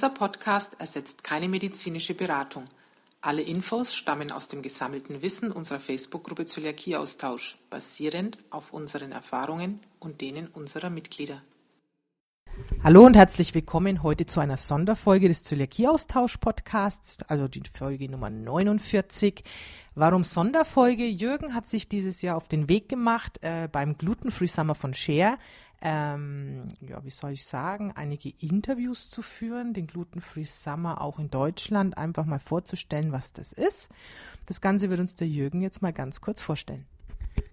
Dieser 0.00 0.14
Podcast 0.14 0.76
ersetzt 0.78 1.22
keine 1.22 1.46
medizinische 1.46 2.14
Beratung. 2.14 2.64
Alle 3.20 3.42
Infos 3.42 3.94
stammen 3.94 4.32
aus 4.32 4.48
dem 4.48 4.62
gesammelten 4.62 5.20
Wissen 5.20 5.52
unserer 5.52 5.78
Facebook-Gruppe 5.78 6.46
Zöliakieaustausch, 6.46 7.58
basierend 7.68 8.38
auf 8.48 8.72
unseren 8.72 9.12
Erfahrungen 9.12 9.78
und 9.98 10.22
denen 10.22 10.46
unserer 10.46 10.88
Mitglieder. 10.88 11.42
Hallo 12.82 13.04
und 13.04 13.14
herzlich 13.14 13.54
willkommen 13.54 14.02
heute 14.02 14.24
zu 14.24 14.40
einer 14.40 14.56
Sonderfolge 14.56 15.28
des 15.28 15.44
Zöliakieaustausch-Podcasts, 15.44 17.18
also 17.28 17.46
die 17.46 17.62
Folge 17.76 18.10
Nummer 18.10 18.30
49. 18.30 19.44
Warum 19.94 20.24
Sonderfolge? 20.24 21.04
Jürgen 21.04 21.54
hat 21.54 21.66
sich 21.66 21.90
dieses 21.90 22.22
Jahr 22.22 22.38
auf 22.38 22.48
den 22.48 22.70
Weg 22.70 22.88
gemacht, 22.88 23.38
äh, 23.42 23.68
beim 23.70 23.98
Gluten 23.98 24.30
Free 24.30 24.46
Summer 24.46 24.74
von 24.74 24.94
Share 24.94 25.36
ähm, 25.80 26.68
ja, 26.80 27.02
wie 27.04 27.10
soll 27.10 27.32
ich 27.32 27.46
sagen, 27.46 27.92
einige 27.94 28.30
Interviews 28.38 29.08
zu 29.08 29.22
führen, 29.22 29.72
den 29.72 29.86
Gluten 29.86 30.20
Free 30.20 30.44
Summer 30.44 31.00
auch 31.00 31.18
in 31.18 31.30
Deutschland 31.30 31.96
einfach 31.96 32.26
mal 32.26 32.40
vorzustellen, 32.40 33.12
was 33.12 33.32
das 33.32 33.52
ist. 33.52 33.88
Das 34.46 34.60
Ganze 34.60 34.90
wird 34.90 35.00
uns 35.00 35.14
der 35.14 35.28
Jürgen 35.28 35.62
jetzt 35.62 35.80
mal 35.80 35.92
ganz 35.92 36.20
kurz 36.20 36.42
vorstellen. 36.42 36.86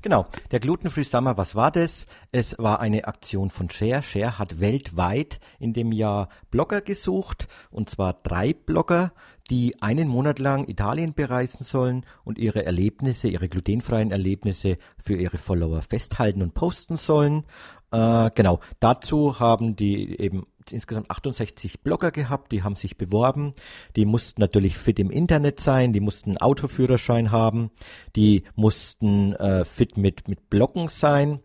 Genau, 0.02 0.28
der 0.52 0.60
Gluten 0.60 0.90
Free 0.90 1.04
Summer, 1.04 1.38
was 1.38 1.56
war 1.56 1.72
das? 1.72 2.06
Es 2.32 2.58
war 2.58 2.80
eine 2.80 3.06
Aktion 3.08 3.50
von 3.50 3.70
Share. 3.70 4.04
Share 4.04 4.38
hat 4.38 4.60
weltweit 4.60 5.40
in 5.60 5.74
dem 5.74 5.92
Jahr 5.92 6.30
Blogger 6.52 6.82
gesucht, 6.82 7.48
und 7.72 7.90
zwar 7.90 8.14
drei 8.14 8.54
Blogger, 8.54 9.12
die 9.50 9.82
einen 9.82 10.08
Monat 10.08 10.40
lang 10.40 10.68
Italien 10.68 11.14
bereisen 11.14 11.64
sollen 11.64 12.06
und 12.24 12.38
ihre 12.38 12.66
Erlebnisse, 12.66 13.28
ihre 13.30 13.50
glutenfreien 13.50 14.12
Erlebnisse 14.12 14.78
für 15.02 15.16
ihre 15.16 15.38
Follower 15.38 15.82
festhalten 15.82 16.42
und 16.42 16.54
posten 16.54 16.98
sollen. 16.98 17.46
Äh, 17.92 18.32
genau, 18.36 18.60
dazu 18.80 19.40
haben 19.40 19.76
die 19.76 20.20
eben 20.20 20.46
insgesamt 20.72 21.10
68 21.10 21.82
Blogger 21.82 22.12
gehabt, 22.12 22.52
die 22.52 22.64
haben 22.64 22.76
sich 22.76 22.98
beworben, 22.98 23.54
die 23.96 24.06
mussten 24.06 24.42
natürlich 24.42 24.78
fit 24.78 25.00
im 25.00 25.10
Internet 25.10 25.62
sein, 25.62 25.94
die 25.94 26.02
mussten 26.02 26.38
Autoführerschein 26.38 27.32
haben, 27.32 27.72
die 28.16 28.44
mussten 28.56 29.34
äh, 29.36 29.64
fit 29.64 29.98
mit, 29.98 30.28
mit 30.28 30.50
Bloggen 30.50 30.90
sein 30.90 31.40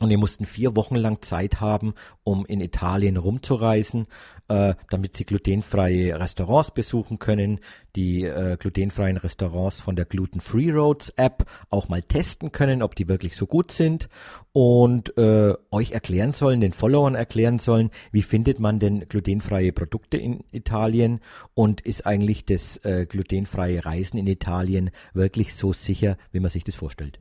und 0.00 0.10
die 0.10 0.16
mussten 0.16 0.44
vier 0.44 0.76
Wochen 0.76 0.96
lang 0.96 1.22
Zeit 1.22 1.60
haben, 1.60 1.94
um 2.24 2.44
in 2.46 2.60
Italien 2.60 3.16
rumzureisen, 3.16 4.06
äh, 4.48 4.74
damit 4.90 5.14
sie 5.14 5.24
glutenfreie 5.24 6.18
Restaurants 6.18 6.72
besuchen 6.72 7.18
können, 7.18 7.60
die 7.94 8.24
äh, 8.24 8.56
glutenfreien 8.58 9.16
Restaurants 9.16 9.80
von 9.80 9.94
der 9.96 10.04
Gluten 10.04 10.40
Free 10.40 10.70
Roads 10.70 11.10
App 11.16 11.46
auch 11.70 11.88
mal 11.88 12.02
testen 12.02 12.50
können, 12.50 12.82
ob 12.82 12.96
die 12.96 13.08
wirklich 13.08 13.36
so 13.36 13.46
gut 13.46 13.70
sind 13.70 14.08
und 14.52 15.16
äh, 15.16 15.54
euch 15.70 15.92
erklären 15.92 16.32
sollen, 16.32 16.60
den 16.60 16.72
Followern 16.72 17.14
erklären 17.14 17.58
sollen, 17.58 17.90
wie 18.10 18.22
findet 18.22 18.58
man 18.58 18.80
denn 18.80 19.08
glutenfreie 19.08 19.72
Produkte 19.72 20.16
in 20.16 20.44
Italien 20.50 21.20
und 21.54 21.80
ist 21.80 22.04
eigentlich 22.04 22.44
das 22.44 22.78
äh, 22.84 23.06
glutenfreie 23.08 23.84
Reisen 23.84 24.18
in 24.18 24.26
Italien 24.26 24.90
wirklich 25.12 25.54
so 25.54 25.72
sicher, 25.72 26.16
wie 26.32 26.40
man 26.40 26.50
sich 26.50 26.64
das 26.64 26.76
vorstellt. 26.76 27.20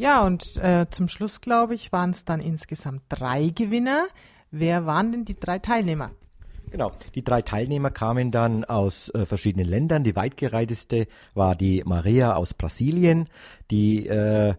Ja, 0.00 0.24
und 0.24 0.56
äh, 0.56 0.86
zum 0.88 1.08
Schluss, 1.08 1.42
glaube 1.42 1.74
ich, 1.74 1.92
waren 1.92 2.08
es 2.08 2.24
dann 2.24 2.40
insgesamt 2.40 3.02
drei 3.10 3.50
Gewinner. 3.50 4.06
Wer 4.50 4.86
waren 4.86 5.12
denn 5.12 5.24
die 5.26 5.38
drei 5.38 5.58
Teilnehmer? 5.58 6.12
Genau, 6.70 6.92
die 7.14 7.22
drei 7.22 7.42
Teilnehmer 7.42 7.90
kamen 7.90 8.30
dann 8.30 8.64
aus 8.64 9.10
äh, 9.10 9.26
verschiedenen 9.26 9.68
Ländern. 9.68 10.02
Die 10.02 10.16
weitgereiteste 10.16 11.06
war 11.34 11.54
die 11.54 11.82
Maria 11.84 12.34
aus 12.34 12.54
Brasilien, 12.54 13.28
die 13.70 14.06
äh, 14.06 14.54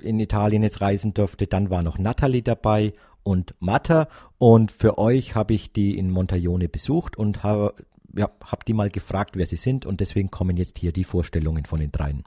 in 0.00 0.18
Italien 0.18 0.62
jetzt 0.62 0.80
reisen 0.80 1.12
durfte. 1.12 1.46
Dann 1.46 1.68
war 1.68 1.82
noch 1.82 1.98
Natalie 1.98 2.42
dabei 2.42 2.94
und 3.22 3.54
Matta. 3.60 4.08
Und 4.38 4.72
für 4.72 4.96
euch 4.96 5.34
habe 5.34 5.52
ich 5.52 5.74
die 5.74 5.98
in 5.98 6.10
Montaglione 6.10 6.70
besucht 6.70 7.18
und 7.18 7.42
habe 7.42 7.74
ja, 8.16 8.30
hab 8.42 8.64
die 8.64 8.72
mal 8.72 8.88
gefragt, 8.88 9.36
wer 9.36 9.46
sie 9.46 9.56
sind. 9.56 9.84
Und 9.84 10.00
deswegen 10.00 10.30
kommen 10.30 10.56
jetzt 10.56 10.78
hier 10.78 10.92
die 10.92 11.04
Vorstellungen 11.04 11.66
von 11.66 11.80
den 11.80 11.92
dreien. 11.92 12.24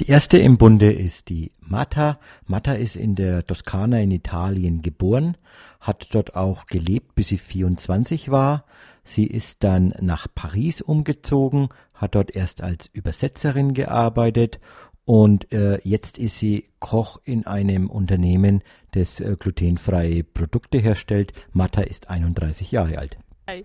Die 0.00 0.08
erste 0.08 0.38
im 0.38 0.58
Bunde 0.58 0.92
ist 0.92 1.28
die 1.28 1.52
Matta. 1.60 2.18
Matta 2.46 2.72
ist 2.72 2.96
in 2.96 3.14
der 3.14 3.46
Toskana 3.46 4.00
in 4.00 4.10
Italien 4.10 4.82
geboren, 4.82 5.36
hat 5.80 6.08
dort 6.12 6.34
auch 6.34 6.66
gelebt, 6.66 7.14
bis 7.14 7.28
sie 7.28 7.38
24 7.38 8.30
war. 8.30 8.64
Sie 9.04 9.24
ist 9.24 9.62
dann 9.62 9.94
nach 10.00 10.26
Paris 10.34 10.80
umgezogen, 10.80 11.68
hat 11.94 12.16
dort 12.16 12.34
erst 12.34 12.60
als 12.60 12.90
Übersetzerin 12.92 13.72
gearbeitet 13.72 14.58
und 15.04 15.52
äh, 15.52 15.78
jetzt 15.84 16.18
ist 16.18 16.38
sie 16.38 16.70
Koch 16.80 17.20
in 17.24 17.46
einem 17.46 17.88
Unternehmen, 17.88 18.62
das 18.92 19.20
äh, 19.20 19.36
glutenfreie 19.38 20.24
Produkte 20.24 20.78
herstellt. 20.78 21.32
Matta 21.52 21.82
ist 21.82 22.10
31 22.10 22.72
Jahre 22.72 22.98
alt. 22.98 23.18
Hi. 23.46 23.64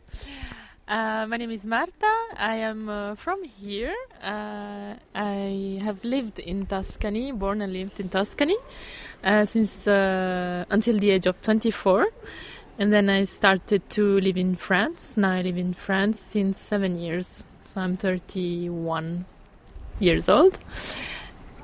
Uh, 0.89 1.27
my 1.27 1.37
name 1.37 1.51
is 1.51 1.67
Marta. 1.67 2.11
I 2.35 2.55
am 2.55 2.89
uh, 2.89 3.13
from 3.13 3.43
here. 3.43 3.93
Uh, 4.23 4.95
I 5.13 5.79
have 5.83 6.03
lived 6.03 6.39
in 6.39 6.65
Tuscany, 6.65 7.31
born 7.31 7.61
and 7.61 7.71
lived 7.71 7.99
in 7.99 8.09
Tuscany 8.09 8.57
uh, 9.23 9.45
since 9.45 9.85
uh, 9.85 10.65
until 10.71 10.97
the 10.97 11.11
age 11.11 11.27
of 11.27 11.39
24, 11.43 12.07
and 12.79 12.91
then 12.91 13.07
I 13.07 13.25
started 13.25 13.87
to 13.91 14.19
live 14.19 14.35
in 14.35 14.55
France. 14.55 15.15
Now 15.15 15.33
I 15.33 15.43
live 15.43 15.59
in 15.59 15.75
France 15.75 16.19
since 16.19 16.57
seven 16.57 16.97
years, 16.97 17.45
so 17.65 17.81
I'm 17.81 17.95
31 17.95 19.27
years 19.99 20.27
old, 20.27 20.57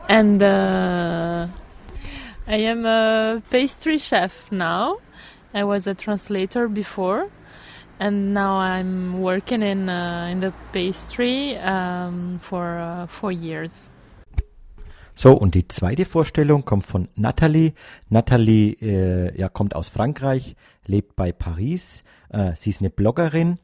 and 0.07 0.43
uh, 0.43 1.47
I 2.45 2.57
am 2.57 2.85
a 2.85 3.41
pastry 3.49 3.97
chef 3.97 4.51
now. 4.51 4.99
I 5.51 5.63
was 5.63 5.87
a 5.87 5.95
translator 5.95 6.67
before 6.67 7.31
and 7.99 8.33
now 8.33 8.57
I'm 8.57 9.21
working 9.21 9.61
in 9.61 9.89
uh, 9.89 10.29
in 10.31 10.41
the 10.41 10.51
pastry 10.71 11.57
um, 11.57 12.39
for 12.39 12.79
uh, 12.79 13.07
four 13.07 13.31
years. 13.31 13.89
So, 15.17 15.31
und 15.31 15.55
die 15.55 15.67
zweite 15.67 16.03
Vorstellung 16.03 16.65
kommt 16.65 16.85
von 16.85 17.07
Nathalie. 17.15 17.73
Nathalie 18.09 18.73
äh, 18.81 19.39
ja, 19.39 19.47
kommt 19.47 19.73
aus 19.75 19.87
Frankreich, 19.87 20.55
lebt 20.85 21.15
bei 21.15 21.31
Paris. 21.31 22.03
Äh, 22.29 22.51
sie 22.55 22.71
ist 22.71 22.81
eine 22.81 22.89
Bloggerin 22.89 23.57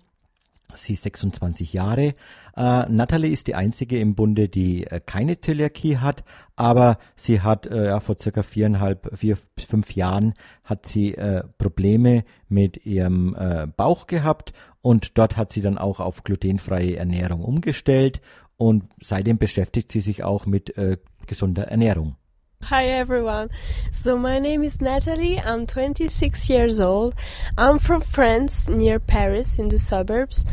Sie 0.76 0.94
ist 0.94 1.04
26 1.04 1.74
Jahre. 1.74 2.14
Äh, 2.56 2.90
Natalie 2.90 3.32
ist 3.32 3.48
die 3.48 3.56
einzige 3.56 4.00
im 4.00 4.16
Bunde, 4.16 4.50
die 4.50 4.86
äh, 4.88 5.00
keine 5.00 5.40
Zöliakie 5.40 5.98
hat, 5.98 6.24
aber 6.56 6.98
sie 7.16 7.42
hat 7.42 7.66
äh, 7.68 7.88
ja, 7.88 8.00
vor 8.00 8.18
circa 8.18 8.44
viereinhalb, 8.44 9.10
vier 9.18 9.38
bis 9.56 9.66
fünf 9.66 9.96
Jahren 9.96 10.34
hat 10.64 10.88
sie 10.88 11.16
äh, 11.16 11.44
Probleme 11.58 12.24
mit 12.50 12.86
ihrem 12.86 13.36
äh, 13.36 13.68
Bauch 13.68 14.08
gehabt 14.08 14.54
und 14.81 15.18
dort 15.18 15.38
hat 15.38 15.52
sie 15.52 15.62
dann 15.62 15.78
auch 15.78 16.00
auf 16.00 16.24
glutenfreie 16.24 16.98
Ernährung 16.98 17.44
umgestellt 17.44 18.22
und 18.58 18.84
seitdem 19.02 19.38
beschäftigt 19.38 19.92
sie 19.92 20.02
sich 20.02 20.24
auch 20.24 20.46
mit 20.46 20.78
äh, 20.78 20.98
gesunder 21.26 21.68
Ernährung. 21.68 22.16
Hi 22.64 22.86
everyone. 22.88 23.50
So 23.92 24.18
my 24.18 24.40
name 24.40 24.64
is 24.64 24.80
Natalie. 24.80 25.40
I'm 25.40 25.68
26 25.68 26.50
years 26.50 26.80
old. 26.80 27.16
I'm 27.58 27.80
from 27.80 28.02
France, 28.02 28.70
near 28.70 28.98
Paris, 28.98 29.60
in 29.60 29.68
the 29.68 29.78
suburbs, 29.78 30.46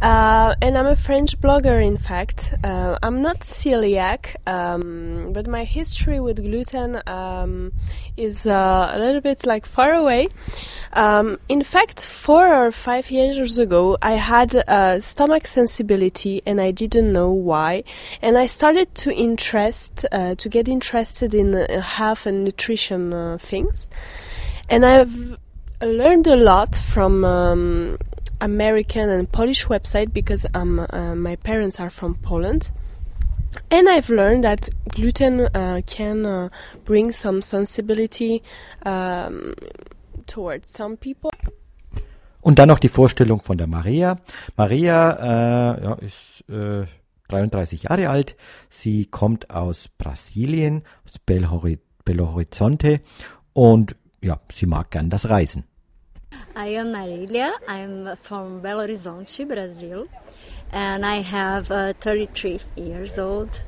uh, 0.00 0.54
and 0.62 0.78
I'm 0.78 0.86
a 0.86 0.96
French 0.96 1.38
blogger. 1.38 1.84
In 1.84 1.98
fact, 1.98 2.54
uh, 2.64 2.98
I'm 3.02 3.20
not 3.20 3.40
celiac, 3.40 4.36
um, 4.46 5.32
but 5.32 5.46
my 5.46 5.64
history 5.64 6.18
with 6.18 6.42
gluten 6.42 7.02
um, 7.06 7.72
is 8.16 8.46
uh, 8.46 8.92
a 8.94 8.98
little 8.98 9.20
bit 9.20 9.44
like 9.44 9.66
far 9.66 9.92
away. 9.92 10.28
Um, 10.94 11.38
in 11.48 11.62
fact, 11.62 12.06
four 12.06 12.48
or 12.54 12.72
five 12.72 13.10
years 13.10 13.58
ago, 13.58 13.98
I 14.00 14.12
had 14.12 14.54
a 14.54 15.00
stomach 15.00 15.46
sensibility, 15.46 16.42
and 16.46 16.58
I 16.60 16.70
didn't 16.70 17.12
know 17.12 17.30
why. 17.30 17.84
And 18.22 18.38
I 18.38 18.46
started 18.46 18.94
to 18.96 19.14
interest, 19.14 20.06
uh, 20.10 20.36
to 20.36 20.48
get 20.48 20.68
interested 20.68 21.34
in 21.34 21.54
uh, 21.54 21.55
health 21.80 22.26
and 22.26 22.44
nutrition 22.44 23.12
uh, 23.12 23.38
things, 23.40 23.88
and 24.68 24.84
I've 24.84 25.36
learned 25.82 26.26
a 26.26 26.36
lot 26.36 26.76
from. 26.76 27.24
Um, 27.24 27.98
American 28.40 29.08
and 29.08 29.30
Polish 29.30 29.66
website 29.66 30.12
because 30.12 30.46
um, 30.54 30.78
uh, 30.78 31.14
my 31.14 31.36
parents 31.36 31.80
are 31.80 31.90
from 31.90 32.16
Poland. 32.16 32.70
And 33.70 33.88
I've 33.88 34.10
learned 34.10 34.44
that 34.44 34.68
gluten 34.88 35.40
uh, 35.40 35.80
can 35.86 36.26
uh, 36.26 36.48
bring 36.84 37.12
some 37.12 37.40
sensibility 37.42 38.42
um, 38.84 39.54
towards 40.26 40.72
some 40.72 40.96
people. 40.96 41.30
Und 42.40 42.58
dann 42.58 42.68
noch 42.68 42.78
die 42.78 42.88
Vorstellung 42.88 43.40
von 43.40 43.56
der 43.56 43.66
Maria. 43.66 44.18
Maria 44.56 45.76
äh, 45.78 45.82
ja, 45.82 45.92
ist 45.94 46.44
äh, 46.48 46.86
33 47.28 47.84
Jahre 47.84 48.08
alt. 48.08 48.36
Sie 48.70 49.06
kommt 49.06 49.50
aus 49.50 49.88
Brasilien, 49.88 50.82
aus 51.04 51.18
Belo 51.18 52.32
Horizonte 52.32 53.00
und 53.52 53.96
ja, 54.22 54.40
sie 54.52 54.66
mag 54.66 54.90
gern 54.90 55.10
das 55.10 55.28
Reisen. 55.28 55.64
I 56.56 56.78
am 56.78 56.92
Marilia. 56.92 57.52
I'm 57.68 58.16
from 58.22 58.62
Belo 58.62 58.80
Horizonte, 58.82 59.46
Brazil, 59.46 60.06
and 60.72 61.04
I 61.04 61.22
have 61.22 61.70
uh, 61.70 61.92
33 62.00 62.60
years 62.76 63.18
old. 63.18 63.62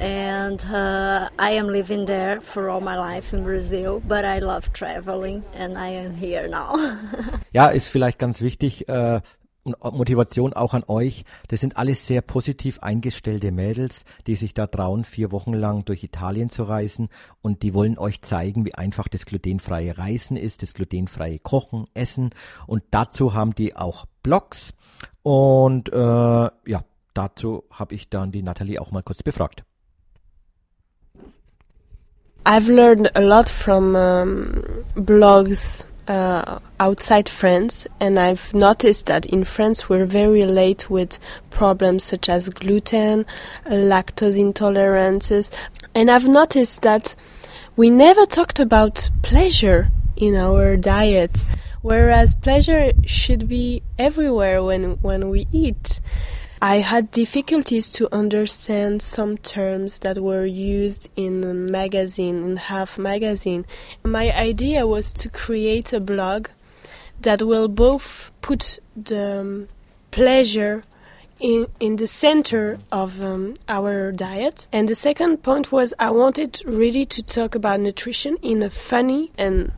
and 0.00 0.64
uh, 0.66 1.28
I 1.38 1.52
am 1.52 1.68
living 1.68 2.06
there 2.06 2.40
for 2.40 2.68
all 2.68 2.80
my 2.80 2.96
life 2.98 3.32
in 3.32 3.44
Brazil, 3.44 4.02
but 4.06 4.24
I 4.24 4.40
love 4.40 4.72
traveling 4.72 5.44
and 5.54 5.78
I 5.78 5.88
am 5.88 6.14
here 6.14 6.48
now. 6.48 6.76
ja, 7.52 7.68
ist 7.68 7.88
vielleicht 7.88 8.18
ganz 8.18 8.40
wichtig, 8.40 8.88
äh, 8.88 9.20
Motivation 9.66 10.52
auch 10.52 10.74
an 10.74 10.84
euch. 10.86 11.24
Das 11.48 11.60
sind 11.60 11.76
alles 11.76 12.06
sehr 12.06 12.22
positiv 12.22 12.80
eingestellte 12.80 13.50
Mädels, 13.50 14.04
die 14.26 14.36
sich 14.36 14.54
da 14.54 14.66
trauen, 14.66 15.04
vier 15.04 15.32
Wochen 15.32 15.52
lang 15.52 15.84
durch 15.84 16.04
Italien 16.04 16.50
zu 16.50 16.64
reisen 16.64 17.08
und 17.42 17.62
die 17.62 17.74
wollen 17.74 17.98
euch 17.98 18.22
zeigen, 18.22 18.64
wie 18.64 18.74
einfach 18.74 19.08
das 19.08 19.26
glutenfreie 19.26 19.98
Reisen 19.98 20.36
ist, 20.36 20.62
das 20.62 20.74
glutenfreie 20.74 21.38
Kochen, 21.38 21.86
Essen 21.94 22.30
und 22.66 22.82
dazu 22.90 23.34
haben 23.34 23.54
die 23.54 23.76
auch 23.76 24.06
Blogs 24.22 24.74
und 25.22 25.92
äh, 25.92 25.96
ja, 25.96 26.84
dazu 27.14 27.64
habe 27.70 27.94
ich 27.94 28.08
dann 28.08 28.32
die 28.32 28.42
Natalie 28.42 28.80
auch 28.80 28.90
mal 28.90 29.02
kurz 29.02 29.22
befragt. 29.22 29.64
I've 32.44 32.68
learned 32.68 33.10
a 33.16 33.20
lot 33.20 33.48
from 33.48 33.96
um, 33.96 34.62
blogs 34.94 35.84
uh, 36.08 36.58
outside 36.78 37.28
France, 37.28 37.86
and 38.00 38.18
I've 38.18 38.52
noticed 38.54 39.06
that 39.06 39.26
in 39.26 39.44
France 39.44 39.88
we're 39.88 40.06
very 40.06 40.46
late 40.46 40.88
with 40.88 41.18
problems 41.50 42.04
such 42.04 42.28
as 42.28 42.48
gluten, 42.48 43.26
lactose 43.66 44.36
intolerances, 44.36 45.50
and 45.94 46.10
I've 46.10 46.28
noticed 46.28 46.82
that 46.82 47.14
we 47.76 47.90
never 47.90 48.24
talked 48.26 48.60
about 48.60 49.10
pleasure 49.22 49.88
in 50.16 50.34
our 50.36 50.76
diet, 50.76 51.44
whereas 51.82 52.34
pleasure 52.34 52.92
should 53.04 53.48
be 53.48 53.82
everywhere 53.98 54.62
when 54.62 54.92
when 55.02 55.28
we 55.28 55.46
eat. 55.52 56.00
I 56.60 56.76
had 56.76 57.10
difficulties 57.10 57.90
to 57.90 58.08
understand 58.14 59.02
some 59.02 59.36
terms 59.38 59.98
that 60.00 60.18
were 60.18 60.46
used 60.46 61.10
in 61.14 61.44
a 61.44 61.52
magazine, 61.52 62.42
in 62.44 62.56
Half 62.56 62.98
magazine. 62.98 63.66
My 64.02 64.32
idea 64.32 64.86
was 64.86 65.12
to 65.14 65.28
create 65.28 65.92
a 65.92 66.00
blog 66.00 66.48
that 67.20 67.42
will 67.42 67.68
both 67.68 68.30
put 68.40 68.78
the 68.96 69.40
um, 69.40 69.68
pleasure 70.10 70.82
in, 71.40 71.66
in 71.78 71.96
the 71.96 72.06
center 72.06 72.78
of 72.90 73.22
um, 73.22 73.56
our 73.68 74.10
diet. 74.12 74.66
And 74.72 74.88
the 74.88 74.94
second 74.94 75.42
point 75.42 75.70
was 75.70 75.92
I 75.98 76.10
wanted 76.10 76.62
really 76.64 77.04
to 77.06 77.22
talk 77.22 77.54
about 77.54 77.80
nutrition 77.80 78.36
in 78.42 78.62
a 78.62 78.70
funny 78.70 79.30
and 79.36 79.72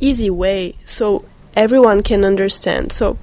easy 0.00 0.30
way. 0.30 0.76
So 0.86 1.26
everyone 1.54 2.02
can 2.02 2.24
understand. 2.24 2.92
So 2.92 3.18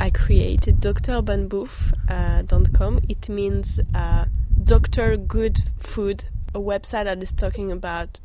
I 0.00 0.10
created 0.10 0.80
drbanbouf.com. 0.80 2.96
Uh, 2.96 3.00
it 3.08 3.28
means 3.28 3.80
uh, 3.94 4.24
Doctor 4.64 5.16
Good 5.16 5.70
Food, 5.78 6.24
a 6.54 6.58
website 6.58 7.04
that 7.04 7.22
is 7.22 7.32
talking 7.32 7.70
about 7.72 8.18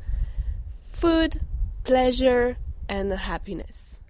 food, 0.90 1.40
pleasure 1.84 2.56
and 2.88 3.12
happiness. 3.12 4.00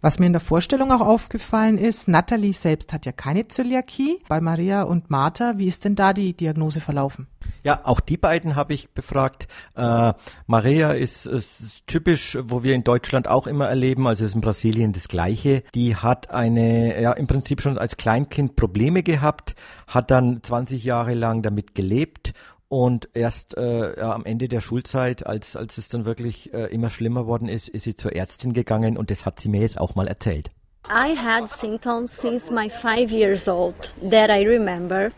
Was 0.00 0.20
mir 0.20 0.26
in 0.26 0.32
der 0.32 0.40
Vorstellung 0.40 0.92
auch 0.92 1.00
aufgefallen 1.00 1.76
ist, 1.76 2.06
Natalie 2.06 2.52
selbst 2.52 2.92
hat 2.92 3.04
ja 3.04 3.10
keine 3.10 3.48
Zöliakie. 3.48 4.20
Bei 4.28 4.40
Maria 4.40 4.82
und 4.82 5.10
Martha, 5.10 5.54
wie 5.56 5.66
ist 5.66 5.84
denn 5.84 5.96
da 5.96 6.12
die 6.12 6.34
Diagnose 6.34 6.80
verlaufen? 6.80 7.26
Ja, 7.64 7.80
auch 7.82 7.98
die 7.98 8.16
beiden 8.16 8.54
habe 8.54 8.74
ich 8.74 8.90
befragt. 8.90 9.48
Äh, 9.74 10.12
Maria 10.46 10.92
ist, 10.92 11.26
ist, 11.26 11.86
typisch, 11.88 12.38
wo 12.40 12.62
wir 12.62 12.74
in 12.74 12.84
Deutschland 12.84 13.26
auch 13.26 13.48
immer 13.48 13.68
erleben, 13.68 14.06
also 14.06 14.24
ist 14.24 14.36
in 14.36 14.40
Brasilien 14.40 14.92
das 14.92 15.08
Gleiche. 15.08 15.64
Die 15.74 15.96
hat 15.96 16.30
eine, 16.30 17.00
ja, 17.02 17.12
im 17.12 17.26
Prinzip 17.26 17.60
schon 17.60 17.76
als 17.76 17.96
Kleinkind 17.96 18.54
Probleme 18.54 19.02
gehabt, 19.02 19.56
hat 19.88 20.12
dann 20.12 20.42
20 20.42 20.84
Jahre 20.84 21.14
lang 21.14 21.42
damit 21.42 21.74
gelebt 21.74 22.34
und 22.68 23.08
erst 23.14 23.56
äh, 23.56 23.98
ja, 23.98 24.12
am 24.12 24.24
Ende 24.24 24.48
der 24.48 24.60
Schulzeit, 24.60 25.26
als, 25.26 25.56
als 25.56 25.78
es 25.78 25.88
dann 25.88 26.04
wirklich 26.04 26.52
äh, 26.52 26.66
immer 26.66 26.90
schlimmer 26.90 27.26
worden 27.26 27.48
ist, 27.48 27.68
ist 27.68 27.84
sie 27.84 27.94
zur 27.94 28.14
Ärztin 28.14 28.52
gegangen 28.52 28.96
und 28.96 29.10
das 29.10 29.24
hat 29.24 29.40
sie 29.40 29.48
mir 29.48 29.60
jetzt 29.60 29.80
auch 29.80 29.94
mal 29.94 30.06
erzählt. 30.06 30.50
I 30.86 31.14
had 31.14 31.48
symptoms 31.48 32.16
since 32.16 32.52
my 32.52 32.70
five 32.70 33.10
years 33.10 33.48
old 33.48 33.92
that 34.10 34.30
I 34.30 34.46
remember. 34.46 35.10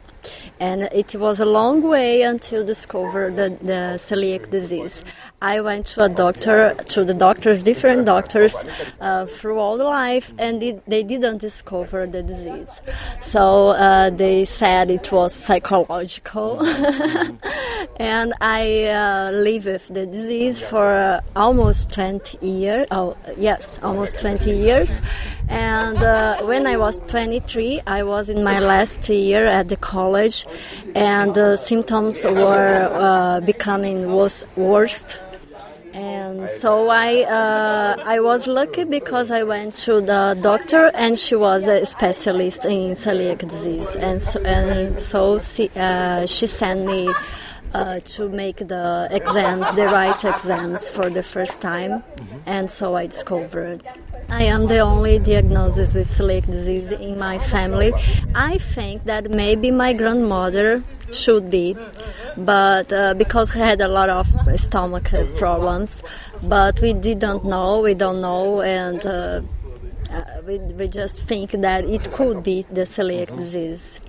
And 0.59 0.83
it 0.93 1.15
was 1.15 1.41
a 1.41 1.47
long 1.47 1.83
way 1.83 2.23
until 2.23 2.65
discover 2.65 3.31
the, 3.31 3.51
the 3.63 3.99
celiac 3.99 4.51
disease. 4.51 5.03
I 5.43 5.63
went 5.63 5.87
to 5.87 6.05
a 6.05 6.09
doctor, 6.09 6.75
to 6.75 7.05
the 7.05 7.15
doctors, 7.15 7.63
different 7.63 8.05
doctors, 8.05 8.55
uh, 9.01 9.25
through 9.25 9.59
all 9.59 9.79
life, 9.79 10.35
and 10.39 10.63
it, 10.63 10.83
they 10.87 11.03
didn't 11.03 11.39
discover 11.39 12.07
the 12.07 12.23
disease. 12.23 12.81
So 13.23 13.69
uh, 13.69 14.11
they 14.11 14.45
said 14.45 14.91
it 14.91 15.11
was 15.11 15.33
psychological, 15.35 16.61
and 17.97 18.35
I 18.43 18.85
uh, 18.85 19.31
lived 19.31 19.65
with 19.67 19.89
the 19.89 20.05
disease 20.05 20.61
for 20.61 21.21
almost 21.35 21.91
20 21.93 22.47
years. 22.47 22.87
Oh, 22.91 23.17
yes, 23.39 23.79
almost 23.83 24.19
20 24.19 24.55
years. 24.55 25.01
And 25.49 25.97
uh, 25.99 26.43
when 26.43 26.67
I 26.67 26.77
was 26.77 27.01
23, 27.09 27.81
I 27.87 28.03
was 28.03 28.31
in 28.31 28.45
my 28.45 28.61
last 28.61 29.09
year 29.09 29.47
at 29.47 29.69
the 29.69 29.77
college, 29.77 30.10
and 30.95 31.35
the 31.35 31.57
symptoms 31.57 32.25
were 32.25 32.89
uh, 32.93 33.41
becoming 33.41 34.13
worse. 34.13 34.45
worst 34.57 35.21
and 35.93 36.49
so 36.49 36.89
I 36.89 37.23
uh, 37.23 38.03
I 38.05 38.21
was 38.21 38.47
lucky 38.47 38.85
because 38.85 39.31
I 39.31 39.43
went 39.43 39.73
to 39.87 40.01
the 40.01 40.39
doctor 40.41 40.91
and 40.95 41.19
she 41.19 41.35
was 41.35 41.67
a 41.69 41.85
specialist 41.85 42.65
in 42.65 42.93
celiac 42.93 43.39
disease 43.39 43.97
and 43.97 44.23
so, 44.23 44.41
and 44.43 45.01
so 45.01 45.39
she, 45.39 45.69
uh, 45.77 46.27
she 46.27 46.47
sent 46.47 46.87
me 46.87 47.13
uh, 47.75 48.01
to 48.01 48.29
make 48.29 48.59
the 48.59 49.09
exams 49.11 49.71
the 49.73 49.87
right 49.87 50.25
exams 50.25 50.89
for 50.89 51.11
the 51.11 51.23
first 51.23 51.61
time 51.61 52.03
and 52.47 52.71
so 52.71 52.95
I 52.95 53.07
discovered 53.07 53.83
I 54.31 54.45
am 54.45 54.69
the 54.69 54.79
only 54.79 55.19
diagnosis 55.19 55.93
with 55.93 56.09
celiac 56.09 56.47
disease 56.47 56.93
in 56.93 57.19
my 57.19 57.39
family. 57.39 57.93
I 58.35 58.59
think 58.59 59.05
that 59.05 59.31
maybe 59.31 59.71
my 59.71 59.93
grandmother 59.93 60.85
should 61.13 61.51
be, 61.51 61.77
but 62.37 62.93
uh, 62.93 63.15
because 63.15 63.51
he 63.51 63.59
had 63.59 63.81
a 63.81 63.89
lot 63.89 64.09
of 64.09 64.27
stomach 64.55 65.11
problems, 65.37 66.03
but 66.43 66.81
we 66.81 66.93
didn't 66.93 67.45
know, 67.45 67.81
we 67.81 67.95
don't 67.95 68.21
know, 68.21 68.63
and 68.63 69.05
uh, 69.05 69.43
uh, 70.11 70.25
we, 70.47 70.59
we 70.59 70.87
just 70.89 71.27
think 71.27 71.51
that 71.51 71.85
it 71.85 72.13
could 72.13 72.43
be 72.43 72.63
the 72.63 72.83
celiac 72.83 73.37
disease. 73.37 74.01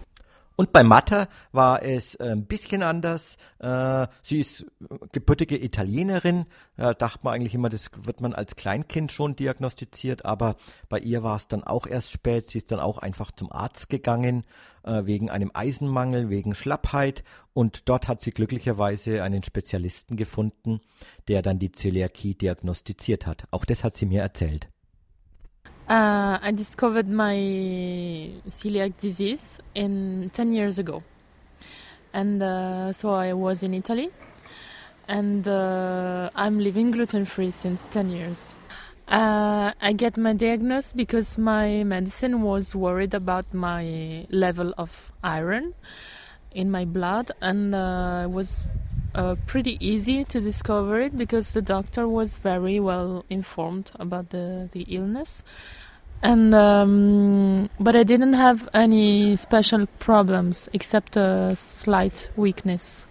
Und 0.62 0.74
bei 0.74 0.84
Matta 0.84 1.28
war 1.52 1.82
es 1.82 2.14
äh, 2.14 2.34
ein 2.34 2.46
bisschen 2.46 2.84
anders. 2.84 3.36
Äh, 3.58 4.06
sie 4.22 4.42
ist 4.42 4.64
gebürtige 5.12 5.58
Italienerin. 5.58 6.46
Da 6.78 6.94
dachte 6.94 7.22
man 7.24 7.34
eigentlich 7.34 7.56
immer, 7.56 7.70
das 7.70 7.90
wird 8.04 8.22
man 8.22 8.36
als 8.36 8.56
Kleinkind 8.56 9.12
schon 9.12 9.36
diagnostiziert, 9.36 10.24
aber 10.24 10.58
bei 10.88 11.00
ihr 11.00 11.24
war 11.24 11.38
es 11.38 11.48
dann 11.48 11.64
auch 11.64 11.88
erst 11.88 12.12
spät. 12.12 12.48
Sie 12.48 12.60
ist 12.60 12.72
dann 12.72 12.80
auch 12.80 13.00
einfach 13.00 13.32
zum 13.32 13.52
Arzt 13.52 13.90
gegangen, 13.90 14.44
äh, 14.84 15.04
wegen 15.06 15.32
einem 15.32 15.50
Eisenmangel, 15.52 16.30
wegen 16.30 16.54
Schlappheit. 16.54 17.24
Und 17.56 17.90
dort 17.90 18.08
hat 18.08 18.22
sie 18.22 18.30
glücklicherweise 18.30 19.24
einen 19.24 19.42
Spezialisten 19.42 20.16
gefunden, 20.16 20.80
der 21.28 21.42
dann 21.42 21.58
die 21.58 21.72
Zöliakie 21.72 22.36
diagnostiziert 22.36 23.26
hat. 23.26 23.46
Auch 23.50 23.66
das 23.66 23.84
hat 23.84 23.98
sie 23.98 24.06
mir 24.06 24.22
erzählt. 24.22 24.71
Uh, 25.92 26.40
I 26.42 26.52
discovered 26.52 27.10
my 27.10 27.36
celiac 28.48 28.96
disease 28.96 29.60
in 29.76 30.32
10 30.34 30.54
years 30.54 30.80
ago. 30.80 31.04
And 32.14 32.42
uh, 32.42 32.94
so 32.94 33.12
I 33.12 33.34
was 33.34 33.62
in 33.62 33.74
Italy. 33.74 34.10
And 35.10 35.46
uh, 35.50 36.30
I'm 36.34 36.60
living 36.60 36.92
gluten 36.92 37.26
free 37.26 37.52
since 37.52 37.88
10 37.92 38.08
years. 38.08 38.56
Uh, 39.10 39.74
I 39.82 39.92
get 39.92 40.16
my 40.16 40.32
diagnosis 40.32 40.94
because 40.94 41.38
my 41.38 41.84
medicine 41.84 42.42
was 42.42 42.74
worried 42.74 43.14
about 43.14 43.54
my 43.54 44.28
level 44.30 44.74
of 44.78 45.12
iron 45.22 45.74
in 46.54 46.72
my 46.72 46.86
blood, 46.86 47.32
and 47.42 47.76
uh, 47.76 48.22
it 48.24 48.32
was 48.32 48.64
uh, 49.14 49.36
pretty 49.46 49.78
easy 49.86 50.24
to 50.24 50.40
discover 50.40 51.02
it 51.02 51.18
because 51.18 51.52
the 51.52 51.62
doctor 51.62 52.08
was 52.08 52.38
very 52.38 52.80
well 52.80 53.26
informed 53.30 53.92
about 54.00 54.30
the, 54.30 54.70
the 54.72 54.84
illness 54.84 55.44
and 56.22 56.54
um, 56.54 57.70
but 57.80 57.96
I 57.96 58.04
didn't 58.04 58.36
have 58.36 58.68
any 58.74 59.36
special 59.38 59.88
problems 60.00 60.70
except 60.74 61.18
a 61.18 61.56
slight 61.56 62.32
weakness. 62.36 63.08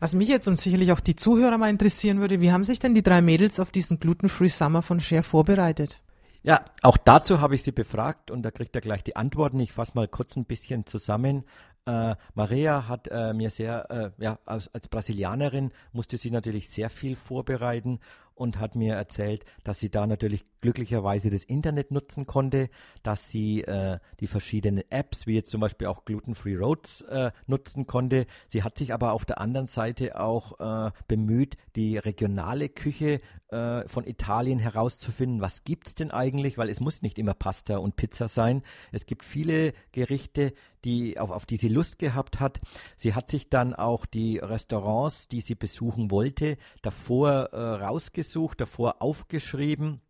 Was 0.00 0.14
mich 0.14 0.28
jetzt 0.28 0.48
und 0.48 0.58
sicherlich 0.58 0.92
auch 0.92 1.00
die 1.00 1.14
Zuhörer 1.14 1.58
mal 1.58 1.68
interessieren 1.68 2.20
würde, 2.20 2.40
wie 2.40 2.52
haben 2.52 2.64
sich 2.64 2.78
denn 2.78 2.94
die 2.94 3.02
drei 3.02 3.20
Mädels 3.20 3.60
auf 3.60 3.70
diesen 3.70 4.00
Gluten-Free 4.00 4.48
Summer 4.48 4.80
von 4.80 4.98
Share 4.98 5.22
vorbereitet? 5.22 6.00
Ja, 6.42 6.64
auch 6.80 6.96
dazu 6.96 7.42
habe 7.42 7.54
ich 7.54 7.62
sie 7.62 7.72
befragt 7.72 8.30
und 8.30 8.42
da 8.42 8.50
kriegt 8.50 8.74
er 8.74 8.80
gleich 8.80 9.04
die 9.04 9.14
Antworten. 9.14 9.60
Ich 9.60 9.72
fasse 9.72 9.92
mal 9.94 10.08
kurz 10.08 10.36
ein 10.36 10.46
bisschen 10.46 10.86
zusammen. 10.86 11.44
Äh, 11.84 12.14
Maria 12.34 12.88
hat 12.88 13.08
äh, 13.08 13.34
mir 13.34 13.50
sehr, 13.50 13.90
äh, 13.90 14.10
ja, 14.22 14.38
als, 14.46 14.72
als 14.74 14.88
Brasilianerin 14.88 15.70
musste 15.92 16.16
sie 16.16 16.30
natürlich 16.30 16.70
sehr 16.70 16.88
viel 16.88 17.14
vorbereiten 17.14 18.00
und 18.34 18.58
hat 18.58 18.74
mir 18.74 18.94
erzählt, 18.94 19.44
dass 19.64 19.80
sie 19.80 19.90
da 19.90 20.06
natürlich 20.06 20.46
glücklicherweise 20.60 21.30
das 21.30 21.44
Internet 21.44 21.90
nutzen 21.90 22.26
konnte, 22.26 22.68
dass 23.02 23.30
sie 23.30 23.62
äh, 23.62 23.98
die 24.20 24.26
verschiedenen 24.26 24.84
Apps, 24.90 25.26
wie 25.26 25.34
jetzt 25.34 25.50
zum 25.50 25.60
Beispiel 25.60 25.86
auch 25.86 26.04
Gluten 26.04 26.34
Free 26.34 26.56
Roads, 26.56 27.02
äh, 27.02 27.30
nutzen 27.46 27.86
konnte. 27.86 28.26
Sie 28.48 28.62
hat 28.62 28.78
sich 28.78 28.92
aber 28.92 29.12
auf 29.12 29.24
der 29.24 29.40
anderen 29.40 29.66
Seite 29.66 30.20
auch 30.20 30.60
äh, 30.60 30.90
bemüht, 31.08 31.56
die 31.76 31.96
regionale 31.98 32.68
Küche 32.68 33.20
äh, 33.48 33.88
von 33.88 34.06
Italien 34.06 34.58
herauszufinden. 34.58 35.40
Was 35.40 35.64
gibt's 35.64 35.94
denn 35.94 36.10
eigentlich? 36.10 36.58
Weil 36.58 36.68
es 36.68 36.80
muss 36.80 37.02
nicht 37.02 37.18
immer 37.18 37.34
Pasta 37.34 37.78
und 37.78 37.96
Pizza 37.96 38.28
sein. 38.28 38.62
Es 38.92 39.06
gibt 39.06 39.24
viele 39.24 39.72
Gerichte, 39.92 40.52
die 40.84 41.18
auf, 41.18 41.30
auf 41.30 41.46
die 41.46 41.56
sie 41.56 41.68
Lust 41.68 41.98
gehabt 41.98 42.40
hat. 42.40 42.60
Sie 42.96 43.14
hat 43.14 43.30
sich 43.30 43.48
dann 43.48 43.74
auch 43.74 44.06
die 44.06 44.38
Restaurants, 44.38 45.28
die 45.28 45.40
sie 45.40 45.54
besuchen 45.54 46.10
wollte, 46.10 46.56
davor 46.82 47.50
äh, 47.52 47.60
rausgesucht, 47.60 48.60
davor 48.60 49.02
aufgeschrieben 49.02 50.00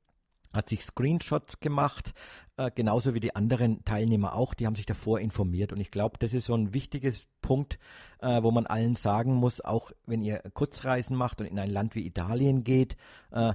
hat 0.53 0.69
sich 0.69 0.85
Screenshots 0.85 1.61
gemacht, 1.61 2.13
äh, 2.57 2.71
genauso 2.75 3.15
wie 3.15 3.21
die 3.21 3.35
anderen 3.35 3.85
Teilnehmer 3.85 4.35
auch. 4.35 4.55
Die 4.55 4.67
haben 4.67 4.75
sich 4.75 4.87
davor 4.87 5.21
informiert. 5.21 5.73
Und 5.73 5.81
ich 5.81 5.91
glaube, 5.91 6.17
das 6.19 6.35
ist 6.35 6.47
so 6.47 6.55
ein 6.55 6.75
wichtiges 6.75 7.27
Punkt, 7.41 7.79
äh, 8.21 8.43
wo 8.43 8.51
man 8.51 8.67
allen 8.67 8.97
sagen 8.97 9.35
muss, 9.35 9.61
auch 9.61 9.93
wenn 10.07 10.23
ihr 10.23 10.43
Kurzreisen 10.55 11.17
macht 11.17 11.41
und 11.41 11.47
in 11.47 11.59
ein 11.59 11.71
Land 11.71 11.95
wie 11.95 12.07
Italien 12.07 12.65
geht, 12.65 12.97
äh, 13.31 13.55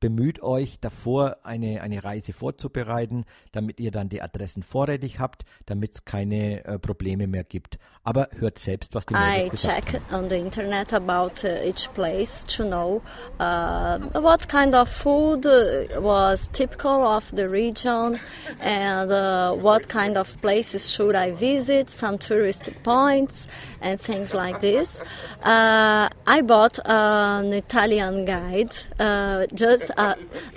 bemüht 0.00 0.42
euch 0.42 0.80
davor, 0.80 1.36
eine, 1.44 1.82
eine 1.82 2.02
Reise 2.02 2.32
vorzubereiten, 2.32 3.24
damit 3.52 3.78
ihr 3.78 3.90
dann 3.90 4.08
die 4.08 4.22
Adressen 4.22 4.62
vorrätig 4.62 5.20
habt, 5.20 5.44
damit 5.66 5.94
es 5.94 6.04
keine 6.04 6.64
äh, 6.64 6.78
Probleme 6.78 7.26
mehr 7.26 7.44
gibt. 7.44 7.78
Aber 8.02 8.28
hört 8.38 8.58
selbst, 8.58 8.94
was 8.94 9.04
die 9.04 9.14
I 9.14 9.50
check 9.54 10.00
on 10.10 10.30
the 10.30 10.36
internet 10.36 10.94
about 10.94 11.44
uh, 11.44 11.62
each 11.62 11.92
place 11.92 12.44
to 12.44 12.64
know 12.64 13.02
uh, 13.38 13.98
what 14.14 14.48
kind 14.48 14.74
of 14.74 14.88
food 14.88 15.44
uh, 15.44 16.00
was 16.00 16.48
typical 16.48 17.04
of 17.04 17.30
the 17.36 17.48
region 17.48 18.18
and 18.58 19.10
uh, 19.10 19.52
what 19.52 19.88
kind 19.88 20.16
of 20.16 20.34
places 20.40 20.90
should 20.90 21.14
I 21.14 21.32
visit, 21.32 21.90
some 21.90 22.16
touristic 22.16 22.82
points 22.82 23.46
and 23.82 24.00
things 24.00 24.32
like 24.32 24.60
this. 24.60 24.98
Uh, 25.42 26.08
I 26.26 26.40
bought 26.42 26.78
an 26.84 27.52
Italian 27.52 28.24
guide 28.24 28.76
uh, 28.98 29.46
just 29.54 29.89
uh, 29.96 30.14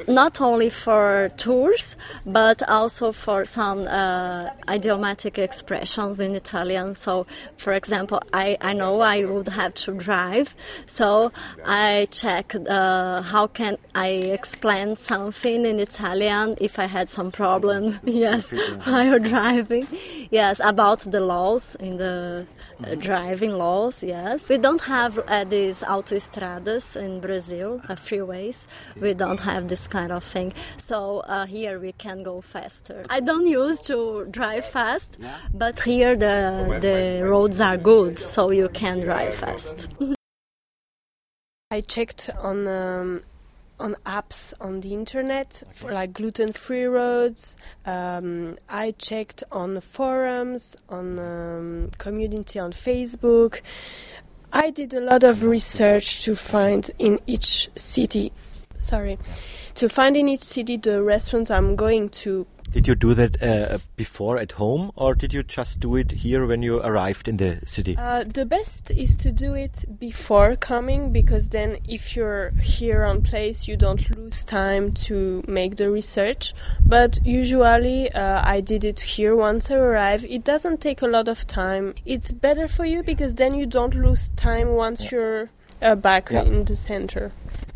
not 0.08 0.42
only 0.42 0.70
for 0.70 1.30
tours, 1.38 1.96
but 2.26 2.68
also 2.70 3.12
for 3.12 3.46
some 3.46 3.88
uh, 3.88 4.50
idiomatic 4.70 5.38
expressions 5.38 6.20
in 6.20 6.36
Italian. 6.36 6.94
So, 6.94 7.26
for 7.58 7.74
example, 7.74 8.22
I, 8.34 8.58
I 8.62 8.74
know 8.74 9.02
I 9.02 9.26
would 9.26 9.48
have 9.50 9.74
to 9.76 9.94
drive, 9.94 10.56
so 10.86 11.32
I 11.66 12.08
check 12.12 12.56
uh, 12.56 13.22
how 13.22 13.48
can 13.48 13.78
I 13.96 14.08
explain 14.08 14.96
something 14.96 15.66
in 15.66 15.80
Italian 15.80 16.56
if 16.60 16.80
I 16.80 16.86
had 16.86 17.10
some 17.10 17.32
problem. 17.32 18.00
yes, 18.06 18.52
while 18.86 19.20
driving. 19.20 19.88
Yes, 20.32 20.60
about 20.64 21.00
the 21.00 21.20
laws 21.20 21.76
in 21.80 21.98
the 21.98 22.46
uh, 22.84 22.96
driving 22.96 23.52
laws. 23.52 24.04
Yes, 24.04 24.50
we 24.50 24.58
don't 24.58 24.82
have 24.82 25.18
uh, 25.20 25.44
these 25.44 25.80
autoestradas 25.82 26.96
in 26.96 27.20
Brazil, 27.20 27.82
uh, 27.90 27.96
freeways. 27.96 28.68
We 29.00 29.14
don't 29.14 29.40
have 29.40 29.68
this 29.68 29.88
kind 29.88 30.12
of 30.12 30.24
thing. 30.24 30.54
So 30.78 31.20
uh, 31.20 31.46
here 31.46 31.80
we 31.80 31.92
can 31.94 32.24
go 32.24 32.42
faster. 32.42 33.04
I 33.10 33.20
don't 33.20 33.48
used 33.48 33.86
to 33.88 34.26
drive 34.30 34.66
fast, 34.66 35.18
but 35.54 35.80
here 35.80 36.16
the 36.16 36.80
the 36.82 37.26
roads 37.26 37.60
are 37.60 37.78
good, 37.78 38.20
so 38.20 38.52
you 38.52 38.70
can 38.70 39.02
drive 39.02 39.36
fast. 39.36 39.88
I 41.72 41.82
checked 41.82 42.30
on 42.38 42.68
um, 42.68 43.24
on 43.84 43.98
apps 44.06 44.54
on 44.62 44.80
the 44.80 44.94
internet 44.94 45.62
for 45.74 45.92
like 45.92 46.14
gluten 46.14 46.54
free 46.54 46.86
roads. 46.86 47.58
Um, 47.86 48.58
I 48.70 48.92
checked 48.92 49.44
on 49.52 49.82
forums, 49.82 50.78
on 50.88 51.20
um, 51.20 51.92
community 51.98 52.60
on 52.60 52.72
Facebook. 52.72 53.60
I 54.54 54.70
did 54.70 54.94
a 54.94 55.02
lot 55.02 55.24
of 55.24 55.44
research 55.44 56.24
to 56.24 56.36
find 56.36 56.90
in 56.98 57.20
each 57.28 57.70
city. 57.76 58.32
Sorry, 58.80 59.20
to 59.76 59.90
find 59.90 60.16
in 60.16 60.30
each 60.30 60.44
city 60.44 60.78
the 60.78 61.04
restaurants 61.04 61.52
I'm 61.52 61.76
going 61.76 62.10
to 62.10 62.48
Did 62.74 62.88
you 62.88 62.96
do 62.96 63.14
that 63.14 63.42
uh, 63.42 63.78
before 63.96 64.40
at 64.40 64.54
home, 64.54 64.92
or 64.96 65.14
did 65.14 65.32
you 65.32 65.44
just 65.44 65.80
do 65.80 65.96
it 65.96 66.12
here 66.12 66.48
when 66.48 66.64
you 66.64 66.80
arrived 66.82 67.28
in 67.28 67.38
the 67.38 67.60
city? 67.68 67.96
Uh, 67.96 68.24
the 68.24 68.46
best 68.46 68.90
is 68.90 69.16
to 69.18 69.32
do 69.32 69.54
it 69.54 69.86
before 70.00 70.56
coming 70.56 71.12
because 71.12 71.50
then, 71.50 71.78
if 71.88 72.16
you're 72.16 72.50
here 72.62 73.04
on 73.04 73.22
place, 73.22 73.68
you 73.68 73.78
don't 73.78 74.10
lose 74.18 74.44
time 74.44 74.92
to 75.06 75.44
make 75.48 75.76
the 75.76 75.92
research. 75.92 76.56
But 76.84 77.20
usually, 77.24 78.12
uh, 78.12 78.42
I 78.44 78.60
did 78.60 78.84
it 78.84 79.02
here 79.02 79.36
once 79.36 79.70
I 79.70 79.76
arrive. 79.76 80.26
It 80.26 80.44
doesn't 80.44 80.82
take 80.82 81.04
a 81.04 81.08
lot 81.08 81.28
of 81.28 81.46
time. 81.46 81.94
It's 82.06 82.32
better 82.32 82.68
for 82.68 82.86
you 82.86 83.04
because 83.04 83.36
then 83.36 83.54
you 83.54 83.68
don't 83.68 83.94
lose 83.94 84.30
time 84.36 84.70
once 84.70 85.12
you're 85.12 85.50
uh, 85.80 85.94
back 85.94 86.30
Yeah. 86.32 86.42
in 86.42 86.64
the 86.64 86.76
center. 86.76 87.32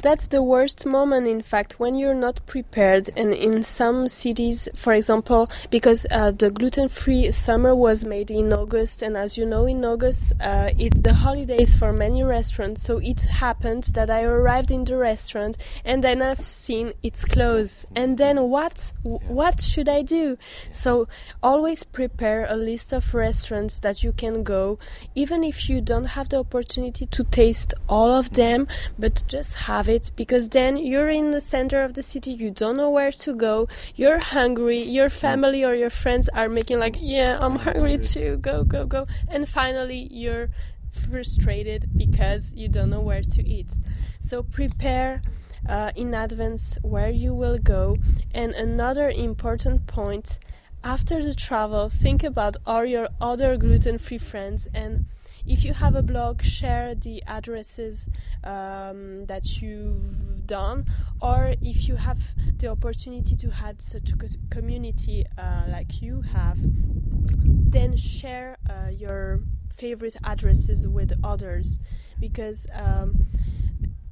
That's 0.07 0.27
the 0.27 0.41
worst 0.41 0.85
moment, 0.85 1.27
in 1.27 1.41
fact, 1.41 1.81
when 1.81 1.93
you're 1.93 2.13
not 2.13 2.39
prepared. 2.45 3.09
And 3.17 3.33
in 3.33 3.61
some 3.61 4.07
cities, 4.07 4.69
for 4.73 4.93
example, 4.93 5.49
because 5.69 6.05
uh, 6.09 6.31
the 6.31 6.49
gluten 6.49 6.87
free 6.87 7.29
summer 7.31 7.75
was 7.75 8.05
made 8.05 8.31
in 8.31 8.53
August, 8.53 9.01
and 9.01 9.17
as 9.17 9.37
you 9.37 9.45
know, 9.45 9.65
in 9.65 9.83
August, 9.83 10.31
uh, 10.39 10.69
it's 10.79 11.01
the 11.01 11.13
holidays 11.13 11.77
for 11.77 11.91
many 11.91 12.23
restaurants. 12.23 12.83
So 12.83 12.99
it 12.99 13.19
happened 13.23 13.83
that 13.95 14.09
I 14.09 14.23
arrived 14.23 14.71
in 14.71 14.85
the 14.85 14.95
restaurant 14.95 15.57
and 15.83 16.01
then 16.01 16.21
I've 16.21 16.45
seen 16.45 16.93
it's 17.03 17.25
closed. 17.25 17.85
And 17.93 18.17
then 18.17 18.41
what? 18.49 18.93
What 19.03 19.59
should 19.59 19.89
I 19.89 20.03
do? 20.03 20.37
So 20.71 21.09
always 21.43 21.83
prepare 21.83 22.45
a 22.45 22.55
list 22.55 22.93
of 22.93 23.13
restaurants 23.13 23.79
that 23.79 24.03
you 24.03 24.13
can 24.13 24.43
go, 24.43 24.79
even 25.15 25.43
if 25.43 25.69
you 25.69 25.81
don't 25.81 26.05
have 26.05 26.29
the 26.29 26.37
opportunity 26.37 27.07
to 27.07 27.25
taste 27.25 27.73
all 27.89 28.11
of 28.11 28.29
them, 28.31 28.69
but 28.97 29.23
just 29.27 29.55
have 29.55 29.89
it 29.89 29.96
because 30.15 30.49
then 30.49 30.77
you're 30.77 31.09
in 31.09 31.31
the 31.31 31.41
center 31.41 31.83
of 31.83 31.93
the 31.93 32.03
city, 32.03 32.31
you 32.31 32.51
don't 32.51 32.77
know 32.77 32.89
where 32.89 33.11
to 33.11 33.35
go, 33.35 33.67
you're 33.95 34.19
hungry, 34.19 34.81
your 34.81 35.09
family 35.09 35.63
or 35.63 35.73
your 35.73 35.89
friends 35.89 36.29
are 36.29 36.49
making 36.49 36.79
like, 36.79 36.97
yeah, 36.99 37.37
I'm 37.39 37.55
hungry 37.55 37.97
too, 37.97 38.37
go, 38.37 38.63
go, 38.63 38.85
go. 38.85 39.07
And 39.27 39.47
finally, 39.47 40.07
you're 40.11 40.49
frustrated 40.91 41.89
because 41.95 42.53
you 42.53 42.67
don't 42.67 42.89
know 42.89 43.01
where 43.01 43.21
to 43.21 43.47
eat. 43.47 43.73
So 44.19 44.43
prepare 44.43 45.21
uh, 45.67 45.91
in 45.95 46.13
advance 46.13 46.77
where 46.81 47.09
you 47.09 47.33
will 47.33 47.57
go. 47.57 47.97
And 48.33 48.53
another 48.53 49.09
important 49.09 49.87
point 49.87 50.39
after 50.83 51.23
the 51.23 51.33
travel, 51.33 51.89
think 51.89 52.23
about 52.23 52.57
all 52.65 52.85
your 52.85 53.09
other 53.19 53.57
gluten 53.57 53.97
free 53.97 54.17
friends 54.17 54.67
and 54.73 55.05
if 55.47 55.63
you 55.63 55.73
have 55.73 55.95
a 55.95 56.01
blog, 56.01 56.41
share 56.41 56.93
the 56.95 57.23
addresses 57.25 58.07
um, 58.43 59.25
that 59.27 59.61
you've 59.61 60.45
done, 60.45 60.85
or 61.21 61.55
if 61.61 61.87
you 61.87 61.95
have 61.95 62.21
the 62.57 62.67
opportunity 62.67 63.35
to 63.35 63.49
have 63.49 63.79
such 63.79 64.11
a 64.11 64.15
community 64.49 65.25
uh, 65.37 65.63
like 65.69 66.01
you 66.01 66.21
have, 66.21 66.57
then 66.59 67.95
share 67.95 68.57
uh, 68.69 68.89
your 68.89 69.39
favorite 69.75 70.15
addresses 70.23 70.87
with 70.87 71.13
others. 71.23 71.79
Because 72.19 72.67
um, 72.73 73.27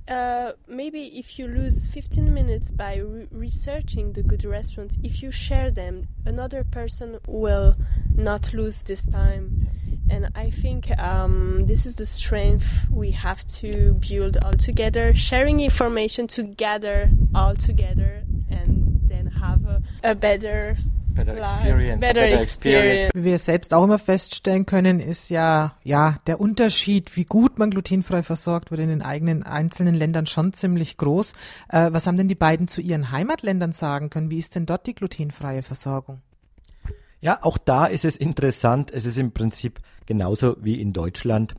uh, 0.08 0.52
maybe 0.68 1.18
if 1.18 1.40
you 1.40 1.48
lose 1.48 1.88
15 1.88 2.34
minutes 2.34 2.72
by 2.72 2.98
re- 2.98 3.28
researching 3.32 4.14
the 4.14 4.22
good 4.22 4.46
restaurants, 4.46 4.98
if 5.04 5.24
you 5.24 5.32
share 5.32 5.72
them, 5.72 6.08
another 6.26 6.64
person 6.64 7.18
will 7.28 7.76
not 8.16 8.54
lose 8.54 8.84
this 8.84 9.02
time. 9.02 9.68
And 10.10 10.30
I 10.36 10.52
think 10.52 10.96
um, 11.00 11.66
this 11.66 11.86
is 11.86 11.96
the 11.96 12.06
strength 12.06 12.86
we 12.92 13.12
have 13.12 13.46
to 13.48 13.94
build 14.08 14.38
all 14.44 14.54
together, 14.54 15.16
sharing 15.16 15.60
information 15.62 16.28
together, 16.28 17.10
all 17.34 17.56
together, 17.56 18.24
and 18.50 19.00
then 19.06 19.26
have 19.28 19.66
a, 19.66 19.82
a 20.04 20.14
better 20.14 20.78
Better 21.16 21.38
experience. 21.38 22.00
better, 22.00 22.22
Better 22.22 22.40
experience. 22.42 23.12
Wie 23.14 23.24
wir 23.24 23.40
selbst 23.40 23.74
auch 23.74 23.84
immer 23.84 24.00
feststellen 24.00 24.66
können, 24.66 25.00
ist 25.00 25.30
ja, 25.30 25.72
ja, 25.84 26.18
der 26.28 26.40
Unterschied, 26.40 27.16
wie 27.16 27.26
gut 27.26 27.58
man 27.58 27.72
glutenfrei 27.72 28.22
versorgt 28.22 28.72
wird 28.72 28.82
in 28.82 28.90
den 28.90 29.02
eigenen 29.02 29.44
einzelnen 29.44 29.96
Ländern 29.96 30.26
schon 30.26 30.54
ziemlich 30.54 30.98
groß. 30.98 31.34
Äh, 31.70 31.92
was 31.92 32.06
haben 32.08 32.18
denn 32.18 32.28
die 32.28 32.36
beiden 32.36 32.68
zu 32.68 32.82
ihren 32.82 33.12
Heimatländern 33.12 33.72
sagen 33.72 34.10
können? 34.10 34.30
Wie 34.30 34.38
ist 34.38 34.56
denn 34.56 34.66
dort 34.66 34.86
die 34.88 34.96
glutenfreie 34.96 35.64
Versorgung? 35.64 36.22
Ja, 37.22 37.40
auch 37.42 37.58
da 37.58 37.86
ist 37.86 38.06
es 38.06 38.18
interessant. 38.18 38.92
Es 38.92 39.06
ist 39.06 39.18
im 39.18 39.32
Prinzip 39.32 39.80
genauso 40.06 40.58
wie 40.62 40.80
in 40.80 40.94
Deutschland. 40.94 41.56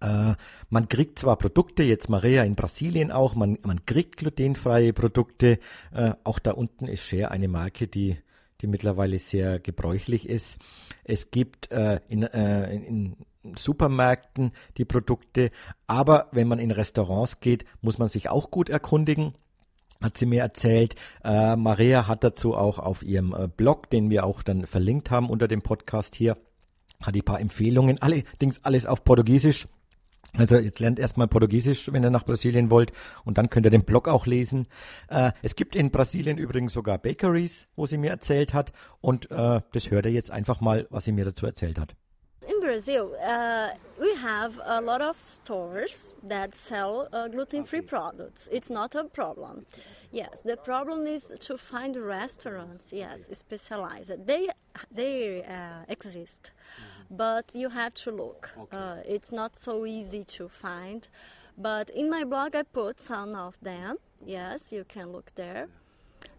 Äh, 0.00 0.34
man 0.70 0.88
kriegt 0.88 1.18
zwar 1.18 1.36
Produkte, 1.36 1.82
jetzt 1.82 2.08
Maria 2.08 2.42
in 2.44 2.54
Brasilien 2.54 3.12
auch, 3.12 3.34
man, 3.34 3.58
man 3.62 3.84
kriegt 3.84 4.16
glutenfreie 4.16 4.92
Produkte. 4.92 5.58
Äh, 5.92 6.14
auch 6.24 6.38
da 6.38 6.52
unten 6.52 6.88
ist 6.88 7.02
Share 7.02 7.30
eine 7.30 7.48
Marke, 7.48 7.86
die, 7.86 8.16
die 8.60 8.66
mittlerweile 8.66 9.18
sehr 9.18 9.58
gebräuchlich 9.58 10.28
ist. 10.28 10.58
Es 11.04 11.30
gibt 11.30 11.70
äh, 11.72 12.00
in, 12.08 12.22
äh, 12.22 12.74
in, 12.74 13.16
Supermärkten 13.56 14.52
die 14.76 14.84
Produkte. 14.84 15.50
Aber 15.86 16.28
wenn 16.30 16.46
man 16.46 16.58
in 16.58 16.70
Restaurants 16.70 17.40
geht, 17.40 17.64
muss 17.80 17.98
man 17.98 18.10
sich 18.10 18.28
auch 18.28 18.50
gut 18.50 18.68
erkundigen 18.68 19.34
hat 20.02 20.16
sie 20.16 20.26
mir 20.26 20.40
erzählt. 20.40 20.94
Äh, 21.22 21.56
Maria 21.56 22.06
hat 22.06 22.24
dazu 22.24 22.54
auch 22.54 22.78
auf 22.78 23.02
ihrem 23.02 23.34
äh, 23.34 23.48
Blog, 23.48 23.90
den 23.90 24.08
wir 24.10 24.24
auch 24.24 24.42
dann 24.42 24.66
verlinkt 24.66 25.10
haben 25.10 25.28
unter 25.28 25.46
dem 25.46 25.62
Podcast 25.62 26.14
hier, 26.14 26.38
hat 27.02 27.14
die 27.14 27.22
paar 27.22 27.40
Empfehlungen. 27.40 28.00
Allerdings 28.00 28.64
alles 28.64 28.86
auf 28.86 29.04
Portugiesisch. 29.04 29.68
Also 30.36 30.56
jetzt 30.56 30.80
lernt 30.80 30.98
erstmal 30.98 31.28
Portugiesisch, 31.28 31.92
wenn 31.92 32.04
ihr 32.04 32.10
nach 32.10 32.24
Brasilien 32.24 32.70
wollt, 32.70 32.92
und 33.24 33.38
dann 33.38 33.50
könnt 33.50 33.66
ihr 33.66 33.70
den 33.70 33.84
Blog 33.84 34.08
auch 34.08 34.26
lesen. 34.26 34.66
Äh, 35.08 35.32
es 35.42 35.56
gibt 35.56 35.76
in 35.76 35.90
Brasilien 35.90 36.38
übrigens 36.38 36.72
sogar 36.72 36.98
Bakeries, 36.98 37.68
wo 37.76 37.86
sie 37.86 37.98
mir 37.98 38.10
erzählt 38.10 38.54
hat, 38.54 38.72
und 39.00 39.30
äh, 39.30 39.60
das 39.72 39.90
hört 39.90 40.06
ihr 40.06 40.12
jetzt 40.12 40.30
einfach 40.30 40.60
mal, 40.60 40.86
was 40.90 41.04
sie 41.04 41.12
mir 41.12 41.24
dazu 41.24 41.46
erzählt 41.46 41.78
hat. 41.78 41.96
In 42.48 42.58
Brazil, 42.60 43.14
uh, 43.22 43.70
we 44.00 44.14
have 44.16 44.58
a 44.64 44.80
lot 44.80 45.02
of 45.02 45.22
stores 45.22 46.16
that 46.22 46.54
sell 46.54 47.06
uh, 47.12 47.28
gluten-free 47.28 47.82
products. 47.82 48.48
It's 48.50 48.70
not 48.70 48.94
a 48.94 49.04
problem. 49.04 49.66
Yes, 50.10 50.42
the 50.42 50.56
problem 50.56 51.06
is 51.06 51.30
to 51.40 51.58
find 51.58 51.96
restaurants. 51.96 52.92
Yes, 52.92 53.28
specialized. 53.32 54.26
They 54.26 54.48
they 54.90 55.44
uh, 55.44 55.84
exist, 55.88 56.52
but 57.10 57.54
you 57.54 57.68
have 57.68 57.94
to 58.04 58.10
look. 58.10 58.50
Uh, 58.72 58.96
it's 59.04 59.32
not 59.32 59.56
so 59.56 59.84
easy 59.84 60.24
to 60.24 60.48
find. 60.48 61.06
But 61.58 61.90
in 61.90 62.08
my 62.08 62.24
blog, 62.24 62.56
I 62.56 62.62
put 62.62 63.00
some 63.00 63.34
of 63.34 63.58
them. 63.60 63.98
Yes, 64.24 64.72
you 64.72 64.84
can 64.84 65.12
look 65.12 65.30
there. 65.34 65.68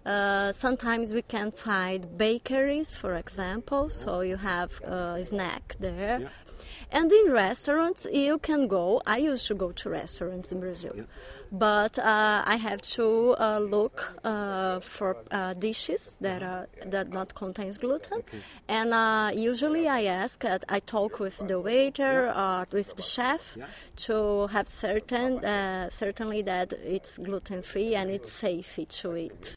Uh, 0.06 0.52
sometimes 0.52 1.14
we 1.14 1.22
can 1.22 1.52
find 1.52 2.18
bakeries, 2.18 2.96
for 2.96 3.16
example, 3.16 3.90
so 3.90 4.22
you 4.22 4.38
have 4.38 4.82
a 4.82 5.24
snack 5.24 5.76
there. 5.80 6.20
Yeah. 6.22 6.28
And 6.92 7.12
in 7.12 7.32
restaurants, 7.32 8.06
you 8.12 8.38
can 8.40 8.68
go. 8.68 9.02
I 9.06 9.18
used 9.18 9.48
to 9.48 9.56
go 9.56 9.72
to 9.72 9.90
restaurants 9.90 10.52
in 10.52 10.60
Brazil, 10.60 10.92
yeah. 10.96 11.04
but 11.50 11.98
uh, 11.98 12.44
I 12.46 12.58
have 12.58 12.82
to 12.82 13.36
uh, 13.40 13.60
look 13.60 14.20
uh, 14.26 14.82
for 14.82 15.18
uh, 15.32 15.54
dishes 15.54 16.18
that 16.20 16.44
are 16.44 16.68
that 16.86 17.10
not 17.10 17.34
contains 17.34 17.78
gluten. 17.78 18.20
Okay. 18.20 18.40
And 18.68 18.94
uh, 18.94 19.32
usually, 19.34 19.88
I 19.88 20.04
ask, 20.04 20.44
I 20.44 20.80
talk 20.80 21.20
with 21.20 21.38
the 21.48 21.62
waiter 21.62 22.30
or 22.30 22.66
with 22.74 22.96
the 22.98 23.04
chef 23.04 23.58
to 24.08 24.48
have 24.48 24.68
certain 24.68 25.40
certainly 25.92 26.42
that 26.42 26.74
it's 26.74 27.18
gluten 27.18 27.62
free 27.62 27.96
and 27.96 28.10
it's 28.10 28.32
safe 28.32 28.78
to 28.90 29.16
eat. 29.16 29.56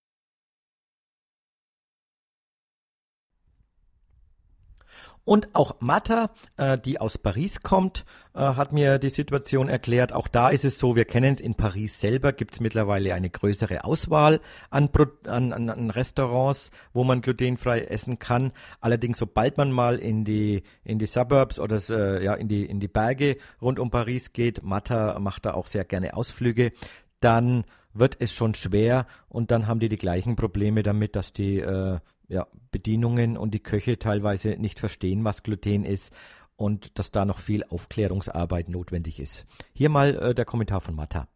Und 5.25 5.54
auch 5.54 5.76
Matta, 5.81 6.31
äh, 6.59 6.78
die 6.78 7.00
aus 7.00 7.16
Paris 7.16 7.62
kommt, 7.62 8.04
äh, 8.35 8.40
hat 8.40 8.73
mir 8.73 8.99
die 8.99 9.09
Situation 9.09 9.69
erklärt. 9.69 10.12
Auch 10.12 10.28
da 10.28 10.50
ist 10.50 10.66
es 10.66 10.78
so, 10.78 10.97
wir 10.97 11.07
kennen 11.07 11.33
es, 11.33 11.40
in 11.40 11.54
Paris 11.54 11.99
selber 11.99 12.33
gibt 12.33 12.54
es 12.54 12.61
mittlerweile 12.61 13.14
eine 13.14 13.31
größere 13.31 13.85
Auswahl 13.85 14.40
an, 14.69 14.90
an, 15.26 15.52
an, 15.52 15.71
an, 15.71 15.90
Restaurants, 15.90 16.71
wo 16.93 17.04
man 17.04 17.23
glutenfrei 17.23 17.81
essen 17.83 18.19
kann. 18.19 18.52
Allerdings, 18.81 19.19
sobald 19.19 19.57
man 19.57 19.73
mal 19.73 19.97
in 19.97 20.25
die, 20.25 20.62
in 20.85 20.99
die 20.99 21.07
Suburbs 21.07 21.59
oder 21.59 21.81
äh, 21.88 22.23
ja, 22.23 22.35
in, 22.35 22.49
die, 22.49 22.66
in 22.66 22.81
die 22.81 22.88
Berge 22.88 23.38
rund 23.62 23.78
um 23.78 23.90
Paris 23.90 24.35
geht, 24.35 24.62
Matta 24.62 25.19
macht 25.21 25.47
da 25.47 25.54
auch 25.54 25.66
sehr 25.66 25.85
gerne 25.85 26.14
Ausflüge, 26.14 26.73
dann 27.21 27.64
wird 27.95 28.16
es 28.19 28.33
schon 28.33 28.54
schwer 28.54 29.07
und 29.28 29.50
dann 29.50 29.66
haben 29.66 29.81
die 29.81 29.88
die 29.88 29.97
gleichen 29.97 30.37
Probleme 30.37 30.83
damit, 30.83 31.16
dass 31.16 31.33
die 31.33 31.61
äh, 31.61 31.99
ja, 32.28 32.47
Bedienungen 32.71 33.37
und 33.37 33.52
die 33.52 33.62
Köche 33.62 33.99
teilweise 33.99 34.50
nicht 34.50 34.78
verstehen, 34.78 35.25
was 35.25 35.43
Gluten 35.43 35.85
ist 35.85 36.12
und 36.57 36.99
dass 36.99 37.11
da 37.11 37.25
noch 37.25 37.38
viel 37.38 37.64
Aufklärungsarbeit 37.64 38.69
notwendig 38.69 39.19
ist. 39.21 39.47
Hier 39.73 39.88
mal 39.88 40.16
äh, 40.16 40.35
der 40.35 40.45
Kommentar 40.45 40.81
von 40.81 40.95
Matta. 40.95 41.28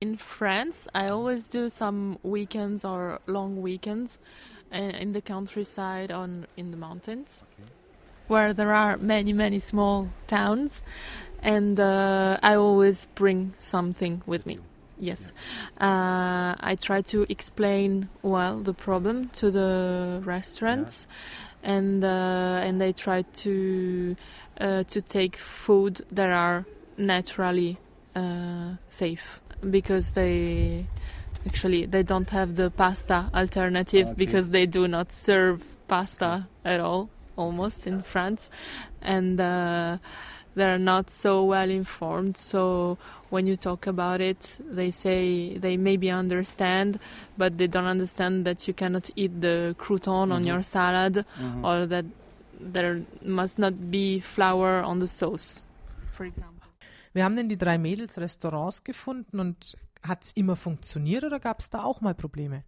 In 0.00 0.16
France, 0.16 0.88
I 0.94 1.08
always 1.08 1.48
do 1.48 1.68
some 1.68 2.18
weekends 2.22 2.84
or 2.84 3.20
long 3.26 3.64
weekends 3.64 4.20
uh, 4.72 4.76
in 4.76 5.12
the 5.12 5.20
countryside 5.20 6.12
on 6.12 6.46
in 6.56 6.70
the 6.70 6.76
mountains, 6.76 7.42
okay. 7.42 7.68
where 8.28 8.54
there 8.54 8.72
are 8.72 8.96
many 8.96 9.32
many 9.32 9.58
small 9.58 10.08
towns, 10.28 10.82
and 11.42 11.80
uh, 11.80 12.38
I 12.44 12.54
always 12.54 13.08
bring 13.16 13.54
something 13.58 14.22
with 14.24 14.46
me. 14.46 14.60
Yes, 15.00 15.32
uh, 15.80 16.54
I 16.58 16.76
try 16.80 17.02
to 17.02 17.24
explain 17.28 18.08
well 18.22 18.58
the 18.58 18.74
problem 18.74 19.28
to 19.34 19.50
the 19.50 20.20
restaurants, 20.24 21.06
yeah. 21.62 21.70
and 21.70 22.04
uh, 22.04 22.64
and 22.64 22.80
they 22.80 22.92
try 22.92 23.22
to 23.22 24.16
uh, 24.60 24.82
to 24.84 25.00
take 25.00 25.36
food 25.36 26.00
that 26.10 26.30
are 26.30 26.66
naturally 26.96 27.78
uh, 28.16 28.72
safe 28.90 29.40
because 29.70 30.12
they 30.12 30.86
actually 31.46 31.86
they 31.86 32.02
don't 32.02 32.30
have 32.30 32.56
the 32.56 32.70
pasta 32.70 33.30
alternative 33.34 34.08
okay. 34.08 34.14
because 34.16 34.48
they 34.48 34.66
do 34.66 34.88
not 34.88 35.12
serve 35.12 35.62
pasta 35.86 36.46
at 36.64 36.80
all 36.80 37.08
almost 37.36 37.86
in 37.86 38.02
France, 38.02 38.50
and 39.00 39.40
uh, 39.40 39.96
they're 40.54 40.78
not 40.78 41.10
so 41.10 41.44
well 41.44 41.70
informed. 41.70 42.36
So 42.36 42.98
when 43.30 43.46
you 43.46 43.56
talk 43.56 43.86
about 43.86 44.20
it, 44.20 44.58
they 44.70 44.90
say 44.90 45.58
they 45.58 45.76
maybe 45.76 46.10
understand, 46.10 46.98
but 47.36 47.58
they 47.58 47.68
don't 47.68 47.86
understand 47.86 48.44
that 48.46 48.66
you 48.66 48.74
cannot 48.74 49.10
eat 49.16 49.40
the 49.40 49.74
crouton 49.78 50.28
mm-hmm. 50.28 50.32
on 50.32 50.44
your 50.44 50.62
salad 50.62 51.24
mm-hmm. 51.38 51.64
or 51.64 51.86
that 51.86 52.04
there 52.60 53.02
must 53.22 53.58
not 53.58 53.90
be 53.90 54.20
flour 54.20 54.82
on 54.82 55.00
the 55.00 55.08
sauce, 55.08 55.66
for 56.12 56.26
example. 56.26 56.54
Wir 57.12 57.24
haben 57.24 57.36
denn 57.36 57.48
die 57.48 57.58
drei 57.58 57.78
Mädels 57.78 58.18
Restaurants 58.18 58.84
gefunden 58.84 59.40
und 59.40 59.76
hat 60.02 60.24
es 60.24 60.32
immer 60.32 60.56
funktioniert 60.56 61.24
oder 61.24 61.40
gab 61.40 61.60
es 61.60 61.70
da 61.70 61.82
auch 61.82 62.00
mal 62.00 62.14
Probleme? 62.14 62.64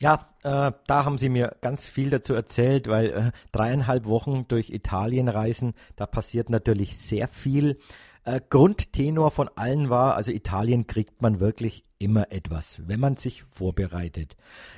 Ja, 0.00 0.28
äh, 0.42 0.72
da 0.86 1.04
haben 1.04 1.18
sie 1.18 1.28
mir 1.28 1.56
ganz 1.60 1.86
viel 1.86 2.10
dazu 2.10 2.34
erzählt, 2.34 2.88
weil 2.88 3.06
äh, 3.10 3.32
dreieinhalb 3.52 4.06
Wochen 4.06 4.46
durch 4.48 4.70
Italien 4.70 5.28
reisen, 5.28 5.74
da 5.96 6.06
passiert 6.06 6.50
natürlich 6.50 6.98
sehr 6.98 7.28
viel. 7.28 7.78
Äh, 8.24 8.40
Grundtenor 8.48 9.30
von 9.30 9.50
allen 9.54 9.90
war, 9.90 10.16
also 10.16 10.32
Italien 10.32 10.86
kriegt 10.86 11.20
man 11.20 11.40
wirklich 11.40 11.82
immer 11.98 12.32
etwas, 12.32 12.80
wenn 12.86 13.00
man 13.00 13.16
sich 13.16 13.42
vorbereitet. 13.44 14.36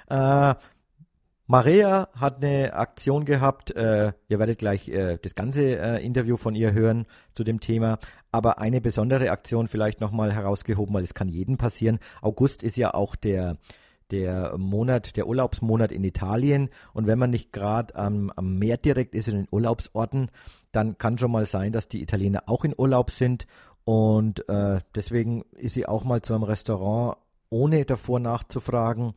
Äh, 0.09 0.55
Maria 1.49 2.09
hat 2.13 2.43
eine 2.43 2.75
Aktion 2.75 3.25
gehabt. 3.25 3.71
Äh, 3.71 4.13
ihr 4.29 4.39
werdet 4.41 4.59
gleich 4.59 4.89
äh, 4.89 5.19
das 5.23 5.37
ganze 5.37 5.79
äh, 5.79 6.05
Interview 6.05 6.37
von 6.37 6.57
ihr 6.57 6.73
hören 6.73 7.07
zu 7.35 7.45
dem 7.45 7.61
Thema. 7.61 7.99
Aber 8.33 8.59
eine 8.59 8.81
besondere 8.81 9.31
Aktion 9.31 9.69
vielleicht 9.69 10.01
nochmal 10.01 10.33
herausgehoben, 10.33 10.93
weil 10.93 11.05
es 11.05 11.15
kann 11.15 11.29
jedem 11.29 11.57
passieren. 11.57 12.01
August 12.21 12.65
ist 12.65 12.77
ja 12.77 12.95
auch 12.95 13.15
der 13.15 13.59
der 14.13 14.57
Monat, 14.57 15.17
der 15.17 15.27
Urlaubsmonat 15.27 15.91
in 15.91 16.05
Italien. 16.05 16.71
Und 16.93 17.09
wenn 17.09 17.19
man 17.19 17.31
nicht 17.31 17.53
gerade 17.53 17.97
am, 17.97 18.31
am 18.37 18.57
Meer 18.57 18.77
direkt 18.77 19.17
ist, 19.17 19.29
in 19.29 19.35
den 19.35 19.49
Urlaubsorten, 19.51 20.31
dann 20.77 20.99
kann 20.99 21.19
schon 21.19 21.33
mal 21.33 21.47
sein, 21.47 21.73
dass 21.73 21.89
die 21.89 22.03
Italiener 22.03 22.45
auch 22.47 22.65
in 22.65 22.75
Urlaub 22.77 23.11
sind. 23.11 23.47
Und 23.85 24.49
äh, 24.49 24.81
deswegen 24.95 25.43
ist 25.53 25.75
sie 25.75 25.87
auch 25.87 26.05
mal 26.05 26.23
zu 26.23 26.35
einem 26.35 26.43
Restaurant, 26.43 27.17
ohne 27.49 27.85
davor 27.85 28.21
nachzufragen, 28.21 29.15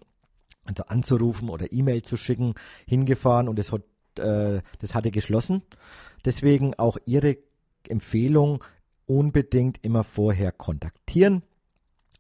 also 0.64 0.84
anzurufen 0.84 1.50
oder 1.50 1.72
E-Mail 1.72 2.04
zu 2.04 2.16
schicken, 2.16 2.54
hingefahren 2.88 3.50
und 3.50 3.60
das, 3.60 3.72
hat, 3.72 3.82
äh, 4.20 4.62
das 4.80 4.96
hatte 4.96 5.12
geschlossen. 5.12 5.64
Deswegen 6.24 6.76
auch 6.78 6.98
ihre 7.06 7.38
Empfehlung, 7.88 8.64
unbedingt 9.06 9.84
immer 9.84 10.04
vorher 10.04 10.52
kontaktieren 10.52 11.42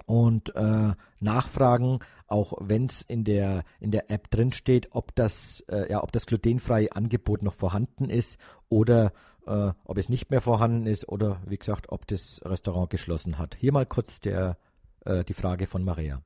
und 0.07 0.55
äh, 0.55 0.93
nachfragen, 1.19 1.99
auch 2.25 2.53
wenn 2.59 2.85
es 2.85 3.03
in 3.03 3.23
der 3.23 3.63
in 3.79 3.91
der 3.91 4.09
App 4.09 4.31
drin 4.31 4.51
steht, 4.51 4.87
ob 4.91 5.13
das 5.13 5.63
äh, 5.67 5.91
ja 5.91 6.01
ob 6.01 6.11
das 6.11 6.25
glutenfreie 6.25 6.91
Angebot 6.95 7.43
noch 7.43 7.53
vorhanden 7.53 8.09
ist 8.09 8.39
oder 8.69 9.13
äh, 9.47 9.71
ob 9.85 9.97
es 9.97 10.09
nicht 10.09 10.31
mehr 10.31 10.41
vorhanden 10.41 10.85
ist 10.85 11.07
oder 11.09 11.41
wie 11.45 11.57
gesagt, 11.57 11.87
ob 11.89 12.07
das 12.07 12.41
Restaurant 12.45 12.89
geschlossen 12.89 13.37
hat. 13.37 13.55
Hier 13.59 13.71
mal 13.71 13.85
kurz 13.85 14.21
der 14.21 14.57
äh, 15.05 15.23
die 15.23 15.33
Frage 15.33 15.67
von 15.67 15.83
Maria. 15.83 16.21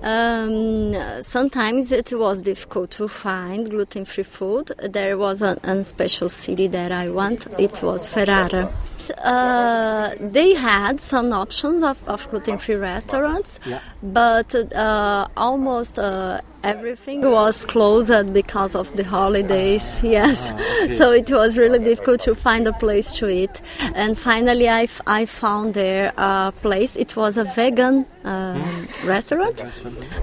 Um, 0.00 0.92
sometimes 1.20 1.92
it 1.92 2.12
was 2.12 2.42
difficult 2.42 2.90
to 2.90 3.08
find 3.08 3.68
gluten-free 3.70 4.24
food. 4.24 4.74
There 4.92 5.18
was 5.18 5.42
a, 5.42 5.56
a 5.62 5.82
special 5.84 6.28
city 6.28 6.68
that 6.68 6.90
I 6.92 7.10
went. 7.10 7.46
It 7.58 7.82
was 7.82 8.08
Ferrara. 8.08 8.72
uh, 9.18 10.14
they 10.20 10.54
had 10.54 11.00
some 11.00 11.32
options 11.32 11.82
of, 11.82 11.96
of 12.08 12.28
gluten-free 12.30 12.76
restaurants, 12.76 13.58
yeah. 13.66 13.80
but 14.02 14.54
uh, 14.74 15.28
almost 15.36 15.98
uh, 15.98 16.40
Everything 16.64 17.22
was 17.22 17.64
closed 17.64 18.32
because 18.34 18.74
of 18.74 18.94
the 18.96 19.04
holidays, 19.04 20.00
yes. 20.02 20.52
So 20.98 21.12
it 21.12 21.30
was 21.30 21.56
really 21.56 21.78
difficult 21.78 22.20
to 22.22 22.34
find 22.34 22.66
a 22.66 22.72
place 22.72 23.14
to 23.16 23.28
eat. 23.28 23.60
And 23.94 24.18
finally, 24.18 24.68
I, 24.68 24.82
f- 24.84 25.00
I 25.06 25.26
found 25.26 25.74
there 25.74 26.12
a 26.16 26.52
place. 26.60 26.96
It 26.96 27.14
was 27.16 27.36
a 27.36 27.44
vegan 27.44 28.06
uh, 28.24 28.60
restaurant, 29.04 29.62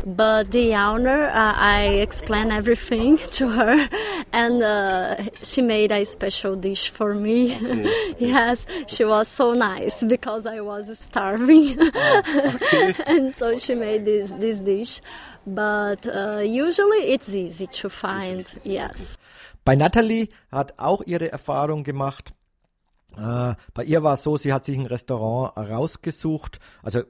but 0.06 0.52
the 0.52 0.76
owner, 0.76 1.26
uh, 1.26 1.54
I 1.56 1.84
explained 2.08 2.52
everything 2.52 3.17
to 3.38 3.50
her, 3.50 3.89
and 4.34 4.62
uh, 4.62 5.24
she 5.43 5.62
made 5.62 5.91
a 5.91 6.04
special 6.06 6.56
dish 6.56 6.89
for 6.89 7.13
me. 7.13 7.56
yes, 8.19 8.65
she 8.88 9.06
was 9.06 9.28
so 9.28 9.54
nice 9.54 10.04
because 10.04 10.45
I 10.45 10.60
was 10.62 10.98
starving, 11.00 11.78
and 13.08 13.36
so 13.38 13.58
she 13.58 13.74
made 13.76 14.04
this 14.06 14.32
this 14.32 14.60
dish. 14.60 15.02
But 15.48 16.08
uh, 16.36 16.41
usually 16.41 17.13
it's 17.13 17.30
easy 17.30 17.67
to 17.67 17.89
find. 17.89 18.45
Yes. 18.63 19.17
Bei 19.63 19.76
Natalie 19.76 20.30
hat 20.52 20.74
auch 20.78 21.02
ihre 21.06 21.32
Erfahrung 21.32 21.84
gemacht. 21.84 22.34
Äh, 23.17 23.56
bei 23.74 23.84
ihr 23.84 24.04
war 24.04 24.13
es 24.13 24.24
so, 24.24 24.38
sie 24.38 24.54
hat 24.54 24.65
sich 24.65 24.78
ein 24.78 24.86
Restaurant 24.86 25.58
rausgesucht. 25.58 26.60
Also 26.84 27.04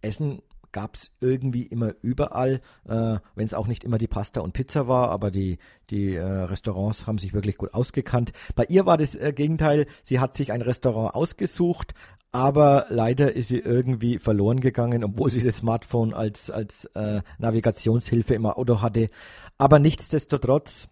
Essen 0.00 0.42
gab 0.72 0.96
es 0.96 1.10
irgendwie 1.20 1.62
immer 1.62 1.94
überall, 2.02 2.60
äh, 2.86 3.18
wenn 3.34 3.46
es 3.46 3.54
auch 3.54 3.66
nicht 3.66 3.84
immer 3.84 3.98
die 3.98 4.06
Pasta 4.06 4.40
und 4.40 4.52
Pizza 4.52 4.88
war, 4.88 5.10
aber 5.10 5.30
die, 5.30 5.58
die 5.90 6.14
äh, 6.14 6.22
Restaurants 6.22 7.06
haben 7.06 7.18
sich 7.18 7.32
wirklich 7.32 7.56
gut 7.56 7.74
ausgekannt. 7.74 8.32
Bei 8.54 8.64
ihr 8.64 8.86
war 8.86 8.96
das 8.96 9.14
äh, 9.14 9.32
Gegenteil, 9.32 9.86
sie 10.02 10.20
hat 10.20 10.36
sich 10.36 10.52
ein 10.52 10.62
Restaurant 10.62 11.14
ausgesucht, 11.14 11.94
aber 12.30 12.86
leider 12.90 13.34
ist 13.34 13.48
sie 13.48 13.58
irgendwie 13.58 14.18
verloren 14.18 14.60
gegangen, 14.60 15.02
obwohl 15.02 15.30
sie 15.30 15.42
das 15.42 15.58
Smartphone 15.58 16.12
als, 16.12 16.50
als 16.50 16.84
äh, 16.94 17.22
Navigationshilfe 17.38 18.34
im 18.34 18.46
Auto 18.46 18.82
hatte. 18.82 19.08
Aber 19.56 19.78
nichtsdestotrotz, 19.78 20.88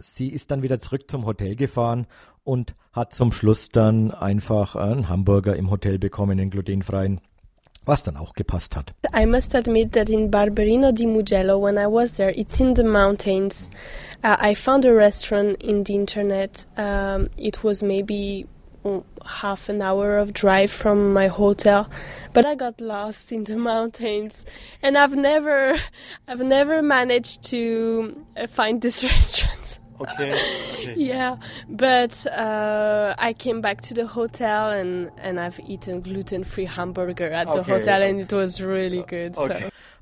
sie 0.00 0.28
ist 0.28 0.50
dann 0.50 0.62
wieder 0.62 0.80
zurück 0.80 1.08
zum 1.08 1.26
Hotel 1.26 1.54
gefahren 1.54 2.06
und 2.42 2.74
hat 2.92 3.14
zum 3.14 3.30
Schluss 3.30 3.68
dann 3.68 4.10
einfach 4.10 4.74
einen 4.74 5.08
Hamburger 5.08 5.54
im 5.54 5.70
Hotel 5.70 5.98
bekommen, 5.98 6.40
einen 6.40 6.50
glutenfreien, 6.50 7.20
was 7.88 8.02
dann 8.02 8.16
auch 8.16 8.34
gepasst 8.34 8.76
hat. 8.76 8.92
I 9.12 9.24
must 9.24 9.54
admit 9.54 9.92
that 9.92 10.10
in 10.10 10.30
Barberino 10.30 10.92
di 10.92 11.06
Mugello, 11.06 11.58
when 11.58 11.78
I 11.78 11.86
was 11.86 12.12
there, 12.12 12.30
it's 12.36 12.60
in 12.60 12.74
the 12.74 12.84
mountains. 12.84 13.70
Uh, 14.22 14.36
I 14.38 14.54
found 14.54 14.84
a 14.84 14.92
restaurant 14.92 15.60
in 15.62 15.84
the 15.84 15.94
internet. 15.94 16.66
Um, 16.76 17.30
it 17.38 17.64
was 17.64 17.82
maybe 17.82 18.46
mm, 18.84 19.02
half 19.24 19.70
an 19.70 19.80
hour 19.80 20.18
of 20.18 20.34
drive 20.34 20.70
from 20.70 21.14
my 21.14 21.28
hotel, 21.28 21.88
but 22.34 22.44
I 22.44 22.54
got 22.54 22.80
lost 22.80 23.32
in 23.32 23.44
the 23.44 23.56
mountains, 23.72 24.44
and 24.82 24.98
I've 24.98 25.16
never, 25.16 25.80
I've 26.28 26.44
never 26.44 26.82
managed 26.82 27.42
to 27.44 28.24
uh, 28.36 28.46
find 28.46 28.82
this 28.82 29.02
restaurant. 29.12 29.77
Okay. 30.00 30.34
Yeah, 30.96 31.36
but 31.68 32.26
uh, 32.26 33.14
I 33.18 33.32
came 33.32 33.60
back 33.60 33.80
to 33.82 33.94
the 33.94 34.06
hotel 34.06 34.70
and, 34.70 35.10
and 35.18 35.38
I've 35.38 35.60
eaten 35.60 36.00
gluten 36.02 36.44
free 36.44 36.66
hamburger 36.66 37.30
at 37.32 37.46
the 37.46 37.60
Okay. 37.60 37.72
hotel 37.72 38.02
and 38.02 38.20
it 38.20 38.32
was 38.32 38.60
really 38.60 39.02
good. 39.02 39.34
So. 39.34 39.48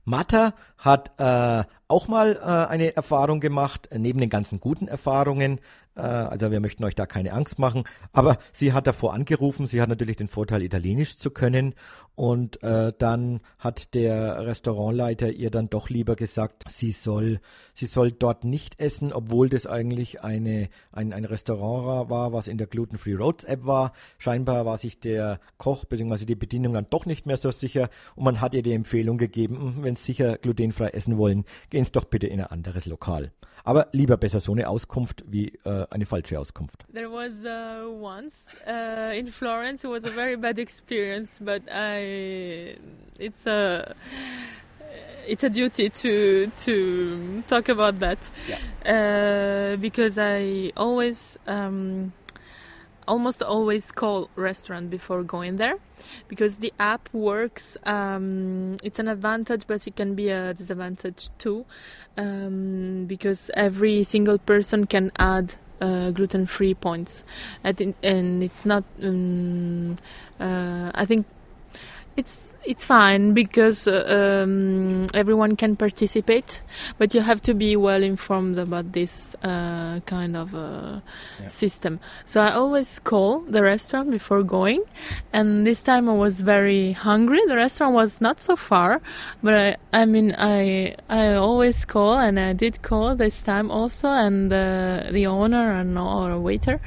Martha 0.04 0.54
hat 0.78 1.10
äh, 1.18 1.64
auch 1.88 2.06
mal 2.08 2.36
äh, 2.36 2.70
eine 2.70 2.94
Erfahrung 2.94 3.40
gemacht, 3.40 3.88
neben 3.92 4.20
den 4.20 4.30
ganzen 4.30 4.60
guten 4.60 4.86
Erfahrungen. 4.86 5.60
Äh, 5.96 6.00
also 6.02 6.52
wir 6.52 6.60
möchten 6.60 6.84
euch 6.84 6.94
da 6.94 7.06
keine 7.06 7.32
Angst 7.32 7.58
machen. 7.58 7.84
Aber 8.12 8.38
sie 8.52 8.72
hat 8.72 8.86
davor 8.86 9.14
angerufen. 9.14 9.66
Sie 9.66 9.80
hat 9.80 9.88
natürlich 9.88 10.16
den 10.16 10.28
Vorteil, 10.28 10.62
Italienisch 10.62 11.18
zu 11.18 11.30
können. 11.30 11.74
Und 12.16 12.62
äh, 12.62 12.92
dann 12.98 13.40
hat 13.58 13.94
der 13.94 14.46
Restaurantleiter 14.46 15.30
ihr 15.30 15.50
dann 15.50 15.68
doch 15.68 15.90
lieber 15.90 16.16
gesagt, 16.16 16.64
sie 16.68 16.90
soll, 16.90 17.40
sie 17.74 17.86
soll 17.86 18.10
dort 18.10 18.42
nicht 18.42 18.80
essen, 18.80 19.12
obwohl 19.12 19.48
das 19.48 19.66
eigentlich 19.66 20.24
eine, 20.24 20.68
ein, 20.92 21.12
ein 21.12 21.26
Restaurant 21.26 22.10
war, 22.10 22.32
was 22.32 22.48
in 22.48 22.56
der 22.58 22.66
Gluten 22.66 22.96
Free 22.96 23.14
Roads 23.14 23.44
App 23.44 23.66
war. 23.66 23.92
Scheinbar 24.16 24.64
war 24.64 24.78
sich 24.78 24.98
der 24.98 25.40
Koch 25.58 25.84
bzw. 25.84 26.24
die 26.24 26.34
Bedienung 26.34 26.74
dann 26.74 26.86
doch 26.90 27.06
nicht 27.06 27.26
mehr 27.26 27.36
so 27.36 27.50
sicher 27.50 27.90
und 28.14 28.24
man 28.24 28.40
hat 28.40 28.54
ihr 28.54 28.62
die 28.62 28.72
Empfehlung 28.72 29.18
gegeben, 29.18 29.58
"Hm, 29.58 29.84
wenn 29.84 29.96
Sie 29.96 30.16
sicher 30.16 30.38
glutenfrei 30.38 30.88
essen 30.88 31.18
wollen, 31.18 31.44
gehen 31.68 31.84
Sie 31.84 31.92
doch 31.92 32.04
bitte 32.04 32.26
in 32.26 32.40
ein 32.40 32.46
anderes 32.46 32.86
Lokal. 32.86 33.32
Aber 33.64 33.88
lieber 33.90 34.16
besser 34.16 34.38
so 34.38 34.52
eine 34.52 34.68
Auskunft 34.68 35.24
wie 35.26 35.48
äh, 35.64 35.86
eine 35.90 36.06
falsche 36.06 36.38
Auskunft. 36.38 36.84
There 36.94 37.10
was 37.10 37.32
uh, 37.42 37.90
once 38.00 38.36
uh, 38.64 39.18
in 39.18 39.26
Florence. 39.26 39.82
It 39.82 39.90
was 39.90 40.04
a 40.04 40.10
very 40.10 40.36
bad 40.36 40.60
experience, 40.60 41.40
but 41.40 41.62
I 41.68 42.05
it's 43.18 43.46
a 43.46 43.94
it's 45.26 45.44
a 45.44 45.50
duty 45.50 45.90
to 45.90 46.50
to 46.58 47.42
talk 47.46 47.68
about 47.68 47.98
that 47.98 48.30
uh, 48.84 49.76
because 49.76 50.18
I 50.18 50.72
always 50.76 51.38
um, 51.46 52.12
almost 53.06 53.42
always 53.42 53.92
call 53.92 54.28
restaurant 54.36 54.90
before 54.90 55.22
going 55.22 55.56
there 55.56 55.78
because 56.28 56.58
the 56.58 56.72
app 56.78 57.08
works. 57.12 57.76
Um, 57.84 58.76
it's 58.82 58.98
an 58.98 59.08
advantage, 59.08 59.66
but 59.66 59.86
it 59.86 59.96
can 59.96 60.14
be 60.14 60.30
a 60.30 60.54
disadvantage 60.54 61.30
too 61.38 61.64
um, 62.16 63.04
because 63.06 63.50
every 63.54 64.02
single 64.02 64.38
person 64.38 64.86
can 64.86 65.12
add 65.18 65.54
uh, 65.80 66.10
gluten-free 66.10 66.74
points. 66.74 67.24
I 67.64 67.72
think, 67.72 67.96
and 68.02 68.42
it's 68.42 68.64
not. 68.64 68.84
Um, 69.02 69.96
uh, 70.40 70.90
I 70.94 71.04
think 71.04 71.26
it's 72.16 72.54
it's 72.64 72.84
fine 72.84 73.32
because 73.32 73.86
uh, 73.86 74.42
um, 74.42 75.06
everyone 75.14 75.54
can 75.54 75.76
participate, 75.76 76.62
but 76.98 77.14
you 77.14 77.20
have 77.20 77.40
to 77.42 77.54
be 77.54 77.76
well 77.76 78.02
informed 78.02 78.58
about 78.58 78.92
this 78.92 79.36
uh, 79.42 80.00
kind 80.06 80.36
of 80.36 80.54
uh, 80.54 81.00
system. 81.46 82.00
So 82.24 82.40
I 82.40 82.52
always 82.52 82.98
call 82.98 83.40
the 83.40 83.62
restaurant 83.62 84.10
before 84.10 84.42
going, 84.42 84.82
and 85.32 85.66
this 85.66 85.82
time 85.82 86.08
I 86.08 86.14
was 86.14 86.40
very 86.40 86.92
hungry. 86.92 87.40
The 87.46 87.56
restaurant 87.56 87.94
was 87.94 88.20
not 88.20 88.40
so 88.40 88.56
far, 88.56 89.00
but 89.42 89.54
I, 89.54 89.76
I 89.92 90.04
mean 90.06 90.34
I 90.36 90.96
I 91.08 91.34
always 91.34 91.84
call, 91.84 92.18
and 92.18 92.40
I 92.40 92.52
did 92.52 92.82
call 92.82 93.14
this 93.14 93.42
time 93.42 93.70
also, 93.70 94.08
and 94.08 94.52
uh, 94.52 95.04
the 95.10 95.26
owner 95.26 95.72
and 95.72 95.96
or 95.98 96.38
waiter 96.40 96.80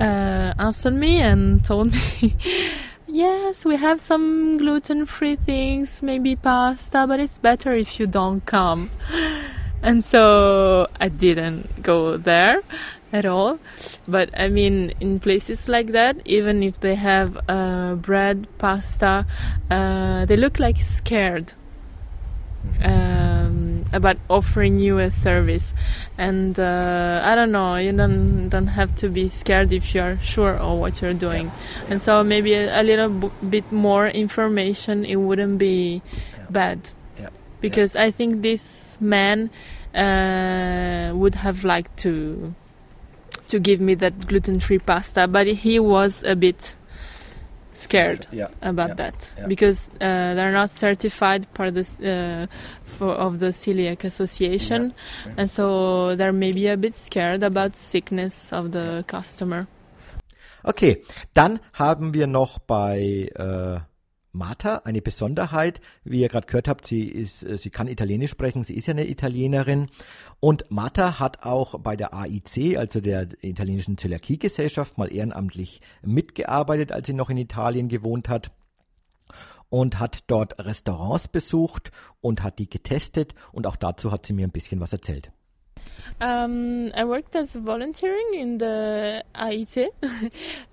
uh, 0.00 0.54
answered 0.58 0.94
me 0.94 1.18
and 1.20 1.64
told 1.64 1.92
me. 1.92 2.36
Yes, 3.08 3.64
we 3.64 3.76
have 3.76 4.00
some 4.00 4.58
gluten 4.58 5.06
free 5.06 5.36
things, 5.36 6.02
maybe 6.02 6.34
pasta, 6.34 7.06
but 7.06 7.20
it's 7.20 7.38
better 7.38 7.72
if 7.72 8.00
you 8.00 8.06
don't 8.06 8.44
come. 8.44 8.90
And 9.82 10.04
so 10.04 10.88
I 10.98 11.08
didn't 11.08 11.82
go 11.82 12.16
there 12.16 12.62
at 13.12 13.24
all. 13.24 13.60
But 14.08 14.30
I 14.36 14.48
mean, 14.48 14.92
in 15.00 15.20
places 15.20 15.68
like 15.68 15.92
that, 15.92 16.16
even 16.24 16.62
if 16.64 16.80
they 16.80 16.96
have 16.96 17.38
uh, 17.48 17.94
bread, 17.94 18.48
pasta, 18.58 19.26
uh, 19.70 20.24
they 20.24 20.36
look 20.36 20.58
like 20.58 20.78
scared 20.78 21.52
um, 22.82 23.35
about 23.92 24.16
offering 24.28 24.78
you 24.78 24.98
a 24.98 25.10
service. 25.10 25.72
And 26.18 26.58
uh, 26.58 27.20
I 27.24 27.34
don't 27.34 27.52
know, 27.52 27.76
you 27.76 27.92
don't 27.92 28.48
don't 28.48 28.66
have 28.68 28.94
to 28.96 29.08
be 29.08 29.28
scared 29.28 29.72
if 29.72 29.94
you 29.94 30.00
are 30.02 30.18
sure 30.20 30.54
of 30.56 30.78
what 30.78 31.00
you're 31.00 31.14
doing. 31.14 31.50
And 31.88 32.00
so 32.00 32.24
maybe 32.24 32.54
a, 32.54 32.80
a 32.80 32.82
little 32.82 33.08
b- 33.08 33.30
bit 33.48 33.70
more 33.72 34.08
information, 34.08 35.04
it 35.04 35.16
wouldn't 35.16 35.58
be 35.58 36.02
bad. 36.50 36.90
Yeah. 37.18 37.30
Because 37.60 37.96
I 37.96 38.10
think 38.10 38.42
this 38.42 38.98
man 39.00 39.50
uh, 39.94 41.12
would 41.14 41.34
have 41.36 41.64
liked 41.64 41.96
to 41.98 42.54
to 43.48 43.60
give 43.60 43.80
me 43.80 43.94
that 43.94 44.26
gluten-free 44.26 44.80
pasta, 44.80 45.28
but 45.28 45.46
he 45.46 45.78
was 45.78 46.24
a 46.24 46.34
bit 46.34 46.74
scared 47.74 48.26
Yeah. 48.32 48.48
about 48.60 48.88
Yeah. 48.88 48.94
that 48.94 49.32
Yeah. 49.38 49.46
because 49.46 49.88
uh, 50.00 50.34
they're 50.34 50.50
not 50.50 50.70
certified 50.70 51.46
of 51.58 51.74
this, 51.74 52.00
uh, 52.00 52.46
for, 52.98 53.14
of 53.18 53.38
the 53.38 53.52
celiac 53.52 54.04
association 54.04 54.92
and 55.36 55.48
so 55.48 56.14
they're 56.16 56.32
maybe 56.32 56.68
a 56.68 56.76
bit 56.76 56.96
scared 56.96 57.42
about 57.42 57.76
sickness 57.76 58.52
of 58.52 58.72
the 58.72 59.04
customer 59.06 59.66
Okay, 60.68 61.04
dann 61.32 61.60
haben 61.72 62.12
wir 62.12 62.26
noch 62.26 62.58
bei 62.58 63.30
äh, 63.36 63.78
Martha 64.32 64.82
eine 64.84 65.00
Besonderheit. 65.00 65.80
Wie 66.02 66.20
ihr 66.20 66.28
gerade 66.28 66.48
gehört 66.48 66.66
habt, 66.66 66.88
sie 66.88 67.04
ist, 67.04 67.44
äh, 67.44 67.56
sie 67.56 67.70
kann 67.70 67.86
Italienisch 67.86 68.32
sprechen, 68.32 68.64
sie 68.64 68.74
ist 68.74 68.86
ja 68.86 68.92
eine 68.92 69.08
Italienerin. 69.08 69.88
Und 70.40 70.64
Martha 70.68 71.20
hat 71.20 71.44
auch 71.44 71.78
bei 71.78 71.94
der 71.94 72.14
AIC, 72.14 72.76
also 72.76 73.00
der 73.00 73.28
italienischen 73.42 73.96
Zöliakiegesellschaft, 73.96 74.98
mal 74.98 75.12
ehrenamtlich 75.12 75.80
mitgearbeitet, 76.02 76.90
als 76.90 77.06
sie 77.06 77.14
noch 77.14 77.30
in 77.30 77.38
Italien 77.38 77.88
gewohnt 77.88 78.28
hat. 78.28 78.50
Und 79.68 79.98
hat 79.98 80.24
dort 80.28 80.58
Restaurants 80.64 81.28
besucht 81.28 81.90
und 82.20 82.42
hat 82.42 82.58
die 82.58 82.68
getestet. 82.68 83.34
Und 83.52 83.66
auch 83.66 83.76
dazu 83.76 84.12
hat 84.12 84.26
sie 84.26 84.32
mir 84.32 84.46
ein 84.46 84.52
bisschen 84.52 84.80
was 84.80 84.92
erzählt. 84.92 85.30
Um, 86.20 86.92
I 86.94 87.04
worked 87.04 87.36
as 87.36 87.54
volunteering 87.54 88.34
in 88.34 88.58
the 88.58 89.22
AIT 89.34 89.76
uh, 89.76 89.88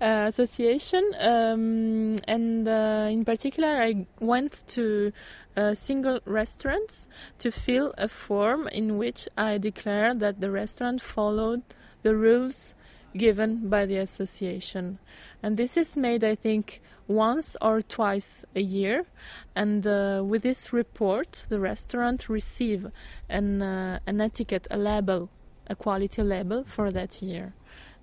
association, 0.00 1.04
um, 1.20 2.18
and 2.26 2.66
uh, 2.66 3.08
in 3.10 3.24
particular, 3.24 3.82
I 3.82 4.06
went 4.20 4.66
to 4.68 5.12
uh, 5.56 5.74
single 5.74 6.20
restaurants 6.24 7.08
to 7.38 7.50
fill 7.50 7.92
a 7.98 8.08
form 8.08 8.68
in 8.68 8.96
which 8.96 9.28
I 9.36 9.58
declared 9.58 10.20
that 10.20 10.40
the 10.40 10.50
restaurant 10.50 11.02
followed 11.02 11.62
the 12.02 12.16
rules 12.16 12.74
given 13.16 13.68
by 13.68 13.86
the 13.86 13.98
association. 13.98 14.98
And 15.42 15.56
this 15.56 15.76
is 15.76 15.96
made, 15.96 16.24
I 16.24 16.34
think, 16.34 16.80
once 17.06 17.56
or 17.60 17.82
twice 17.82 18.44
a 18.54 18.60
year. 18.60 19.06
And 19.54 19.86
uh, 19.86 20.22
with 20.24 20.42
this 20.42 20.72
report, 20.72 21.46
the 21.48 21.60
restaurant 21.60 22.28
receive 22.28 22.90
an, 23.28 23.62
uh, 23.62 23.98
an 24.06 24.20
etiquette, 24.20 24.66
a 24.70 24.78
label, 24.78 25.28
a 25.66 25.76
quality 25.76 26.22
label 26.22 26.64
for 26.64 26.90
that 26.90 27.22
year. 27.22 27.54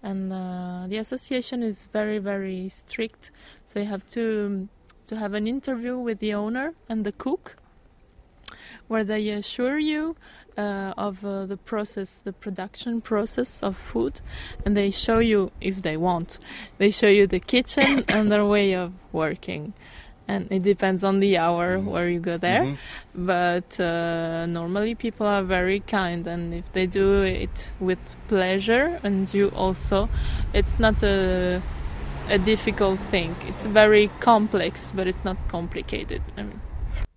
And 0.04 0.32
uh, 0.34 0.86
the 0.88 0.98
association 0.98 1.62
is 1.62 1.86
very, 1.86 2.18
very 2.18 2.70
strict. 2.70 3.32
So 3.66 3.80
you 3.80 3.86
have 3.86 4.06
to 4.12 4.68
to 5.12 5.18
have 5.18 5.34
an 5.34 5.46
interview 5.46 5.98
with 5.98 6.20
the 6.20 6.34
owner 6.34 6.74
and 6.88 7.04
the 7.04 7.12
cook, 7.12 7.58
where 8.88 9.04
they 9.04 9.28
assure 9.28 9.78
you 9.78 10.16
uh, 10.58 10.94
of 10.98 11.26
uh, 11.26 11.46
the 11.46 11.58
process, 11.58 12.22
the 12.22 12.34
production 12.34 13.02
process 13.02 13.62
of 13.64 13.76
food, 13.78 14.22
and 14.66 14.76
they 14.76 14.92
show 14.92 15.20
you, 15.20 15.52
if 15.62 15.82
they 15.82 15.98
want, 15.98 16.40
they 16.78 16.92
show 16.92 17.08
you 17.08 17.28
the 17.28 17.40
kitchen 17.40 18.04
and 18.10 18.32
their 18.32 18.46
way 18.46 18.74
of 18.74 18.92
working. 19.12 19.74
And 20.28 20.50
it 20.52 20.64
depends 20.64 21.04
on 21.04 21.20
the 21.20 21.38
hour 21.38 21.78
Mhm. 21.78 21.86
where 21.86 22.08
you 22.10 22.20
go 22.20 22.38
there, 22.38 22.64
Mhm. 22.64 22.78
but 23.16 23.80
uh, 23.80 24.46
normally 24.46 24.96
people 24.96 25.26
are 25.28 25.44
very 25.44 25.80
kind, 25.82 26.26
and 26.28 26.54
if 26.54 26.72
they 26.74 26.86
do 26.88 27.22
it 27.24 27.74
with 27.80 28.16
pleasure, 28.30 29.00
and 29.04 29.34
you 29.34 29.50
also, 29.56 30.10
it's 30.54 30.80
not 30.80 31.04
a 31.04 31.62
a 32.30 32.38
difficult 32.38 33.00
thing. 33.12 33.36
It's 33.50 33.66
very 33.66 34.10
complex, 34.22 34.94
but 34.96 35.06
it's 35.08 35.26
not 35.26 35.38
complicated. 35.50 36.22
I 36.38 36.44
mean. 36.44 36.62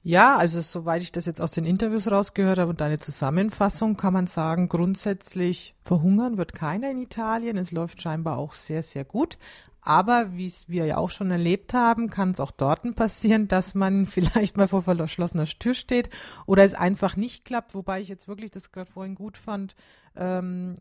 Ja, 0.07 0.37
also 0.37 0.61
soweit 0.61 1.03
ich 1.03 1.13
das 1.13 1.25
jetzt 1.25 1.41
aus 1.41 1.53
den 1.53 1.65
Interviews 1.65 2.11
rausgehört 2.11 2.59
habe 2.59 2.69
und 2.69 2.83
deine 2.83 2.99
Zusammenfassung, 2.99 3.97
kann 3.97 4.13
man 4.13 4.27
sagen, 4.27 4.69
grundsätzlich 4.69 5.75
verhungern 5.83 6.37
wird 6.37 6.53
keiner 6.53 6.91
in 6.91 6.99
Italien. 6.99 7.57
Es 7.57 7.73
läuft 7.73 8.03
scheinbar 8.03 8.37
auch 8.37 8.53
sehr, 8.53 8.83
sehr 8.83 9.07
gut. 9.07 9.39
Aber 9.81 10.37
wie 10.37 10.45
es 10.45 10.69
wir 10.69 10.85
ja 10.85 10.99
auch 10.99 11.09
schon 11.09 11.31
erlebt 11.31 11.73
haben, 11.73 12.11
kann 12.11 12.33
es 12.33 12.41
auch 12.41 12.51
dort 12.51 12.95
passieren, 12.97 13.49
dass 13.49 13.75
man 13.75 14.05
vielleicht 14.07 14.59
mal 14.59 14.69
vor 14.69 14.83
verschlossener 14.83 15.47
Tür 15.47 15.73
steht 15.73 16.11
oder 16.45 16.65
es 16.65 16.75
einfach 16.75 17.17
nicht 17.17 17.47
klappt. 17.47 17.75
Wobei 17.75 18.03
ich 18.03 18.09
jetzt 18.09 18.29
wirklich 18.29 18.51
das 18.51 18.73
gerade 18.73 18.91
vorhin 18.91 19.15
gut 19.15 19.39
fand, 19.39 19.75
ähm, 20.17 20.75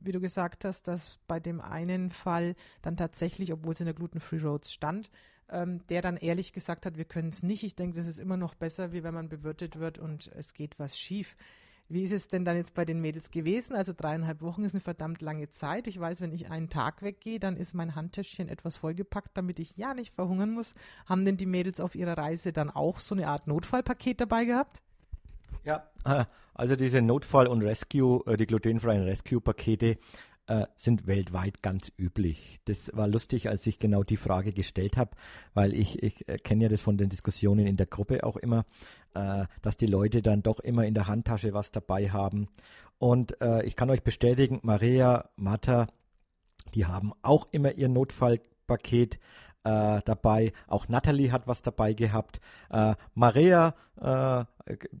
wie 0.00 0.12
du 0.12 0.20
gesagt 0.20 0.64
hast, 0.64 0.88
dass 0.88 1.18
bei 1.28 1.38
dem 1.38 1.60
einen 1.60 2.10
Fall 2.10 2.56
dann 2.80 2.96
tatsächlich, 2.96 3.52
obwohl 3.52 3.74
es 3.74 3.80
in 3.80 3.86
der 3.86 3.94
Gluten-Free 3.94 4.40
Roads 4.40 4.72
stand, 4.72 5.10
ähm, 5.50 5.86
der 5.88 6.02
dann 6.02 6.16
ehrlich 6.16 6.52
gesagt 6.52 6.86
hat, 6.86 6.96
wir 6.96 7.04
können 7.04 7.28
es 7.28 7.42
nicht. 7.42 7.62
Ich 7.62 7.76
denke, 7.76 7.96
das 7.96 8.06
ist 8.06 8.18
immer 8.18 8.36
noch 8.36 8.54
besser, 8.54 8.92
wie 8.92 9.02
wenn 9.02 9.14
man 9.14 9.28
bewirtet 9.28 9.78
wird 9.78 9.98
und 9.98 10.30
es 10.34 10.54
geht 10.54 10.78
was 10.78 10.98
schief. 10.98 11.36
Wie 11.88 12.04
ist 12.04 12.12
es 12.12 12.28
denn 12.28 12.44
dann 12.44 12.56
jetzt 12.56 12.74
bei 12.74 12.84
den 12.84 13.00
Mädels 13.00 13.32
gewesen? 13.32 13.74
Also 13.74 13.92
dreieinhalb 13.96 14.42
Wochen 14.42 14.62
ist 14.62 14.74
eine 14.74 14.80
verdammt 14.80 15.22
lange 15.22 15.50
Zeit. 15.50 15.88
Ich 15.88 15.98
weiß, 15.98 16.20
wenn 16.20 16.32
ich 16.32 16.48
einen 16.48 16.68
Tag 16.68 17.02
weggehe, 17.02 17.40
dann 17.40 17.56
ist 17.56 17.74
mein 17.74 17.96
Handtäschchen 17.96 18.48
etwas 18.48 18.76
vollgepackt, 18.76 19.36
damit 19.36 19.58
ich 19.58 19.76
ja 19.76 19.92
nicht 19.92 20.14
verhungern 20.14 20.52
muss. 20.52 20.74
Haben 21.06 21.24
denn 21.24 21.36
die 21.36 21.46
Mädels 21.46 21.80
auf 21.80 21.96
ihrer 21.96 22.16
Reise 22.16 22.52
dann 22.52 22.70
auch 22.70 23.00
so 23.00 23.16
eine 23.16 23.26
Art 23.26 23.48
Notfallpaket 23.48 24.20
dabei 24.20 24.44
gehabt? 24.44 24.84
Ja, 25.64 25.90
äh, 26.04 26.26
also 26.54 26.76
diese 26.76 27.02
Notfall- 27.02 27.48
und 27.48 27.62
Rescue, 27.62 28.22
äh, 28.26 28.36
die 28.36 28.46
glutenfreien 28.46 29.02
Rescue-Pakete 29.02 29.98
äh, 30.46 30.66
sind 30.78 31.06
weltweit 31.06 31.62
ganz 31.62 31.92
üblich. 31.98 32.60
Das 32.64 32.90
war 32.94 33.06
lustig, 33.06 33.48
als 33.48 33.66
ich 33.66 33.78
genau 33.78 34.02
die 34.02 34.16
Frage 34.16 34.52
gestellt 34.52 34.96
habe, 34.96 35.16
weil 35.54 35.74
ich, 35.74 36.02
ich 36.02 36.28
äh, 36.28 36.38
kenne 36.38 36.64
ja 36.64 36.68
das 36.68 36.80
von 36.80 36.96
den 36.96 37.08
Diskussionen 37.08 37.66
in 37.66 37.76
der 37.76 37.86
Gruppe 37.86 38.24
auch 38.24 38.36
immer, 38.36 38.64
äh, 39.14 39.46
dass 39.62 39.76
die 39.76 39.86
Leute 39.86 40.22
dann 40.22 40.42
doch 40.42 40.60
immer 40.60 40.84
in 40.84 40.94
der 40.94 41.06
Handtasche 41.06 41.54
was 41.54 41.72
dabei 41.72 42.10
haben. 42.10 42.48
Und 42.98 43.40
äh, 43.40 43.64
ich 43.64 43.76
kann 43.76 43.90
euch 43.90 44.02
bestätigen, 44.02 44.60
Maria, 44.62 45.30
Martha, 45.36 45.86
die 46.74 46.86
haben 46.86 47.12
auch 47.22 47.46
immer 47.50 47.72
ihr 47.72 47.88
Notfallpaket 47.88 49.18
äh, 49.64 50.00
dabei. 50.04 50.52
Auch 50.66 50.88
Natalie 50.88 51.32
hat 51.32 51.46
was 51.46 51.62
dabei 51.62 51.92
gehabt. 51.92 52.40
Äh, 52.70 52.94
Maria, 53.14 53.74
äh, 54.00 54.44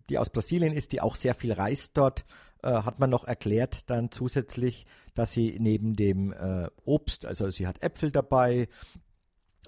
die 0.08 0.18
aus 0.18 0.30
Brasilien 0.30 0.72
ist, 0.72 0.92
die 0.92 1.00
auch 1.00 1.16
sehr 1.16 1.34
viel 1.34 1.52
reist 1.52 1.96
dort, 1.96 2.24
äh, 2.62 2.70
hat 2.70 2.98
man 2.98 3.10
noch 3.10 3.24
erklärt 3.24 3.88
dann 3.88 4.10
zusätzlich, 4.10 4.86
dass 5.14 5.32
sie 5.32 5.56
neben 5.58 5.94
dem 5.94 6.32
äh, 6.32 6.68
Obst, 6.84 7.24
also 7.24 7.50
sie 7.50 7.66
hat 7.66 7.82
Äpfel 7.82 8.10
dabei, 8.10 8.68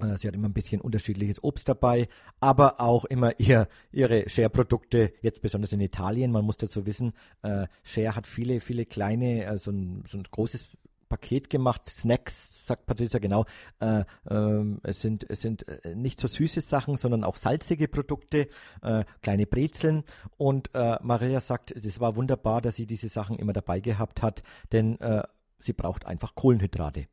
äh, 0.01 0.17
Sie 0.17 0.29
hat 0.29 0.35
immer 0.35 0.49
ein 0.49 0.55
bisschen 0.55 0.81
unterschiedliches 0.81 1.43
Obst 1.43 1.69
dabei, 1.69 2.09
aber 2.41 2.81
auch 2.81 3.05
immer 3.05 3.33
ihr, 3.39 3.69
ihre 3.91 4.29
Share-Produkte, 4.29 5.13
jetzt 5.21 5.43
besonders 5.43 5.73
in 5.73 5.81
Italien. 5.81 6.33
Man 6.33 6.45
muss 6.45 6.57
dazu 6.57 6.87
wissen, 6.87 7.13
äh, 7.43 7.67
Share 7.83 8.17
hat 8.17 8.27
viele, 8.27 8.61
viele 8.61 8.87
kleine, 8.87 9.45
äh, 9.45 9.59
so, 9.59 9.71
ein, 9.71 10.05
so 10.09 10.19
ein 10.19 10.25
großes 10.31 10.67
Paket 11.13 11.51
gemacht, 11.51 11.91
Snacks, 11.91 12.67
sagt 12.67 12.87
Patricia 12.87 13.19
genau. 13.21 13.45
Äh, 13.81 14.05
ähm, 14.31 14.81
es 14.83 15.03
sind, 15.03 15.29
es 15.29 15.43
sind 15.43 15.69
äh, 15.69 15.95
nicht 15.95 16.19
so 16.19 16.27
süße 16.27 16.63
Sachen, 16.63 16.97
sondern 16.97 17.23
auch 17.23 17.37
salzige 17.37 17.87
Produkte, 17.87 18.49
äh, 18.81 19.05
kleine 19.21 19.47
Brezeln. 19.47 20.05
Und 20.39 20.71
äh, 20.75 20.97
Maria 21.03 21.43
sagt, 21.43 21.71
es 21.71 22.01
war 22.01 22.17
wunderbar, 22.17 22.63
dass 22.63 22.77
sie 22.77 22.87
diese 22.87 23.09
Sachen 23.09 23.37
immer 23.37 23.53
dabei 23.53 23.81
gehabt 23.81 24.23
hat, 24.23 24.43
denn 24.73 24.99
äh, 25.01 25.23
sie 25.59 25.75
braucht 25.75 26.07
einfach 26.07 26.35
Kohlenhydrate. 26.35 27.09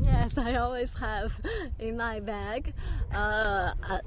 Yes, 0.00 0.38
I 0.38 0.56
always 0.56 0.94
have 0.98 1.42
in 1.78 1.98
my 1.98 2.20
bag 2.20 2.72
uh, 3.12 3.74
uh, 3.90 3.98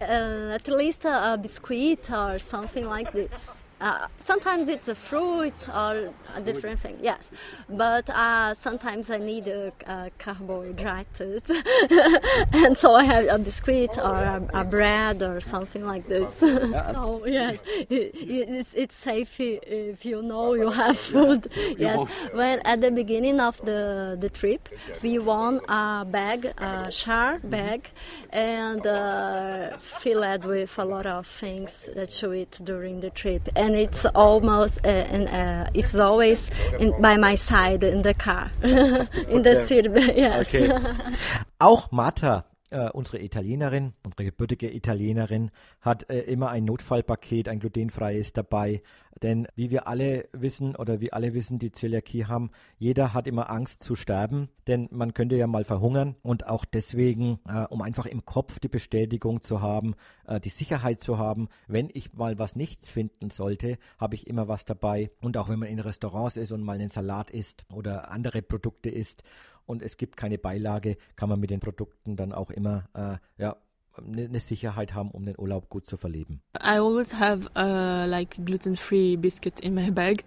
uh, 0.00 0.54
at 0.54 0.68
least 0.68 1.04
a 1.06 1.36
biscuit 1.36 2.08
or 2.08 2.38
something 2.38 2.84
like 2.84 3.10
this. 3.10 3.32
Uh, 3.80 4.06
sometimes 4.22 4.68
it's 4.68 4.88
a 4.88 4.94
fruit 4.94 5.68
or 5.68 6.12
a 6.34 6.40
different 6.40 6.78
thing, 6.80 6.98
yes. 7.02 7.28
But 7.68 8.08
uh, 8.08 8.54
sometimes 8.54 9.10
I 9.10 9.18
need 9.18 9.48
a, 9.48 9.72
a 9.86 10.10
carbohydrate, 10.18 11.06
and 12.52 12.76
so 12.76 12.94
I 12.94 13.04
have 13.04 13.26
a 13.28 13.38
biscuit 13.38 13.98
or 13.98 14.14
a, 14.16 14.48
a 14.54 14.64
bread 14.64 15.22
or 15.22 15.40
something 15.40 15.84
like 15.84 16.08
this. 16.08 16.42
oh 16.42 17.24
yes, 17.26 17.62
it, 17.66 18.12
it's, 18.14 18.74
it's 18.74 18.94
safe 18.94 19.38
if 19.40 20.04
you 20.04 20.22
know 20.22 20.54
you 20.54 20.70
have 20.70 20.98
food. 20.98 21.50
Yes, 21.76 22.08
when 22.32 22.60
at 22.60 22.80
the 22.80 22.90
beginning 22.90 23.40
of 23.40 23.60
the 23.64 24.16
the 24.18 24.28
trip, 24.28 24.68
we 25.02 25.18
won 25.18 25.60
a 25.68 26.04
bag, 26.08 26.46
a 26.58 26.90
char 26.90 27.38
bag, 27.40 27.90
and 28.30 28.86
uh, 28.86 29.76
filled 29.78 30.44
with 30.44 30.78
a 30.78 30.84
lot 30.84 31.06
of 31.06 31.26
things 31.26 31.88
that 31.94 32.22
you 32.22 32.32
eat 32.32 32.60
during 32.64 33.00
the 33.00 33.10
trip, 33.10 33.48
and 33.64 33.76
it's 33.76 34.04
almost 34.14 34.78
uh, 34.84 34.88
and 34.88 35.28
uh, 35.28 35.70
it's 35.72 35.94
always 35.94 36.50
in, 36.78 36.92
by 37.00 37.16
my 37.16 37.34
side 37.34 37.82
in 37.82 38.02
the 38.02 38.12
car, 38.14 38.50
in 38.62 39.42
the 39.42 39.64
seat. 39.66 39.86
Yes. 40.24 40.54
Okay. 40.54 40.68
Auch 41.60 41.90
Martha, 41.90 42.44
äh, 42.74 42.90
unsere 42.92 43.22
Italienerin, 43.22 43.92
unsere 44.04 44.24
gebürtige 44.24 44.74
Italienerin, 44.74 45.50
hat 45.80 46.10
äh, 46.10 46.22
immer 46.22 46.50
ein 46.50 46.64
Notfallpaket, 46.64 47.48
ein 47.48 47.60
glutenfreies 47.60 48.32
dabei. 48.32 48.82
Denn 49.22 49.46
wie 49.54 49.70
wir 49.70 49.86
alle 49.86 50.28
wissen 50.32 50.74
oder 50.74 51.00
wie 51.00 51.12
alle 51.12 51.34
wissen, 51.34 51.60
die 51.60 51.70
Zöliakie 51.70 52.24
haben, 52.24 52.50
jeder 52.76 53.14
hat 53.14 53.28
immer 53.28 53.48
Angst 53.48 53.84
zu 53.84 53.94
sterben, 53.94 54.48
denn 54.66 54.88
man 54.90 55.14
könnte 55.14 55.36
ja 55.36 55.46
mal 55.46 55.64
verhungern. 55.64 56.16
Und 56.22 56.48
auch 56.48 56.64
deswegen, 56.64 57.38
äh, 57.48 57.64
um 57.70 57.80
einfach 57.80 58.06
im 58.06 58.24
Kopf 58.24 58.58
die 58.58 58.68
Bestätigung 58.68 59.40
zu 59.42 59.62
haben, 59.62 59.94
äh, 60.26 60.40
die 60.40 60.50
Sicherheit 60.50 61.00
zu 61.00 61.16
haben, 61.16 61.48
wenn 61.68 61.90
ich 61.94 62.12
mal 62.14 62.40
was 62.40 62.56
nichts 62.56 62.90
finden 62.90 63.30
sollte, 63.30 63.78
habe 63.98 64.16
ich 64.16 64.26
immer 64.26 64.48
was 64.48 64.64
dabei. 64.64 65.12
Und 65.20 65.36
auch 65.36 65.48
wenn 65.48 65.60
man 65.60 65.68
in 65.68 65.78
Restaurants 65.78 66.36
ist 66.36 66.50
und 66.50 66.62
mal 66.64 66.74
einen 66.74 66.90
Salat 66.90 67.30
isst 67.30 67.64
oder 67.72 68.10
andere 68.10 68.42
Produkte 68.42 68.90
isst 68.90 69.22
und 69.66 69.82
es 69.82 69.96
gibt 69.96 70.16
keine 70.16 70.38
Beilage, 70.38 70.96
kann 71.16 71.28
man 71.28 71.40
mit 71.40 71.50
den 71.50 71.60
Produkten 71.60 72.16
dann 72.16 72.32
auch 72.32 72.50
immer 72.50 72.88
äh, 72.94 73.42
ja, 73.42 73.56
eine 73.96 74.24
eine 74.24 74.40
Sicherheit 74.40 74.94
haben, 74.94 75.10
um 75.10 75.24
den 75.24 75.38
Urlaub 75.38 75.68
gut 75.68 75.86
zu 75.86 75.96
verleben. 75.96 76.40
I 76.58 76.78
always 76.78 77.14
have 77.14 77.48
uh, 77.56 78.08
like 78.08 78.36
gluten-free 78.44 79.16
biscuit 79.16 79.60
in 79.60 79.74
my 79.74 79.90
bag, 79.90 80.24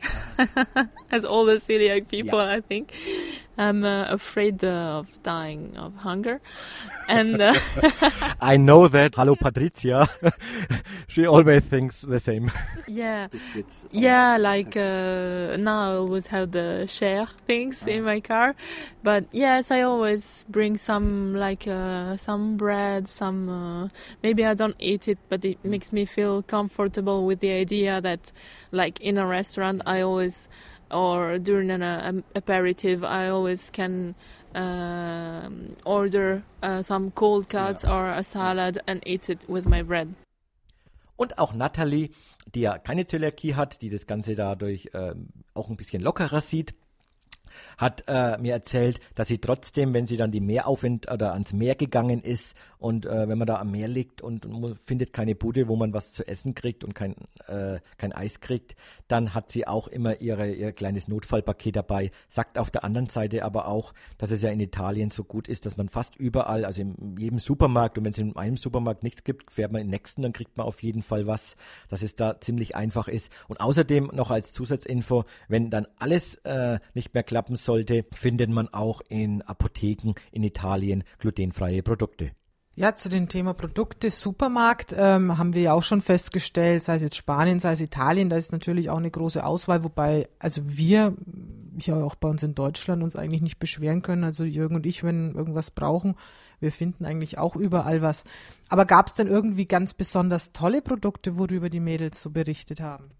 as 1.10 1.26
all 1.26 1.46
the 1.46 1.60
celiac 1.60 2.08
people, 2.08 2.40
I 2.40 2.62
think. 2.62 2.92
I'm 3.58 3.84
uh, 3.84 4.06
afraid 4.06 4.64
uh, 4.64 5.00
of 5.00 5.24
dying 5.24 5.76
of 5.78 5.96
hunger, 5.96 6.42
and 7.10 7.42
uh, 7.42 7.56
I 8.42 8.58
know 8.58 8.88
that. 8.88 9.16
Hello, 9.16 9.36
Patricia. 9.36 10.08
She 11.10 11.26
always 11.26 11.64
thinks 11.64 12.02
the 12.02 12.20
same. 12.20 12.52
yeah, 12.88 13.30
yeah. 13.92 14.38
Like 14.38 14.78
uh, 14.78 15.58
now, 15.58 15.94
I 15.94 15.96
always 15.96 16.28
have 16.28 16.52
the 16.52 16.86
share 16.88 17.28
things 17.48 17.88
in 17.88 18.04
my 18.04 18.20
car, 18.20 18.56
but 19.02 19.26
yes, 19.32 19.72
I 19.72 19.82
always 19.82 20.46
bring 20.50 20.78
some 20.78 21.34
like 21.34 21.68
uh, 21.68 22.18
some 22.18 22.58
bread, 22.58 23.08
some. 23.08 23.50
Uh, 23.50 23.90
maybe 24.22 24.46
I 24.46 24.54
don't 24.54 24.76
eat 24.80 25.08
it, 25.08 25.18
but 25.30 25.44
it 25.44 25.58
makes 25.64 25.92
me 25.92 26.06
feel 26.06 26.44
comfortable 26.44 27.26
with 27.26 27.40
the 27.40 27.52
idea 27.52 28.00
that, 28.02 28.32
like 28.72 29.00
in 29.00 29.18
a 29.18 29.26
restaurant, 29.26 29.82
I 29.86 30.02
always 30.02 30.50
or 30.92 31.40
during 31.40 31.70
an 31.72 31.82
uh, 31.82 32.22
aperitif, 32.36 33.04
I 33.04 33.30
always 33.30 33.72
can 33.72 34.16
um, 34.56 35.76
order 35.86 36.44
uh, 36.64 36.82
some 36.82 37.12
cold 37.12 37.50
cuts 37.50 37.84
Ja. 37.84 37.94
or 37.96 38.08
a 38.10 38.24
salad 38.24 38.80
and 38.88 39.02
eat 39.06 39.30
it 39.30 39.46
with 39.48 39.66
my 39.68 39.84
bread. 39.84 40.08
Und 41.16 41.40
auch 41.40 41.54
Natalie, 41.54 42.12
die 42.54 42.62
ja 42.62 42.78
keine 42.78 43.06
Zöliakie 43.06 43.56
hat, 43.56 43.82
die 43.82 43.90
das 43.90 44.06
Ganze 44.06 44.36
dadurch 44.36 44.90
ähm, 44.94 45.30
auch 45.54 45.70
ein 45.70 45.76
bisschen 45.76 46.02
lockerer 46.02 46.42
sieht, 46.42 46.74
hat 47.78 48.04
äh, 48.08 48.38
mir 48.38 48.54
erzählt, 48.54 49.00
dass 49.16 49.28
sie 49.28 49.40
trotzdem, 49.40 49.94
wenn 49.94 50.08
sie 50.08 50.18
dann 50.18 50.32
die 50.32 50.42
Meeraufwind 50.42 51.12
oder 51.12 51.34
ans 51.34 51.54
Meer 51.54 51.76
gegangen 51.76 52.22
ist 52.22 52.56
und 52.80 53.06
äh, 53.06 53.28
wenn 53.28 53.38
man 53.38 53.48
da 53.48 53.60
am 53.60 53.72
Meer 53.72 53.88
liegt 53.88 54.22
und, 54.22 54.48
findet 54.84 55.14
keine 55.14 55.36
Bude, 55.36 55.68
wo 55.68 55.76
man 55.76 55.94
was 55.94 56.12
zu 56.12 56.28
essen 56.28 56.54
kriegt 56.56 56.84
und 56.84 56.94
kein, 56.94 57.16
äh, 57.48 57.80
kein 57.98 58.12
Eis 58.12 58.40
kriegt, 58.40 58.76
dann 59.08 59.34
hat 59.34 59.52
sie 59.52 59.68
auch 59.68 59.88
immer 59.88 60.22
ihre, 60.22 60.52
ihr 60.52 60.72
kleines 60.72 61.08
Notfallpaket 61.08 61.76
dabei. 61.76 62.12
Sagt 62.28 62.58
auf 62.58 62.70
der 62.70 62.84
anderen 62.84 63.10
Seite 63.10 63.44
aber 63.44 63.68
auch, 63.68 63.94
dass 64.18 64.32
es 64.32 64.42
ja 64.42 64.50
in 64.50 64.60
Italien 64.60 65.10
so 65.12 65.24
gut 65.24 65.48
ist, 65.48 65.66
dass 65.66 65.78
man 65.78 65.90
fast 65.90 66.16
überall, 66.16 66.66
also 66.66 66.82
in 66.82 67.18
jedem 67.18 67.40
Supermarkt 67.40 67.98
und 67.98 68.06
wenn 68.06 68.14
es 68.14 68.20
in 68.20 68.36
einem 68.36 68.58
Supermarkt 68.58 69.04
nichts 69.04 69.24
gibt, 69.24 69.52
fährt 69.52 69.72
man 69.72 69.82
in 69.82 69.88
den 69.88 69.92
nächsten, 69.92 70.22
dann 70.22 70.34
kriegt 70.34 70.58
man 70.58 70.66
auf 70.66 70.84
jeden 70.84 71.02
Fall 71.02 71.28
was, 71.28 71.56
dass 71.90 72.02
es 72.02 72.16
da 72.16 72.40
ziemlich 72.40 72.76
einfach 72.76 73.08
ist. 73.08 73.32
Und 73.48 73.60
außerdem 73.60 74.12
noch 74.14 74.30
als 74.30 74.54
Zusatzinfo, 74.54 75.26
wenn 75.48 75.70
dann 75.70 75.88
alles 76.00 76.36
äh, 76.44 76.80
nicht 76.94 77.14
mehr 77.14 77.24
klappen 77.38 77.56
sollte, 77.56 78.04
findet 78.14 78.50
man 78.50 78.68
auch 78.70 79.00
in 79.10 79.44
Apotheken 79.44 80.16
in 80.32 80.42
Italien 80.42 81.04
glutenfreie 81.20 81.84
Produkte. 81.84 82.32
Ja, 82.74 82.96
zu 82.96 83.10
dem 83.10 83.30
Thema 83.30 83.54
Produkte, 83.54 84.10
Supermarkt, 84.10 84.96
ähm, 84.98 85.38
haben 85.38 85.54
wir 85.54 85.62
ja 85.62 85.74
auch 85.74 85.84
schon 85.84 86.02
festgestellt, 86.02 86.82
sei 86.82 86.96
es 86.96 87.04
jetzt 87.04 87.16
Spanien, 87.16 87.60
sei 87.60 87.74
es 87.74 87.82
Italien, 87.82 88.32
da 88.32 88.38
ist 88.38 88.52
natürlich 88.52 88.90
auch 88.90 88.98
eine 88.98 89.12
große 89.12 89.46
Auswahl, 89.46 89.84
wobei, 89.84 90.30
also 90.40 90.64
wir, 90.66 91.16
ja 91.80 92.04
auch 92.04 92.16
bei 92.16 92.28
uns 92.28 92.42
in 92.42 92.56
Deutschland, 92.56 93.04
uns 93.04 93.16
eigentlich 93.16 93.44
nicht 93.44 93.60
beschweren 93.60 94.02
können. 94.02 94.24
Also 94.24 94.44
Jürgen 94.44 94.76
und 94.76 94.88
ich, 94.88 95.04
wenn 95.04 95.36
irgendwas 95.36 95.70
brauchen, 95.70 96.16
wir 96.60 96.72
finden 96.72 97.06
eigentlich 97.06 97.38
auch 97.38 97.56
überall 97.56 98.02
was. 98.02 98.24
Aber 98.68 98.86
gab 98.86 99.10
es 99.10 99.14
denn 99.14 99.28
irgendwie 99.28 99.68
ganz 99.68 99.94
besonders 99.94 100.54
tolle 100.54 100.82
Produkte, 100.82 101.38
worüber 101.38 101.70
die 101.70 101.80
Mädels 101.80 102.20
so 102.20 102.32
berichtet 102.32 102.82
haben? 102.82 103.12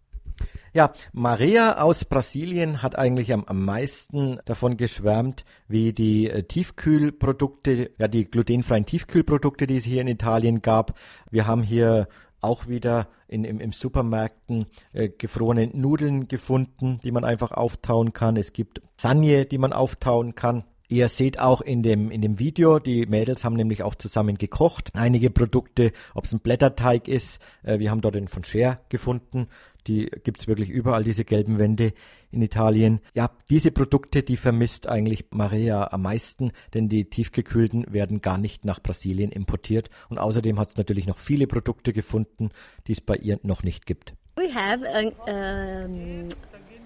Ja, 0.78 0.94
Maria 1.12 1.82
aus 1.82 2.06
Brasilien 2.06 2.84
hat 2.84 3.00
eigentlich 3.00 3.34
am, 3.34 3.66
meisten 3.66 4.40
davon 4.46 4.78
geschwärmt, 4.78 5.44
wie 5.68 5.92
die 5.92 6.30
äh, 6.30 6.44
Tiefkühlprodukte, 6.44 7.90
ja 7.98 8.08
die 8.08 8.26
glutenfreien 8.26 8.86
Tiefkühlprodukte, 8.86 9.66
die 9.66 9.78
es 9.78 9.86
hier 9.86 10.02
in 10.02 10.08
Italien 10.08 10.62
gab. 10.62 10.94
Wir 11.32 11.48
haben 11.48 11.64
hier 11.64 12.08
auch 12.42 12.68
wieder 12.68 13.08
in, 13.28 13.44
im, 13.44 13.60
im 13.60 13.72
Supermärkten 13.72 14.68
äh, 14.94 15.10
gefrorene 15.10 15.66
Nudeln 15.66 16.28
gefunden, 16.28 17.00
die 17.04 17.12
man 17.12 17.24
einfach 17.24 17.54
auftauen 17.54 18.14
kann. 18.14 18.38
Es 18.38 18.54
gibt 18.54 18.84
Sanje, 18.98 19.48
die 19.48 19.58
man 19.58 19.74
auftauen 19.74 20.36
kann. 20.36 20.64
Ihr 20.90 21.10
seht 21.10 21.40
auch 21.40 21.60
in 21.60 21.84
dem, 21.84 22.12
in 22.12 22.22
dem 22.22 22.40
Video, 22.40 22.80
die 22.80 23.06
Mädels 23.08 23.44
haben 23.44 23.58
nämlich 23.58 23.84
auch 23.84 23.96
zusammen 23.96 24.38
gekocht. 24.38 24.92
Einige 24.94 25.30
Produkte, 25.30 25.92
ob 26.14 26.24
es 26.24 26.32
ein 26.32 26.40
Blätterteig 26.40 27.10
ist, 27.10 27.42
äh, 27.64 27.80
wir 27.80 27.92
haben 27.92 28.00
dort 28.00 28.16
den 28.16 28.30
von 28.30 28.46
Cher 28.46 28.80
gefunden. 28.88 29.48
Die 29.88 30.10
gibt's 30.24 30.48
wirklich 30.48 30.70
überall, 30.70 31.04
diese 31.04 31.26
gelben 31.26 31.60
Wände 31.60 31.94
in 32.32 32.42
Italien. 32.42 33.02
Ja, 33.14 33.32
diese 33.50 33.72
Produkte, 33.72 34.24
die 34.24 34.38
vermisst 34.38 34.88
eigentlich 34.88 35.26
Maria 35.32 35.92
am 35.92 36.04
meisten, 36.04 36.52
denn 36.74 36.88
die 36.88 37.10
tiefgekühlten 37.10 37.92
werden 37.92 38.22
gar 38.22 38.38
nicht 38.38 38.64
nach 38.64 38.82
Brasilien 38.82 39.32
importiert. 39.32 39.90
Und 40.08 40.20
außerdem 40.20 40.58
hat 40.58 40.70
es 40.70 40.78
natürlich 40.78 41.06
noch 41.06 41.18
viele 41.18 41.48
Produkte 41.48 41.92
gefunden, 41.92 42.50
die 42.88 42.94
es 42.94 43.02
bei 43.02 43.16
ihr 43.16 43.40
noch 43.44 43.64
nicht 43.64 43.86
gibt. 43.86 44.14
We 44.38 44.54
have 44.54 44.86
uh, 44.86 45.12
um, 45.32 46.30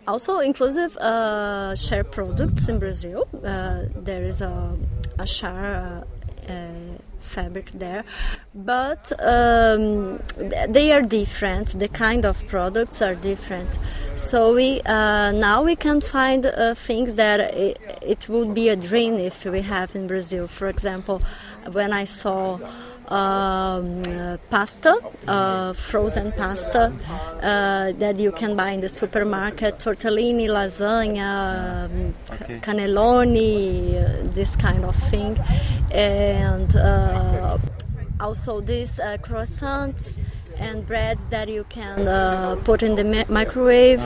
also 0.08 0.40
inclusive 0.40 0.96
uh, 0.98 1.76
share 1.76 2.04
products 2.04 2.70
in 2.70 2.80
Brazil. 2.80 3.28
Uh, 3.44 3.84
there 3.96 4.24
is 4.24 4.42
a, 4.42 4.78
a 5.20 5.28
share 5.28 6.06
uh, 6.48 6.52
uh, 6.52 6.98
fabric 7.20 7.72
there, 7.74 8.04
but 8.54 9.12
um, 9.20 10.20
they 10.68 10.92
are 10.92 11.02
different. 11.02 11.80
The 11.80 11.88
kind 11.88 12.26
of 12.26 12.46
products 12.48 13.02
are 13.02 13.16
different. 13.16 13.78
So 14.16 14.54
we 14.54 14.82
uh, 14.82 15.32
now 15.32 15.64
we 15.64 15.76
can 15.76 16.02
find 16.02 16.46
uh, 16.46 16.76
things 16.76 17.16
that 17.16 17.40
it, 17.40 17.80
it 18.02 18.28
would 18.28 18.54
be 18.54 18.70
a 18.70 18.76
dream 18.76 19.16
if 19.16 19.46
we 19.46 19.62
have 19.62 19.96
in 19.96 20.08
Brazil. 20.08 20.48
For 20.48 20.68
example, 20.68 21.22
when 21.72 21.94
I 21.94 22.06
saw 22.06 22.60
um, 23.12 24.02
uh, 24.08 24.38
pasta, 24.50 24.94
uh, 25.28 25.74
frozen 25.74 26.32
pasta 26.32 26.84
uh, 27.42 27.92
that 28.00 28.18
you 28.20 28.32
can 28.32 28.56
buy 28.56 28.72
in 28.72 28.80
the 28.80 28.90
supermarket, 28.90 29.80
tortellini, 29.80 30.48
lasagna, 30.48 31.86
um, 31.86 32.14
c- 32.30 32.54
cannelloni, 32.66 34.34
this 34.34 34.56
kind 34.56 34.86
of 34.86 34.96
thing, 35.12 35.38
and 35.92 36.76
uh, 36.76 37.58
also 38.20 38.62
these 38.62 39.00
uh, 39.00 39.18
croissants 39.22 40.18
and 40.58 40.86
breads 40.86 41.24
that 41.30 41.50
you 41.50 41.64
can 41.70 42.08
uh, 42.08 42.56
put 42.64 42.84
in 42.84 42.96
the 42.96 43.04
mi- 43.04 43.26
microwave. 43.30 44.02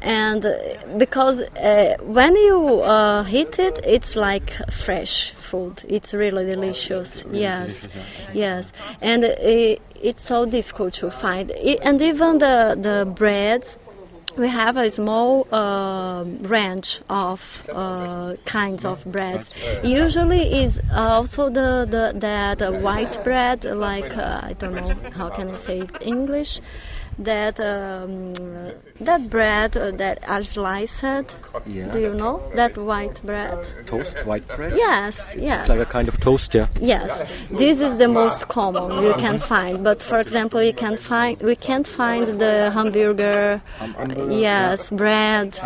And 0.00 0.46
uh, 0.46 0.56
because 0.96 1.40
uh, 1.40 1.96
when 2.00 2.34
you 2.36 2.80
uh, 2.80 3.24
heat 3.24 3.58
it 3.58 3.80
it's 3.84 4.16
like 4.16 4.50
fresh 4.70 5.32
food. 5.32 5.82
It's 5.88 6.14
really 6.14 6.46
delicious. 6.46 7.24
Yes. 7.30 7.88
yes. 8.32 8.72
And 9.00 9.24
it, 9.24 9.82
it's 10.00 10.22
so 10.22 10.46
difficult 10.46 10.94
to 10.94 11.10
find. 11.10 11.52
I 11.52 11.78
and 11.82 12.00
even 12.00 12.38
the 12.38 12.76
the 12.80 13.04
breads 13.04 13.78
we 14.36 14.48
have 14.48 14.76
a 14.76 14.90
small 14.90 15.46
uh, 15.52 16.24
range 16.42 17.00
of 17.08 17.68
uh, 17.72 18.34
kinds 18.44 18.84
of 18.84 19.04
breads. 19.04 19.52
Usually 19.82 20.62
is 20.62 20.80
also 20.94 21.48
the, 21.48 21.86
the 21.88 22.12
that 22.18 22.82
white 22.82 23.22
bread, 23.24 23.64
like 23.64 24.16
uh, 24.16 24.40
I 24.42 24.52
don't 24.54 24.74
know 24.74 24.94
how 25.12 25.30
can 25.30 25.50
I 25.50 25.54
say 25.56 25.80
it 25.80 25.98
English. 26.00 26.60
That 27.18 27.60
um, 27.60 28.32
that 29.00 29.28
bread 29.28 29.76
uh, 29.76 29.90
that 29.92 30.26
are 30.28 30.42
sliced. 30.42 31.02
Yeah. 31.66 31.90
Do 31.90 31.98
you 31.98 32.14
know 32.14 32.40
that 32.54 32.76
white 32.78 33.20
bread? 33.22 33.68
Toast, 33.86 34.16
white 34.24 34.46
bread? 34.56 34.72
Yes, 34.76 35.34
yes. 35.36 35.68
kind 35.90 36.08
of 36.08 36.18
toast, 36.20 36.54
yeah. 36.54 36.68
Yes, 36.80 37.22
this 37.50 37.80
is 37.80 37.96
the 37.98 38.08
most 38.08 38.48
common 38.48 39.02
you 39.04 39.12
can 39.14 39.38
find. 39.38 39.84
But 39.84 40.02
for 40.02 40.18
example, 40.18 40.62
you 40.62 40.72
can 40.72 40.96
find 40.96 41.40
we 41.42 41.56
can't 41.56 41.86
find 41.86 42.26
the 42.40 42.70
hamburger, 42.70 43.60
yes, 44.30 44.90
bread, 44.90 45.58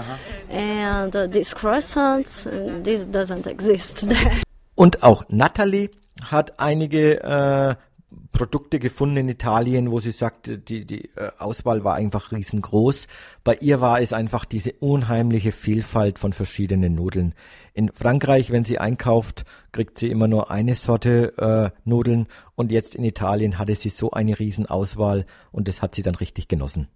and 0.50 1.14
uh, 1.14 1.26
these 1.28 1.54
croissants. 1.54 2.46
uh, 2.46 2.83
This 2.83 3.07
doesn't 3.07 3.46
exist 3.54 4.09
there. 4.09 4.42
Und 4.74 5.02
auch 5.04 5.22
Natalie 5.28 5.90
hat 6.30 6.54
einige 6.59 7.22
äh, 7.22 7.74
Produkte 8.33 8.79
gefunden 8.79 9.16
in 9.16 9.29
Italien, 9.29 9.90
wo 9.90 10.00
sie 10.00 10.11
sagt, 10.11 10.68
die, 10.68 10.85
die 10.85 11.11
äh, 11.16 11.31
Auswahl 11.38 11.85
war 11.85 11.94
einfach 11.94 12.33
riesengroß. 12.33 13.07
Bei 13.44 13.55
ihr 13.57 13.81
war 13.81 14.00
es 14.00 14.12
einfach 14.12 14.44
diese 14.44 14.72
unheimliche 14.72 15.53
Vielfalt 15.53 16.18
von 16.18 16.33
verschiedenen 16.33 16.94
Nudeln. 16.94 17.35
In 17.72 17.90
Frankreich, 17.92 18.50
wenn 18.50 18.64
sie 18.64 18.79
einkauft, 18.79 19.44
kriegt 19.72 19.98
sie 19.98 20.11
immer 20.11 20.29
nur 20.29 20.50
eine 20.50 20.74
Sorte 20.74 21.72
äh, 21.74 21.79
Nudeln 21.88 22.27
und 22.55 22.72
jetzt 22.72 22.94
in 22.94 23.05
Italien 23.05 23.59
hatte 23.59 23.74
sie 23.74 23.88
so 23.88 24.11
eine 24.11 24.38
Riesenauswahl 24.38 25.27
und 25.53 25.68
das 25.68 25.83
hat 25.83 25.94
sie 25.94 26.03
dann 26.03 26.14
richtig 26.14 26.48
genossen. 26.48 26.88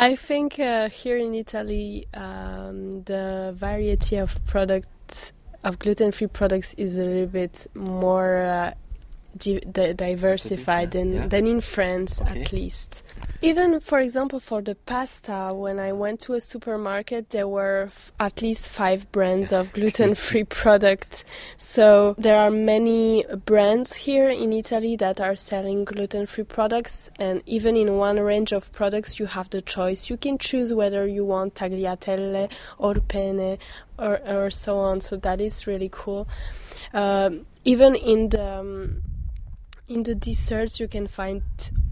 I 0.00 0.14
think 0.14 0.58
uh, 0.60 0.88
here 0.88 1.18
in 1.18 1.34
Italy, 1.34 2.06
um, 2.14 3.02
the 3.04 3.52
variety 3.58 4.20
of 4.20 4.36
products 4.44 5.32
of 5.64 5.78
gluten-free 5.80 6.28
products 6.28 6.72
is 6.74 6.98
a 6.98 7.04
little 7.04 7.26
bit 7.26 7.66
more 7.74 8.44
uh, 8.44 8.70
di- 9.38 9.60
di- 9.60 9.92
diversified 9.92 10.90
than, 10.90 11.12
yeah. 11.12 11.26
than 11.26 11.46
in 11.46 11.60
France, 11.60 12.20
Okay. 12.20 12.42
at 12.42 12.52
least. 12.52 13.02
Even, 13.40 13.78
for 13.78 14.00
example, 14.00 14.40
for 14.40 14.60
the 14.60 14.74
pasta, 14.74 15.52
when 15.54 15.78
I 15.78 15.92
went 15.92 16.18
to 16.22 16.34
a 16.34 16.40
supermarket, 16.40 17.30
there 17.30 17.46
were 17.46 17.84
f- 17.86 18.10
at 18.18 18.42
least 18.42 18.68
five 18.68 19.10
brands 19.12 19.52
of 19.52 19.72
gluten-free 19.72 20.44
products. 20.60 21.24
So 21.56 22.16
there 22.18 22.36
are 22.36 22.50
many 22.50 23.24
brands 23.46 23.94
here 23.94 24.28
in 24.28 24.52
Italy 24.52 24.96
that 24.96 25.20
are 25.20 25.36
selling 25.36 25.84
gluten-free 25.84 26.44
products, 26.44 27.10
and 27.20 27.40
even 27.46 27.76
in 27.76 27.96
one 27.96 28.18
range 28.18 28.52
of 28.52 28.72
products, 28.72 29.20
you 29.20 29.26
have 29.26 29.48
the 29.50 29.62
choice. 29.62 30.10
You 30.10 30.16
can 30.16 30.38
choose 30.38 30.74
whether 30.74 31.06
you 31.06 31.24
want 31.24 31.54
tagliatelle 31.54 32.50
or 32.78 32.94
penne 32.94 33.58
or, 34.00 34.18
or 34.26 34.50
so 34.50 34.78
on. 34.78 35.00
So 35.00 35.16
that 35.16 35.40
is 35.40 35.64
really 35.66 35.90
cool. 35.92 36.26
Um, 36.92 37.46
even 37.64 37.94
in 37.94 38.30
the 38.30 38.42
um, 38.60 39.02
in 39.88 40.02
the 40.02 40.14
desserts, 40.14 40.78
you 40.78 40.88
can 40.88 41.06
find 41.06 41.42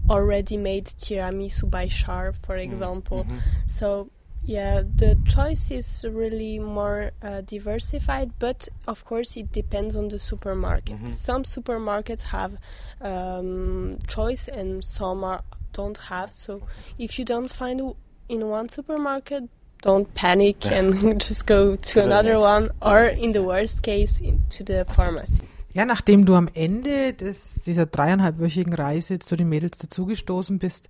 already 0.09 0.57
made 0.57 0.85
tiramisu 0.85 1.69
by 1.69 1.87
Char, 1.87 2.33
for 2.45 2.55
example. 2.55 3.25
So 3.65 4.09
yeah, 4.45 4.81
the 4.95 5.17
choice 5.27 5.71
is 5.71 6.05
really 6.09 6.57
more 6.57 7.11
uh, 7.21 7.41
diversified, 7.41 8.31
but 8.39 8.69
of 8.87 9.03
course 9.03 9.35
it 9.35 9.51
depends 9.51 9.95
on 9.97 10.07
the 10.07 10.19
supermarket. 10.19 11.09
Some 11.09 11.43
supermarkets 11.43 12.21
have 12.21 12.57
um, 13.01 13.99
choice, 14.07 14.47
and 14.47 14.83
some 14.83 15.25
are, 15.25 15.43
don't 15.73 15.97
have. 15.97 16.31
So 16.31 16.61
if 16.97 17.19
you 17.19 17.25
don't 17.25 17.49
find 17.49 17.93
in 18.29 18.47
one 18.47 18.69
supermarket 18.69 19.49
don't 19.81 20.11
panic 20.15 20.65
and 20.71 21.21
just 21.27 21.45
go 21.45 21.75
to 21.75 22.03
another 22.03 22.39
one 22.39 22.71
or 22.81 23.05
in 23.05 23.31
the 23.31 23.43
worst 23.43 23.83
case 23.83 24.21
to 24.49 24.63
the 24.63 24.85
pharmacy. 24.85 25.45
Ja, 25.77 25.85
nachdem 25.85 26.25
du 26.25 26.33
am 26.33 26.49
Ende 26.55 27.13
des, 27.13 27.61
dieser 27.61 27.85
dreieinhalbwöchigen 27.85 28.73
Reise 28.73 29.19
zu 29.19 29.35
den 29.35 29.47
Mädels 29.47 29.77
dazugestoßen 29.77 30.57
bist, 30.57 30.89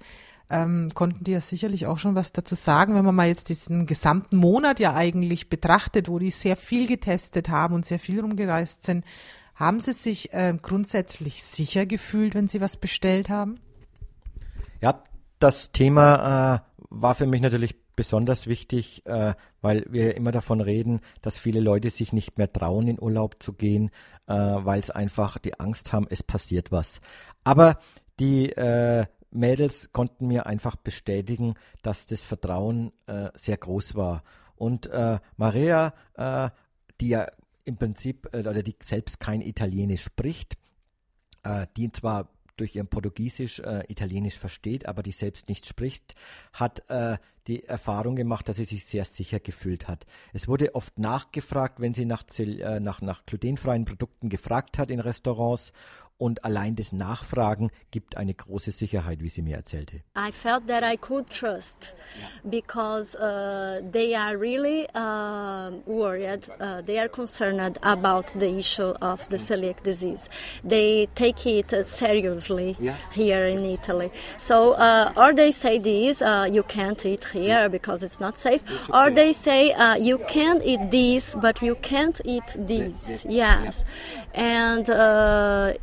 ähm, 0.50 0.92
konnten 0.94 1.26
die 1.26 1.34
ja 1.34 1.42
sicherlich 1.42 1.88
auch 1.88 2.00
schon 2.00 2.16
was 2.16 2.32
dazu 2.32 2.56
sagen, 2.56 2.96
wenn 2.96 3.04
man 3.04 3.14
mal 3.14 3.28
jetzt 3.28 3.50
diesen 3.50 3.86
gesamten 3.86 4.38
Monat 4.38 4.80
ja 4.80 4.96
eigentlich 4.96 5.50
betrachtet, 5.50 6.08
wo 6.08 6.20
die 6.20 6.30
sehr 6.30 6.56
viel 6.56 6.88
getestet 6.88 7.50
haben 7.50 7.76
und 7.76 7.86
sehr 7.86 8.00
viel 8.00 8.22
rumgereist 8.22 8.86
sind. 8.86 9.04
Haben 9.56 9.82
sie 9.82 9.92
sich 9.92 10.32
äh, 10.32 10.58
grundsätzlich 10.62 11.44
sicher 11.44 11.86
gefühlt, 11.86 12.34
wenn 12.34 12.48
sie 12.48 12.62
was 12.62 12.78
bestellt 12.78 13.28
haben? 13.28 13.60
Ja, 14.80 15.04
das 15.40 15.74
Thema 15.74 16.56
äh, 16.56 16.86
war 16.90 17.14
für 17.14 17.26
mich 17.26 17.42
natürlich 17.42 17.76
besonders 17.98 18.48
wichtig, 18.48 19.06
äh, 19.06 19.34
weil 19.60 19.86
wir 19.90 20.16
immer 20.16 20.32
davon 20.32 20.62
reden, 20.62 21.02
dass 21.22 21.38
viele 21.38 21.60
Leute 21.60 21.90
sich 21.90 22.14
nicht 22.14 22.38
mehr 22.38 22.54
trauen, 22.54 22.88
in 22.88 23.02
Urlaub 23.02 23.44
zu 23.44 23.52
gehen, 23.52 23.90
äh, 24.28 24.34
weil 24.34 24.80
es 24.80 24.90
einfach 24.90 25.38
die 25.40 25.60
Angst 25.60 25.92
haben, 25.92 26.08
es 26.10 26.24
passiert 26.24 26.72
was. 26.72 27.02
Aber 27.44 27.80
die 28.22 28.54
äh, 28.54 29.06
Mädels 29.32 29.92
konnten 29.92 30.28
mir 30.28 30.46
einfach 30.46 30.78
bestätigen, 30.78 31.56
dass 31.82 32.06
das 32.06 32.22
Vertrauen 32.22 32.94
äh, 33.08 33.32
sehr 33.36 33.58
groß 33.58 33.96
war. 33.96 34.24
Und 34.56 34.88
äh, 34.88 35.20
Maria, 35.36 35.94
äh, 36.14 36.50
die 37.02 37.10
ja 37.10 37.28
im 37.66 37.76
Prinzip 37.76 38.34
oder 38.34 38.64
die 38.64 38.78
selbst 38.82 39.20
kein 39.20 39.42
Italienisch 39.42 40.06
spricht, 40.06 40.58
die 41.76 41.92
zwar 41.92 42.30
durch 42.58 42.76
ihren 42.76 42.88
Portugiesisch 42.88 43.60
äh, 43.60 43.84
Italienisch 43.88 44.38
versteht, 44.38 44.88
aber 44.88 45.04
die 45.04 45.12
selbst 45.12 45.48
nicht 45.50 45.66
spricht, 45.66 46.16
hat 46.54 46.84
äh, 46.90 47.18
die 47.48 47.64
Erfahrung 47.64 48.16
gemacht, 48.16 48.50
dass 48.50 48.58
sie 48.58 48.66
sich 48.66 48.86
sehr 48.86 49.06
sicher 49.06 49.40
gefühlt 49.40 49.88
hat. 49.88 50.06
Es 50.34 50.48
wurde 50.48 50.76
oft 50.76 51.00
nachgefragt, 51.00 51.80
wenn 51.80 51.94
sie 51.94 52.06
nach, 52.06 52.24
äh, 52.40 52.80
nach, 52.80 53.02
nach 53.02 53.26
glutenfreien 53.26 53.86
Produkten 53.86 54.30
gefragt 54.30 54.78
hat 54.78 54.92
in 54.92 55.00
Restaurants 55.00 55.72
und 56.18 56.44
allein 56.44 56.76
das 56.76 56.92
Nachfragen 56.92 57.70
gibt 57.92 58.18
eine 58.18 58.34
große 58.34 58.72
Sicherheit, 58.72 59.22
wie 59.22 59.30
sie 59.30 59.42
mir 59.42 59.56
erzählte. 59.56 59.98
I 60.16 60.32
felt 60.32 60.68
that 60.68 60.84
I 60.84 60.98
could 60.98 61.30
trust 61.30 61.96
because 62.50 63.16
uh, 63.16 63.82
they 63.92 64.16
are 64.16 64.38
really 64.38 64.88
uh, 64.96 65.72
worried, 65.86 66.50
uh, 66.60 66.82
they 66.82 67.00
are 67.00 67.10
concerned 67.10 67.78
about 67.84 68.28
the 68.40 68.58
issue 68.58 68.94
of 69.00 69.28
the 69.30 69.38
celiac 69.38 69.84
disease. 69.84 70.30
They 70.64 71.08
take 71.16 71.46
it 71.46 71.72
seriously 71.86 72.76
yeah. 72.80 72.96
here 73.12 73.48
in 73.48 73.64
Italy. 73.64 74.12
So, 74.38 74.74
uh, 74.74 75.14
or 75.16 75.34
they 75.34 75.52
say 75.52 75.78
this, 75.78 76.22
uh, 76.22 76.48
you 76.50 76.64
can't 76.64 77.06
eat 77.06 77.26
here 77.26 77.70
because 77.70 78.02
it's 78.02 78.20
not 78.20 78.38
safe, 78.38 78.64
or 78.92 79.12
they 79.12 79.34
say 79.34 79.72
uh, 79.74 79.96
you 79.96 80.18
can 80.28 80.62
eat 80.64 80.90
this, 80.90 81.36
but 81.36 81.62
you 81.62 81.76
can't 81.76 82.20
eat 82.26 82.48
this. 82.56 83.24
Yes. 83.28 83.84
And 84.38 84.88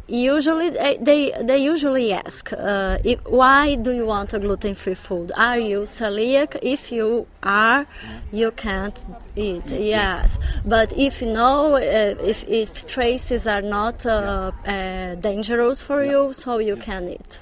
usually 0.07 0.70
they, 0.70 0.96
they, 1.00 1.32
they 1.42 1.59
usually 1.59 2.12
ask, 2.12 2.52
uh, 2.52 2.98
if, 3.05 3.18
why 3.26 3.74
do 3.74 3.90
you 3.90 4.07
want 4.07 4.32
a 4.32 4.38
gluten-free 4.38 4.94
food? 4.94 5.32
Are 5.36 5.59
you 5.59 5.80
celiac? 5.80 6.57
If 6.62 6.92
you 6.92 7.26
are, 7.42 7.84
you 8.30 8.52
can't 8.52 9.05
eat. 9.34 9.68
Yes, 9.68 10.38
but 10.64 10.92
if 10.96 11.20
no, 11.20 11.74
uh, 11.74 11.78
if, 11.78 12.44
if 12.48 12.86
traces 12.86 13.48
are 13.48 13.62
not 13.62 14.07
uh, 14.07 14.52
uh 14.64 15.16
dangerous 15.16 15.82
for 15.82 16.05
you, 16.05 16.32
so 16.32 16.59
you 16.59 16.76
can 16.76 17.09
eat. 17.09 17.40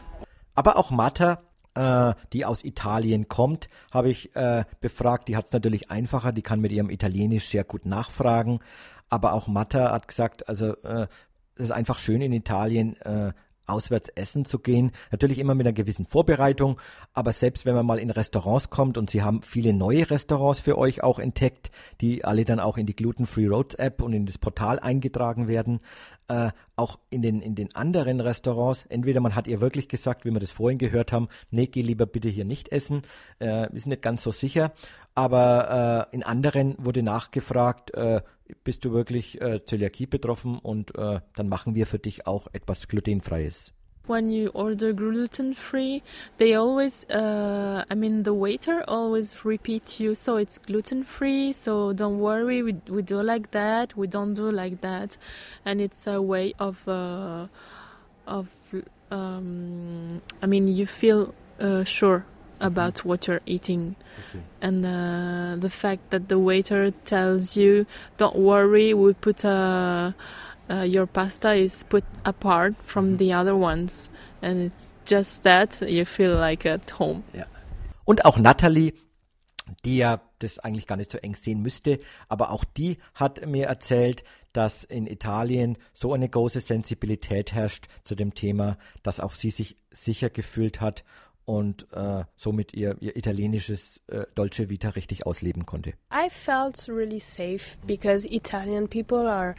Aber 0.55 0.79
auch 0.79 0.91
Martha 0.91 1.43
äh, 1.75 2.15
die 2.33 2.45
aus 2.45 2.65
Italien 2.65 3.29
kommt, 3.29 3.69
habe 3.91 4.11
ich 4.11 4.35
äh, 4.37 4.65
befragt. 4.81 5.29
Die 5.29 5.37
hat 5.37 5.47
es 5.47 5.53
natürlich 5.53 5.91
einfacher, 5.91 6.33
die 6.33 6.43
kann 6.43 6.61
mit 6.61 6.73
ihrem 6.73 6.91
Italienisch 6.91 7.49
sehr 7.49 7.65
gut 7.65 7.87
nachfragen. 7.87 8.61
Aber 9.13 9.35
auch 9.35 9.47
Matta 9.47 9.93
hat 9.93 10.09
gesagt, 10.09 10.49
also 10.49 10.75
äh, 10.85 11.07
es 11.55 11.65
ist 11.65 11.71
einfach 11.71 11.99
schön 11.99 12.23
in 12.23 12.33
Italien 12.33 12.97
äh, 13.03 13.35
auswärts 13.67 14.09
essen 14.09 14.47
zu 14.47 14.59
gehen. 14.59 14.91
Natürlich 15.11 15.39
immer 15.39 15.55
mit 15.55 15.67
einer 15.67 15.75
gewissen 15.75 16.07
Vorbereitung, 16.07 16.81
aber 17.13 17.35
selbst 17.35 17.67
wenn 17.67 17.75
man 17.75 17.85
mal 17.85 17.99
in 17.99 18.09
Restaurants 18.09 18.71
kommt 18.71 18.97
und 18.97 19.11
sie 19.11 19.23
haben 19.23 19.43
viele 19.43 19.75
neue 19.75 20.09
Restaurants 20.09 20.61
für 20.61 20.79
euch 20.79 21.03
auch 21.03 21.19
entdeckt, 21.19 21.71
die 22.01 22.25
alle 22.25 22.47
dann 22.47 22.59
auch 22.59 22.79
in 22.79 22.87
die 22.87 22.97
Gluten 22.97 23.27
Free 23.27 23.49
Roads 23.49 23.75
App 23.75 24.01
und 24.01 24.15
in 24.15 24.25
das 24.25 24.39
Portal 24.39 24.81
eingetragen 24.81 25.47
werden, 25.47 25.81
äh, 26.33 26.51
auch 26.77 26.99
in 27.11 27.21
den, 27.21 27.43
in 27.43 27.55
den 27.55 27.75
anderen 27.75 28.21
Restaurants, 28.21 28.85
entweder 28.89 29.21
man 29.21 29.35
hat 29.35 29.47
ihr 29.47 29.61
wirklich 29.61 29.89
gesagt, 29.89 30.25
wie 30.25 30.31
wir 30.31 30.41
das 30.41 30.51
vorhin 30.51 30.79
gehört 30.79 31.13
haben, 31.13 31.29
nee, 31.51 31.67
geh 31.67 31.83
lieber 31.83 32.07
bitte 32.07 32.29
hier 32.29 32.47
nicht 32.47 32.71
essen, 32.71 33.03
äh, 33.39 33.69
sind 33.73 33.89
nicht 33.89 34.03
ganz 34.03 34.23
so 34.23 34.31
sicher, 34.31 34.73
aber 35.15 36.09
äh, 36.11 36.15
in 36.15 36.23
anderen 36.23 36.75
wurde 36.79 37.03
nachgefragt, 37.03 37.93
äh, 37.95 38.23
bist 38.65 38.85
du 38.85 38.93
wirklich 38.93 39.41
äh, 39.41 39.65
Zöliakie 39.65 40.07
betroffen? 40.07 40.59
Und 40.59 40.97
äh, 40.97 41.21
dann 41.37 41.49
machen 41.49 41.75
wir 41.75 41.87
für 41.87 41.99
dich 41.99 42.27
auch 42.27 42.49
etwas 42.53 42.89
glutenfreies. 42.89 43.73
When 44.07 44.31
you 44.31 44.49
order 44.49 44.93
gluten 44.93 45.55
free, 45.55 46.03
they 46.39 46.55
always, 46.55 47.05
uh, 47.05 47.85
I 47.89 47.95
mean, 47.95 48.25
the 48.25 48.35
waiter 48.35 48.83
always 48.89 49.45
repeat 49.45 50.01
you, 50.01 50.17
so 50.17 50.37
it's 50.39 50.59
gluten 50.59 51.05
free, 51.05 51.53
so 51.53 51.93
don't 51.93 52.19
worry, 52.19 52.63
we, 52.65 52.73
we 52.89 53.03
do 53.03 53.23
like 53.23 53.53
that, 53.53 53.97
we 53.97 54.09
don't 54.09 54.35
do 54.35 54.51
like 54.51 54.81
that. 54.81 55.17
And 55.65 55.81
it's 55.81 56.07
a 56.09 56.21
way 56.21 56.53
of, 56.59 56.87
uh, 56.89 57.47
of 58.27 58.49
um, 59.13 60.23
I 60.43 60.47
mean, 60.47 60.67
you 60.67 60.87
feel 60.87 61.35
uh, 61.61 61.85
sure 61.85 62.25
about 62.61 62.95
mm-hmm. 62.95 63.09
what 63.09 63.27
you're 63.27 63.43
eating. 63.47 63.97
Okay. 64.31 64.43
And 64.61 64.87
uh, 64.87 65.57
the 65.61 65.71
fact 65.71 66.11
that 66.11 66.29
the 66.29 66.39
waiter 66.39 66.91
tells 67.05 67.57
you, 67.57 67.87
don't 68.17 68.37
worry, 68.37 68.95
we 68.95 69.13
put 69.13 69.45
a, 69.45 70.15
uh, 70.71 70.85
your 70.85 71.07
pasta 71.07 71.55
is 71.55 71.85
put 71.85 72.05
apart 72.25 72.75
from 72.87 73.19
the 73.19 73.33
other 73.33 73.57
ones. 73.57 74.11
And 74.41 74.61
it's 74.63 74.93
just 75.05 75.43
that 75.43 75.81
you 75.81 76.05
feel 76.05 76.35
like 76.35 76.67
at 76.67 76.99
home. 76.99 77.23
Ja. 77.33 77.47
Und 78.05 78.25
auch 78.25 78.39
Natalie, 78.39 78.95
die 79.85 79.99
ja 79.99 80.21
das 80.41 80.59
eigentlich 80.59 80.87
gar 80.87 80.97
nicht 80.97 81.11
so 81.11 81.19
eng 81.19 81.35
sehen 81.35 81.63
müsste, 81.63 82.01
aber 82.29 82.51
auch 82.51 82.65
die 82.65 82.99
hat 83.15 83.47
mir 83.47 83.67
erzählt, 83.67 84.25
dass 84.53 84.85
in 84.85 85.07
Italien 85.07 85.79
so 85.95 86.13
eine 86.13 86.29
große 86.29 86.61
Sensibilität 86.61 87.53
herrscht 87.53 87.87
zu 88.05 88.15
dem 88.15 88.35
Thema, 88.35 88.77
dass 89.03 89.21
auch 89.21 89.33
sie 89.33 89.51
sich 89.51 89.77
sicher 89.91 90.31
gefühlt 90.31 90.81
hat 90.81 91.05
und 91.45 91.87
äh, 91.93 92.25
somit 92.37 92.73
ihr, 92.75 92.97
ihr 93.01 93.17
italienisches 93.17 94.01
äh, 94.07 94.25
Dolce 94.35 94.71
Vita 94.71 94.91
richtig 94.91 95.27
ausleben 95.27 95.67
konnte. 95.67 95.95
I 96.11 96.29
felt 96.31 96.89
really 96.89 97.21
safe 97.21 97.77
because 97.87 98.27
Italian 98.31 98.89
people 98.89 99.29
are 99.29 99.55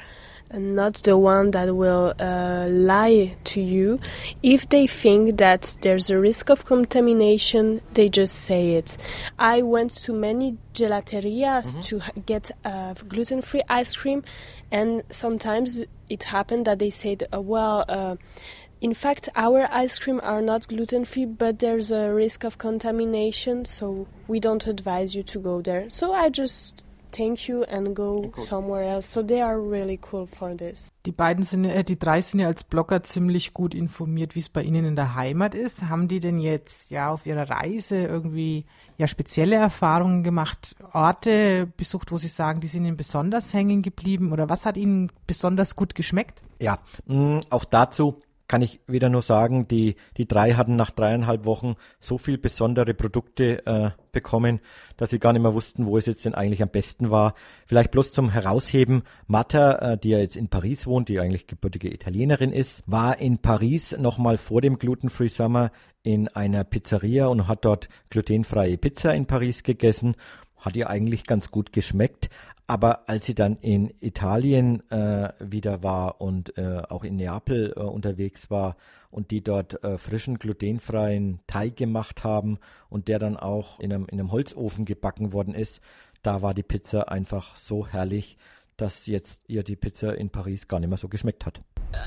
not 0.51 1.03
the 1.03 1.17
one 1.17 1.51
that 1.51 1.69
will 1.69 2.13
uh, 2.19 2.67
lie 2.69 3.35
to 3.43 3.59
you. 3.59 3.99
If 4.41 4.67
they 4.69 4.87
think 4.87 5.37
that 5.37 5.77
there's 5.81 6.09
a 6.09 6.19
risk 6.19 6.49
of 6.49 6.65
contamination, 6.65 7.81
they 7.93 8.09
just 8.09 8.45
say 8.45 8.77
it. 8.77 8.97
I 9.37 9.61
went 9.63 10.03
to 10.05 10.13
many 10.13 10.57
gelaterias 10.73 11.75
mm 11.75 11.81
-hmm. 11.81 11.89
to 11.89 12.21
get 12.25 12.51
uh, 12.65 12.93
gluten-free 13.07 13.63
ice 13.81 13.99
cream, 13.99 14.23
and 14.71 15.03
sometimes 15.09 15.85
it 16.07 16.23
happened 16.23 16.65
that 16.65 16.79
they 16.79 16.91
said, 16.91 17.27
uh, 17.33 17.39
"Well." 17.39 18.17
In 18.83 18.93
fact, 18.93 19.29
our 19.37 19.65
ice 19.71 19.97
cream 19.97 20.19
are 20.21 20.41
not 20.41 20.67
gluten 20.67 21.05
free, 21.05 21.25
but 21.25 21.59
there's 21.59 21.89
a 21.89 22.13
risk 22.13 22.43
of 22.43 22.57
contamination, 22.57 23.63
so 23.63 24.05
we 24.27 24.41
don't 24.41 24.67
advise 24.67 25.15
you 25.15 25.23
to 25.23 25.39
go 25.39 25.61
there. 25.61 25.89
So 25.89 26.11
I 26.11 26.29
just 26.29 26.83
thank 27.13 27.47
you 27.47 27.63
and 27.63 27.95
go 27.95 28.29
cool. 28.35 28.43
somewhere 28.43 28.83
else. 28.83 29.07
So 29.07 29.23
they 29.23 29.39
are 29.39 29.57
really 29.57 29.97
cool 30.11 30.27
for 30.27 30.57
this. 30.57 30.89
Die 31.05 31.13
beiden 31.13 31.45
sind, 31.45 31.63
äh, 31.63 31.85
die 31.85 31.97
drei 31.97 32.19
sind 32.19 32.41
ja 32.41 32.47
als 32.47 32.65
Blogger 32.65 33.03
ziemlich 33.03 33.53
gut 33.53 33.73
informiert, 33.73 34.35
wie 34.35 34.39
es 34.39 34.49
bei 34.49 34.63
ihnen 34.63 34.83
in 34.83 34.97
der 34.97 35.15
Heimat 35.15 35.55
ist. 35.55 35.83
Haben 35.83 36.09
die 36.09 36.19
denn 36.19 36.39
jetzt 36.39 36.91
ja 36.91 37.09
auf 37.09 37.25
ihrer 37.25 37.49
Reise 37.49 38.03
irgendwie 38.03 38.65
ja 38.97 39.07
spezielle 39.07 39.55
Erfahrungen 39.55 40.23
gemacht, 40.23 40.75
Orte 40.91 41.71
besucht, 41.77 42.11
wo 42.11 42.17
sie 42.17 42.27
sagen, 42.27 42.59
die 42.59 42.67
sind 42.67 42.83
ihnen 42.83 42.97
besonders 42.97 43.53
hängen 43.53 43.81
geblieben 43.81 44.33
oder 44.33 44.49
was 44.49 44.65
hat 44.65 44.75
ihnen 44.75 45.09
besonders 45.25 45.77
gut 45.77 45.95
geschmeckt? 45.95 46.41
Ja, 46.59 46.79
mh, 47.05 47.15
mm, 47.15 47.41
auch 47.49 47.63
dazu 47.63 48.21
kann 48.47 48.61
ich 48.61 48.81
wieder 48.87 49.09
nur 49.09 49.21
sagen, 49.21 49.67
die, 49.67 49.95
die 50.17 50.27
drei 50.27 50.53
hatten 50.53 50.75
nach 50.75 50.91
dreieinhalb 50.91 51.45
Wochen 51.45 51.75
so 51.99 52.17
viel 52.17 52.37
besondere 52.37 52.93
Produkte 52.93 53.65
äh, 53.65 53.91
bekommen, 54.11 54.59
dass 54.97 55.09
sie 55.09 55.19
gar 55.19 55.33
nicht 55.33 55.41
mehr 55.41 55.53
wussten, 55.53 55.85
wo 55.85 55.97
es 55.97 56.05
jetzt 56.05 56.25
denn 56.25 56.35
eigentlich 56.35 56.61
am 56.61 56.69
besten 56.69 57.09
war. 57.09 57.35
Vielleicht 57.65 57.91
bloß 57.91 58.11
zum 58.11 58.29
Herausheben, 58.29 59.03
Matta, 59.27 59.93
äh, 59.93 59.97
die 59.97 60.09
ja 60.09 60.19
jetzt 60.19 60.37
in 60.37 60.49
Paris 60.49 60.85
wohnt, 60.85 61.09
die 61.09 61.19
eigentlich 61.19 61.47
gebürtige 61.47 61.93
Italienerin 61.93 62.51
ist, 62.51 62.83
war 62.85 63.19
in 63.19 63.37
Paris 63.39 63.95
nochmal 63.97 64.37
vor 64.37 64.61
dem 64.61 64.77
Gluten 64.77 65.09
Free 65.09 65.29
Summer 65.29 65.71
in 66.03 66.27
einer 66.27 66.63
Pizzeria 66.63 67.27
und 67.27 67.47
hat 67.47 67.65
dort 67.65 67.87
glutenfreie 68.09 68.77
Pizza 68.77 69.13
in 69.13 69.25
Paris 69.25 69.63
gegessen 69.63 70.15
hat 70.63 70.75
ihr 70.75 70.89
eigentlich 70.89 71.25
ganz 71.25 71.51
gut 71.51 71.73
geschmeckt. 71.73 72.29
Aber 72.65 73.09
als 73.09 73.25
sie 73.25 73.35
dann 73.35 73.57
in 73.57 73.93
Italien 73.99 74.89
äh, 74.89 75.33
wieder 75.39 75.83
war 75.83 76.21
und 76.21 76.57
äh, 76.57 76.81
auch 76.89 77.03
in 77.03 77.17
Neapel 77.17 77.73
äh, 77.75 77.81
unterwegs 77.81 78.49
war 78.49 78.77
und 79.11 79.31
die 79.31 79.43
dort 79.43 79.83
äh, 79.83 79.97
frischen 79.97 80.39
glutenfreien 80.39 81.39
Teig 81.45 81.75
gemacht 81.75 82.23
haben 82.23 82.59
und 82.89 83.09
der 83.09 83.19
dann 83.19 83.35
auch 83.35 83.79
in 83.79 83.91
einem, 83.91 84.05
in 84.09 84.19
einem 84.19 84.31
Holzofen 84.31 84.85
gebacken 84.85 85.33
worden 85.33 85.53
ist, 85.53 85.81
da 86.21 86.41
war 86.41 86.53
die 86.53 86.63
Pizza 86.63 87.11
einfach 87.11 87.55
so 87.57 87.85
herrlich, 87.85 88.37
dass 88.77 89.07
jetzt 89.07 89.41
ihr 89.47 89.63
die 89.63 89.75
Pizza 89.75 90.17
in 90.17 90.29
Paris 90.29 90.67
gar 90.67 90.79
nicht 90.79 90.89
mehr 90.89 90.97
so 90.97 91.09
geschmeckt 91.09 91.45
hat. 91.45 91.61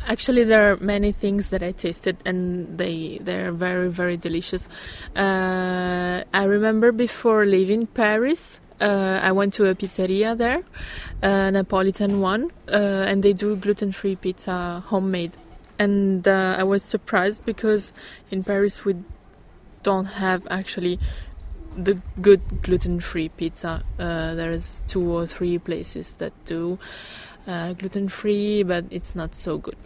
Actually, 0.09 0.45
there 0.45 0.73
are 0.73 0.77
many 0.81 1.13
things 1.13 1.51
that 1.51 1.63
I 1.63 1.73
tasted, 1.73 2.17
and 2.27 2.77
they 2.77 3.21
they're 3.25 3.53
very 3.53 3.89
very 3.89 4.17
delicious. 4.17 4.69
Uh, 5.15 6.25
I 6.33 6.45
remember 6.45 6.93
before 6.93 7.45
leaving 7.45 7.87
Paris, 7.87 8.61
uh, 8.81 9.21
I 9.23 9.33
went 9.33 9.55
to 9.55 9.67
a 9.67 9.75
pizzeria 9.75 10.37
there, 10.37 10.63
a 11.23 11.51
Napolitan 11.51 12.21
one, 12.21 12.51
uh, 12.69 13.05
and 13.09 13.23
they 13.23 13.33
do 13.33 13.57
gluten-free 13.57 14.17
pizza, 14.17 14.83
homemade. 14.87 15.37
And 15.79 16.27
uh, 16.27 16.57
I 16.59 16.65
was 16.65 16.83
surprised 16.83 17.45
because 17.45 17.93
in 18.31 18.45
Paris 18.45 18.85
we 18.85 18.97
don't 19.83 20.07
have 20.07 20.47
actually 20.51 20.99
the 21.77 22.01
good 22.21 22.41
gluten-free 22.63 23.31
pizza. 23.31 23.83
Uh, 23.99 24.35
there 24.35 24.51
is 24.51 24.83
two 24.87 25.11
or 25.11 25.27
three 25.27 25.59
places 25.59 26.15
that 26.15 26.33
do 26.45 26.79
uh, 27.47 27.75
gluten-free, 27.75 28.63
but 28.63 28.85
it's 28.91 29.15
not 29.15 29.35
so 29.35 29.59
good. 29.59 29.77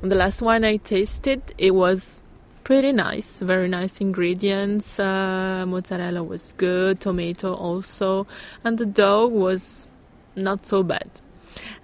The 0.00 0.14
last 0.14 0.42
one 0.42 0.64
I 0.64 0.76
tasted, 0.76 1.54
it 1.58 1.74
was 1.74 2.22
pretty 2.66 2.90
nice, 2.90 3.38
very 3.38 3.68
nice 3.68 4.00
ingredients. 4.00 4.98
Uh, 4.98 5.64
mozzarella 5.68 6.20
was 6.24 6.52
good, 6.56 6.98
tomato 6.98 7.54
also, 7.54 8.26
and 8.64 8.76
the 8.76 8.84
dough 8.84 9.28
was 9.28 9.86
not 10.34 10.66
so 10.66 10.82
bad. 10.82 11.08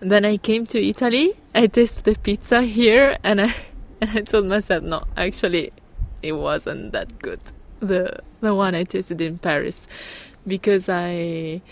And 0.00 0.10
then 0.10 0.24
I 0.24 0.38
came 0.38 0.66
to 0.66 0.84
Italy. 0.84 1.34
I 1.54 1.68
tasted 1.68 2.02
the 2.02 2.16
pizza 2.18 2.62
here, 2.62 3.16
and 3.22 3.42
I 3.42 3.54
and 4.00 4.10
I 4.10 4.22
told 4.22 4.46
myself, 4.46 4.82
no, 4.82 5.04
actually, 5.16 5.72
it 6.20 6.32
wasn't 6.32 6.90
that 6.90 7.16
good. 7.20 7.40
The 7.78 8.18
the 8.40 8.52
one 8.52 8.74
I 8.74 8.82
tasted 8.82 9.20
in 9.20 9.38
Paris, 9.38 9.86
because 10.48 10.88
I 10.88 11.62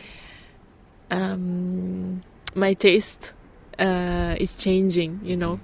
um, 1.10 2.20
my 2.54 2.74
taste 2.74 3.32
uh, 3.76 4.36
is 4.38 4.54
changing, 4.54 5.18
you 5.24 5.36
know, 5.36 5.58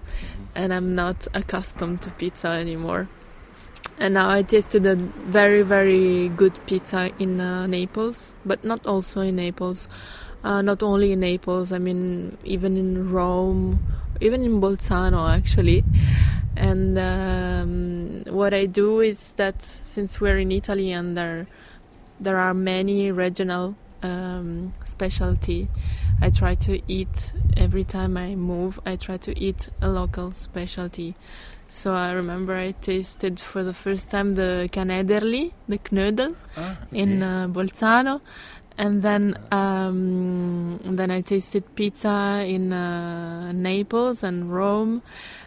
and 0.57 0.75
I'm 0.75 0.97
not 0.97 1.29
accustomed 1.33 2.03
to 2.03 2.11
pizza 2.11 2.49
anymore. 2.49 3.09
And 3.99 4.15
now 4.15 4.29
I 4.29 4.43
tasted 4.43 4.85
a 4.87 4.97
very, 4.97 5.63
very 5.63 6.29
good 6.29 6.55
pizza 6.67 7.11
in 7.19 7.41
uh, 7.41 7.67
Naples, 7.67 8.35
but 8.45 8.63
not 8.65 8.87
also 8.87 9.21
in 9.23 9.37
Naples. 9.37 9.89
Uh, 10.45 10.63
not 10.63 10.83
only 10.83 11.13
in 11.13 11.21
Naples, 11.21 11.73
I 11.73 11.79
mean, 11.79 12.37
even 12.45 12.77
in 12.77 13.11
Rome, 13.11 13.81
even 14.21 14.43
in 14.43 14.61
Bolzano, 14.61 15.29
actually. 15.35 15.83
And 16.57 16.99
um, 16.99 18.25
what 18.35 18.55
I 18.55 18.67
do 18.67 19.01
is 19.01 19.33
that 19.35 19.63
since 19.63 20.21
we're 20.21 20.39
in 20.39 20.53
Italy 20.53 20.93
and 20.93 21.17
there, 21.17 21.47
there 22.21 22.39
are 22.39 22.55
many 22.55 23.13
regional 23.13 23.77
um, 24.03 24.73
specialty, 24.85 25.69
I 26.21 26.31
try 26.31 26.55
to 26.55 26.81
eat 26.89 27.33
every 27.57 27.85
time 27.85 28.17
I 28.17 28.35
move. 28.35 28.81
I 28.87 28.97
try 28.97 29.17
to 29.19 29.39
eat 29.39 29.69
a 29.83 29.91
local 29.91 30.33
specialty. 30.33 31.15
So 31.69 31.95
I 31.95 32.13
remember 32.13 32.55
I 32.55 32.73
tasted 32.73 33.41
for 33.41 33.63
the 33.63 33.75
first 33.75 34.11
time 34.11 34.35
the 34.35 34.69
canederli, 34.73 35.53
the 35.69 35.79
knödel, 35.79 36.35
Ah, 36.57 36.77
okay. 36.87 36.99
in 37.03 37.23
uh, 37.23 37.49
Bolzano, 37.49 38.21
and 38.79 39.03
then 39.03 39.37
um, 39.53 40.79
then 40.85 41.11
I 41.11 41.21
tasted 41.23 41.65
pizza 41.75 42.45
in 42.47 42.73
uh, 42.73 43.53
Naples 43.53 44.23
and 44.23 44.51
Rome, 44.53 45.03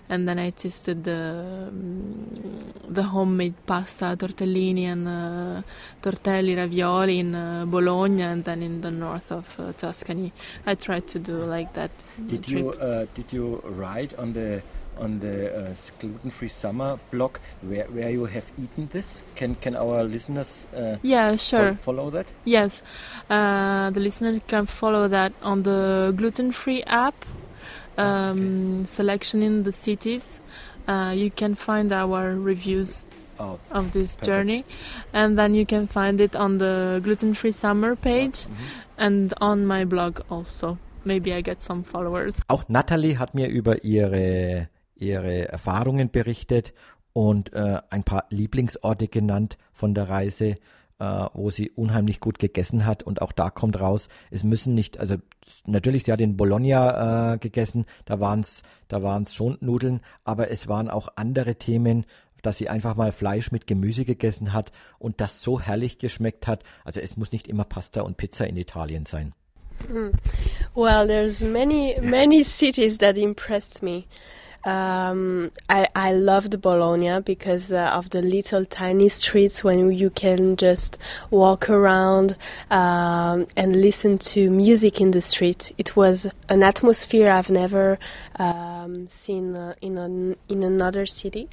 and 0.09 0.27
then 0.27 0.39
I 0.39 0.49
tasted 0.51 1.03
the 1.03 1.67
um, 1.69 2.73
the 2.89 3.03
homemade 3.03 3.55
pasta, 3.65 4.15
tortellini 4.17 4.85
and 4.85 5.07
uh, 5.07 5.61
tortelli, 6.01 6.55
ravioli 6.55 7.19
in 7.19 7.33
uh, 7.33 7.65
Bologna, 7.65 8.23
and 8.23 8.43
then 8.43 8.61
in 8.61 8.81
the 8.81 8.91
north 8.91 9.31
of 9.31 9.47
uh, 9.59 9.71
Tuscany. 9.73 10.31
I 10.65 10.75
tried 10.75 11.07
to 11.09 11.19
do 11.19 11.37
like 11.37 11.73
that. 11.73 11.91
Did 12.27 12.47
you 12.49 12.71
uh, 12.71 13.05
did 13.15 13.31
you 13.31 13.61
write 13.65 14.13
on 14.19 14.33
the 14.33 14.61
on 14.99 15.19
the 15.19 15.49
uh, 15.71 15.75
gluten-free 15.99 16.47
summer 16.49 16.99
blog 17.11 17.37
where, 17.61 17.85
where 17.85 18.09
you 18.09 18.25
have 18.25 18.45
eaten 18.57 18.89
this? 18.91 19.23
Can 19.35 19.55
can 19.55 19.75
our 19.75 20.03
listeners 20.03 20.67
uh, 20.75 20.97
Yeah, 21.01 21.29
fol- 21.31 21.37
sure. 21.37 21.75
follow 21.75 22.09
that? 22.11 22.27
Yes, 22.45 22.83
uh, 23.29 23.89
the 23.91 23.99
listener 23.99 24.39
can 24.47 24.65
follow 24.65 25.07
that 25.07 25.33
on 25.41 25.63
the 25.63 26.13
gluten-free 26.15 26.83
app. 26.83 27.15
Um, 27.97 28.85
Selection 28.85 29.41
in 29.43 29.63
the 29.63 29.71
cities. 29.71 30.39
Uh, 30.87 31.11
you 31.15 31.29
can 31.29 31.55
find 31.55 31.91
our 31.91 32.33
reviews 32.35 33.05
Oh, 33.41 33.57
of 33.71 33.93
this 33.93 34.15
Perfect. 34.17 34.25
journey, 34.25 34.65
and 35.13 35.37
then 35.37 35.53
you 35.55 35.65
can 35.65 35.87
find 35.87 36.19
it 36.19 36.35
on 36.35 36.57
the 36.57 36.99
gluten-free 37.01 37.53
summer 37.53 37.95
page 37.95 38.47
mhm. 38.47 38.53
and 38.97 39.33
on 39.39 39.65
my 39.65 39.85
blog 39.85 40.19
also. 40.29 40.77
Maybe 41.05 41.31
I 41.33 41.39
get 41.39 41.63
some 41.63 41.83
followers. 41.85 42.35
Auch 42.49 42.65
Natalie 42.67 43.17
hat 43.17 43.33
mir 43.35 43.47
über 43.47 43.81
ihre, 43.85 44.67
ihre 45.01 45.47
Erfahrungen 45.47 46.11
berichtet 46.11 46.73
und 47.13 47.53
äh, 47.53 47.81
ein 47.89 48.03
paar 48.03 48.25
Lieblingsorte 48.29 49.07
genannt 49.07 49.57
von 49.71 49.93
der 49.93 50.09
Reise, 50.09 50.55
äh, 50.99 51.25
wo 51.33 51.49
sie 51.49 51.69
unheimlich 51.71 52.19
gut 52.19 52.39
gegessen 52.39 52.85
hat. 52.85 53.03
Und 53.03 53.21
auch 53.21 53.31
da 53.31 53.49
kommt 53.49 53.79
raus, 53.79 54.09
es 54.31 54.43
müssen 54.43 54.73
nicht, 54.73 54.99
also 54.99 55.15
natürlich, 55.65 56.03
sie 56.03 56.11
hat 56.11 56.21
in 56.21 56.37
Bologna 56.37 57.33
äh, 57.33 57.37
gegessen, 57.37 57.85
da 58.05 58.19
waren 58.19 58.41
es 58.41 58.61
da 58.87 59.01
waren's 59.03 59.33
schon 59.33 59.57
Nudeln, 59.61 60.01
aber 60.23 60.51
es 60.51 60.67
waren 60.67 60.89
auch 60.89 61.09
andere 61.15 61.55
Themen, 61.55 62.05
dass 62.41 62.57
sie 62.57 62.69
einfach 62.69 62.95
mal 62.95 63.11
Fleisch 63.11 63.51
mit 63.51 63.67
Gemüse 63.67 64.05
gegessen 64.05 64.53
hat 64.53 64.71
und 64.97 65.19
das 65.19 65.41
so 65.41 65.59
herrlich 65.59 65.97
geschmeckt 65.97 66.47
hat. 66.47 66.63
Also 66.85 67.01
es 67.01 67.17
muss 67.17 67.31
nicht 67.31 67.47
immer 67.47 67.65
Pasta 67.65 68.01
und 68.01 68.17
Pizza 68.17 68.47
in 68.47 68.55
Italien 68.57 69.05
sein. 69.05 69.33
Well, 70.75 71.07
there's 71.07 71.41
many 71.41 71.97
many 72.01 72.43
cities 72.43 72.97
that 72.97 73.17
impressed 73.17 73.81
me. 73.81 74.05
Um, 74.65 75.51
I 75.69 75.87
I 75.95 76.13
loved 76.13 76.61
Bologna 76.61 77.21
because 77.21 77.71
uh, 77.71 77.91
of 77.93 78.09
the 78.09 78.21
little 78.21 78.65
tiny 78.65 79.09
streets 79.09 79.63
when 79.63 79.91
you 79.91 80.09
can 80.09 80.57
just 80.57 80.97
walk 81.31 81.69
around 81.69 82.35
um, 82.69 83.47
and 83.55 83.81
listen 83.81 84.17
to 84.17 84.49
music 84.49 84.99
in 84.99 85.11
the 85.11 85.21
street. 85.21 85.71
It 85.77 85.95
was 85.95 86.27
an 86.49 86.63
atmosphere 86.63 87.31
I've 87.31 87.49
never 87.49 87.97
um, 88.37 89.07
seen 89.07 89.55
uh, 89.55 89.75
in 89.81 89.97
an, 89.97 90.35
in 90.47 90.63
another 90.63 91.05
city. 91.05 91.49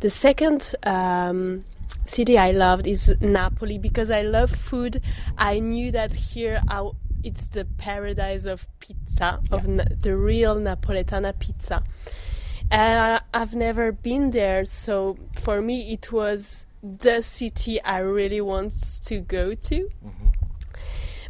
The 0.00 0.10
second. 0.10 0.74
Um, 0.82 1.64
city 2.04 2.38
I 2.38 2.52
loved 2.52 2.86
is 2.86 3.14
Napoli 3.20 3.78
because 3.78 4.10
I 4.12 4.22
love 4.22 4.50
food. 4.50 5.02
I 5.36 5.58
knew 5.58 5.90
that 5.90 6.12
here 6.12 6.60
I, 6.68 6.88
it's 7.24 7.48
the 7.48 7.64
paradise 7.64 8.44
of 8.44 8.66
pizza, 8.78 9.40
of 9.50 9.66
na- 9.66 9.84
the 10.00 10.16
real 10.16 10.56
Napoletana 10.56 11.38
pizza. 11.38 11.82
I've 12.70 13.54
never 13.54 13.92
been 13.92 14.30
there, 14.30 14.64
so 14.64 15.16
for 15.40 15.60
me 15.60 15.92
it 15.92 16.12
was 16.12 16.66
the 16.82 17.20
city 17.20 17.82
I 17.82 17.98
really 17.98 18.40
want 18.40 18.72
to 19.04 19.20
go 19.20 19.54
to. 19.54 19.90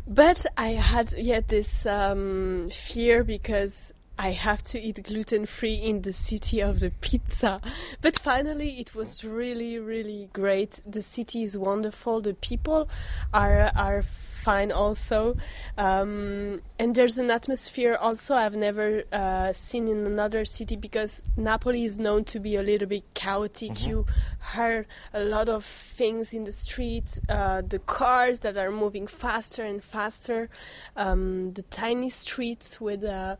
But 0.07 0.47
I 0.57 0.71
had 0.71 1.13
yet 1.13 1.49
this 1.49 1.85
um, 1.85 2.69
fear 2.71 3.25
because 3.25 3.93
I 4.19 4.31
have 4.31 4.63
to 4.65 4.81
eat 4.81 5.03
gluten 5.03 5.45
free 5.47 5.75
in 5.75 6.03
the 6.03 6.13
city 6.13 6.61
of 6.61 6.81
the 6.81 6.91
pizza. 7.01 7.61
But 8.01 8.19
finally, 8.19 8.79
it 8.79 8.95
was 8.95 9.25
really, 9.25 9.79
really 9.79 10.31
great. 10.33 10.81
The 10.87 11.03
city 11.03 11.43
is 11.43 11.59
wonderful. 11.59 12.23
The 12.23 12.35
people 12.35 12.89
are 13.35 13.73
are 13.75 14.05
fine 14.47 14.71
also, 14.71 15.37
um, 15.77 16.61
and 16.79 16.95
there's 16.95 17.19
an 17.19 17.31
atmosphere 17.31 17.95
also 18.07 18.31
I've 18.43 18.59
never 18.69 19.03
uh, 19.13 19.53
seen 19.53 19.89
in 19.89 20.07
another 20.07 20.45
city 20.45 20.77
because 20.77 21.13
Napoli 21.37 21.83
is 21.85 21.99
known 21.99 22.23
to 22.33 22.39
be 22.39 22.55
a 22.57 22.63
little 22.63 22.89
bit 22.89 23.05
chaotic. 23.15 23.75
You 23.87 24.07
hear 24.55 24.87
a 25.13 25.23
lot 25.35 25.49
of 25.49 25.65
things 25.65 26.33
in 26.33 26.45
the 26.45 26.53
streets, 26.53 27.21
uh, 27.29 27.63
the 27.75 27.81
cars 27.81 28.39
that 28.45 28.57
are 28.57 28.71
moving 28.71 29.07
faster 29.09 29.63
and 29.65 29.83
faster, 29.83 30.49
um, 30.97 31.51
the 31.59 31.63
tiny 31.63 32.11
streets 32.11 32.81
with. 32.81 33.03
Uh, 33.05 33.37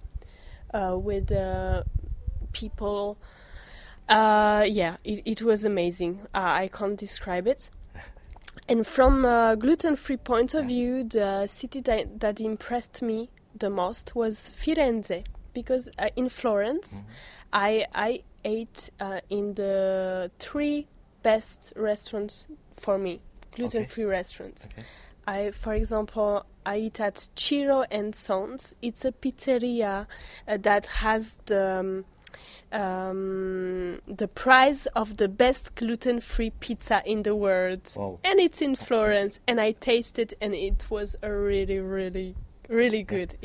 uh, 0.75 0.97
with 0.99 1.31
uh, 1.33 1.83
people. 2.53 3.17
Uh, 4.09 4.65
yeah, 4.69 4.97
it, 5.05 5.23
it 5.25 5.43
was 5.43 5.65
amazing. 5.65 6.21
Uh, 6.35 6.63
I 6.65 6.69
can't 6.69 6.99
describe 6.99 7.47
it. 7.47 7.71
And 8.69 8.87
from 8.87 9.25
a 9.25 9.57
gluten-free 9.57 10.17
point 10.19 10.55
of 10.55 10.67
view, 10.67 11.05
the 11.05 11.47
city 11.47 11.81
that, 11.83 12.21
that 12.21 12.41
impressed 12.41 13.01
me 13.01 13.31
the 13.57 13.71
most 13.71 14.15
was 14.17 14.51
Firenze, 14.55 15.25
because 15.55 15.89
uh, 15.99 16.09
in 16.17 16.29
Florence, 16.29 17.03
I 17.53 17.87
I 17.95 18.23
ate 18.45 18.91
uh, 19.01 19.21
in 19.31 19.55
the 19.55 20.31
three 20.39 20.89
best 21.23 21.73
restaurants 21.77 22.49
for 22.75 22.99
me, 22.99 23.21
gluten-free 23.55 24.05
restaurants. 24.05 24.67
Okay. 24.67 24.85
I, 25.29 25.51
for 25.53 25.75
example, 25.75 26.45
I 26.65 26.79
eat 26.79 27.01
at 27.01 27.29
Ciro 27.37 27.85
and 27.91 28.15
Sons. 28.15 28.75
It's 28.83 29.05
a 29.05 29.13
pizzeria 29.13 30.07
uh, 30.47 30.57
that 30.59 30.87
has 30.87 31.39
the 31.47 31.79
um, 31.79 32.05
um, 32.73 34.01
the 34.07 34.29
prize 34.29 34.87
of 34.95 35.17
the 35.17 35.29
best 35.29 35.75
gluten-free 35.75 36.51
pizza 36.61 37.03
in 37.05 37.23
the 37.23 37.35
world, 37.35 37.93
Wow. 37.97 38.19
and 38.25 38.41
it's 38.41 38.61
in 38.63 38.75
Florence. 38.77 39.41
And 39.47 39.61
I 39.61 39.73
tasted, 39.73 40.35
and 40.41 40.55
it 40.55 40.87
was 40.91 41.17
a 41.23 41.31
really, 41.33 41.79
really, 41.79 42.35
really 42.69 43.03
good, 43.03 43.37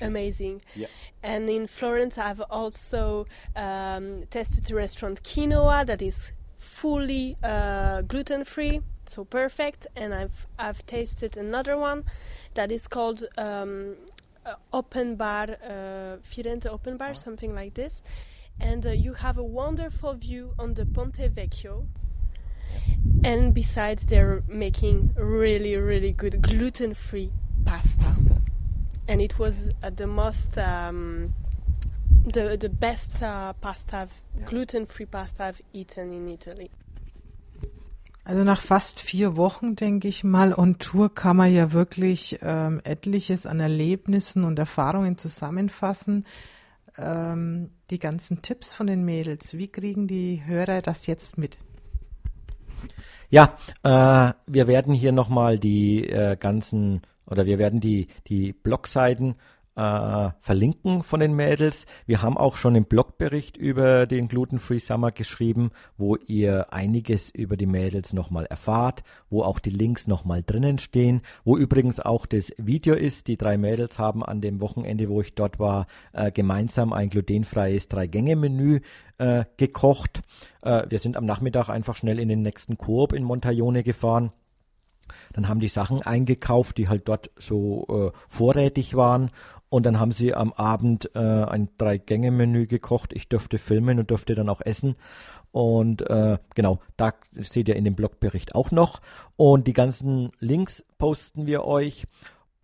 amazing. 0.00 0.62
Yeah. 0.74 0.88
And 1.22 1.50
in 1.50 1.66
Florence, 1.66 2.16
I've 2.18 2.40
also 2.50 3.26
um, 3.54 4.24
tested 4.30 4.64
the 4.64 4.74
restaurant 4.74 5.22
Quinoa 5.22 5.84
that 5.86 6.00
is 6.02 6.32
fully 6.56 7.36
uh, 7.42 8.02
gluten-free, 8.02 8.80
so 9.06 9.24
perfect. 9.24 9.86
And 9.96 10.14
I've 10.14 10.46
I've 10.58 10.84
tasted 10.86 11.36
another 11.36 11.76
one 11.76 12.04
that 12.54 12.72
is 12.72 12.88
called 12.88 13.24
um, 13.36 13.96
uh, 14.46 14.54
Open 14.72 15.16
Bar 15.16 15.56
uh, 15.62 16.16
Firenze 16.22 16.66
Open 16.66 16.96
Bar, 16.96 17.14
something 17.14 17.54
like 17.54 17.74
this. 17.74 18.02
And 18.60 18.84
uh, 18.86 18.90
you 18.90 19.14
have 19.14 19.38
a 19.38 19.42
wonderful 19.42 20.14
view 20.14 20.54
on 20.58 20.74
the 20.74 20.84
Ponte 20.84 21.28
Vecchio. 21.34 21.86
And 23.24 23.54
besides, 23.54 24.06
they're 24.06 24.42
making 24.48 25.14
really, 25.16 25.76
really 25.76 26.12
good 26.12 26.42
gluten-free 26.42 27.32
pasta 27.64 28.10
and 29.10 29.20
it 29.20 29.38
was 29.38 29.70
uh, 29.82 29.90
the 29.90 30.06
most 30.06 30.56
um, 30.56 31.34
the 32.24 32.56
the 32.56 32.68
best 32.68 33.22
uh, 33.22 33.52
pasta 33.60 34.02
I've- 34.02 34.44
gluten-free 34.46 35.06
pasta 35.06 35.48
I've 35.48 35.62
eaten 35.72 36.12
in 36.12 36.28
Italy. 36.28 36.70
Also 38.24 38.44
nach 38.44 38.60
fast 38.60 39.00
vier 39.00 39.36
Wochen, 39.36 39.74
denke 39.74 40.06
ich 40.06 40.22
mal, 40.22 40.52
on 40.52 40.78
Tour 40.78 41.12
kann 41.12 41.36
man 41.36 41.52
ja 41.52 41.72
wirklich 41.72 42.38
ähm, 42.42 42.80
etliches 42.84 43.46
an 43.46 43.58
Erlebnissen 43.58 44.44
und 44.44 44.58
Erfahrungen 44.58 45.16
zusammenfassen. 45.16 46.24
Ähm, 47.00 47.70
die 47.90 47.98
ganzen 47.98 48.42
Tipps 48.42 48.72
von 48.72 48.86
den 48.86 49.04
Mädels, 49.04 49.56
wie 49.56 49.68
kriegen 49.68 50.06
die 50.06 50.42
Hörer 50.44 50.82
das 50.82 51.06
jetzt 51.06 51.38
mit? 51.38 51.58
Ja, 53.30 53.56
äh, 53.82 54.32
wir 54.46 54.66
werden 54.66 54.92
hier 54.92 55.12
nochmal 55.12 55.58
die 55.58 56.08
äh, 56.08 56.36
ganzen 56.36 57.02
oder 57.26 57.46
wir 57.46 57.58
werden 57.58 57.80
die, 57.80 58.08
die 58.26 58.52
Blogseiten 58.52 59.36
äh, 59.80 60.32
verlinken 60.40 61.02
von 61.02 61.20
den 61.20 61.34
Mädels. 61.34 61.86
Wir 62.04 62.20
haben 62.20 62.36
auch 62.36 62.56
schon 62.56 62.76
einen 62.76 62.84
Blogbericht 62.84 63.56
über 63.56 64.06
den 64.06 64.28
Gluten 64.28 64.58
Free 64.58 64.78
Summer 64.78 65.10
geschrieben, 65.10 65.70
wo 65.96 66.16
ihr 66.16 66.70
einiges 66.70 67.30
über 67.30 67.56
die 67.56 67.66
Mädels 67.66 68.12
nochmal 68.12 68.44
erfahrt, 68.44 69.02
wo 69.30 69.42
auch 69.42 69.58
die 69.58 69.70
Links 69.70 70.06
nochmal 70.06 70.42
drinnen 70.42 70.78
stehen, 70.78 71.22
wo 71.44 71.56
übrigens 71.56 71.98
auch 71.98 72.26
das 72.26 72.52
Video 72.58 72.94
ist. 72.94 73.26
Die 73.28 73.38
drei 73.38 73.56
Mädels 73.56 73.98
haben 73.98 74.22
an 74.22 74.42
dem 74.42 74.60
Wochenende, 74.60 75.08
wo 75.08 75.22
ich 75.22 75.34
dort 75.34 75.58
war, 75.58 75.86
äh, 76.12 76.30
gemeinsam 76.30 76.92
ein 76.92 77.08
glutenfreies 77.08 77.88
Drei-Gänge-Menü 77.88 78.80
äh, 79.16 79.44
gekocht. 79.56 80.20
Äh, 80.60 80.82
wir 80.90 80.98
sind 80.98 81.16
am 81.16 81.24
Nachmittag 81.24 81.70
einfach 81.70 81.96
schnell 81.96 82.20
in 82.20 82.28
den 82.28 82.42
nächsten 82.42 82.76
Coop 82.76 83.14
in 83.14 83.24
Montaglione 83.24 83.82
gefahren. 83.82 84.30
Dann 85.32 85.48
haben 85.48 85.60
die 85.60 85.68
Sachen 85.68 86.02
eingekauft, 86.02 86.78
die 86.78 86.88
halt 86.88 87.08
dort 87.08 87.30
so 87.36 87.86
äh, 87.88 88.18
vorrätig 88.28 88.94
waren. 88.94 89.30
Und 89.70 89.86
dann 89.86 89.98
haben 89.98 90.12
sie 90.12 90.34
am 90.34 90.52
Abend 90.52 91.10
äh, 91.14 91.18
ein 91.18 91.70
Drei-Gänge-Menü 91.78 92.66
gekocht. 92.66 93.12
Ich 93.14 93.28
durfte 93.28 93.56
filmen 93.56 93.98
und 93.98 94.10
durfte 94.10 94.34
dann 94.34 94.48
auch 94.48 94.60
essen. 94.60 94.96
Und 95.52 96.02
äh, 96.02 96.38
genau, 96.54 96.80
da 96.96 97.14
seht 97.32 97.68
ihr 97.68 97.76
in 97.76 97.84
dem 97.84 97.94
Blogbericht 97.94 98.54
auch 98.54 98.72
noch. 98.72 99.00
Und 99.36 99.66
die 99.66 99.72
ganzen 99.72 100.32
Links 100.40 100.84
posten 100.98 101.46
wir 101.46 101.64
euch. 101.64 102.06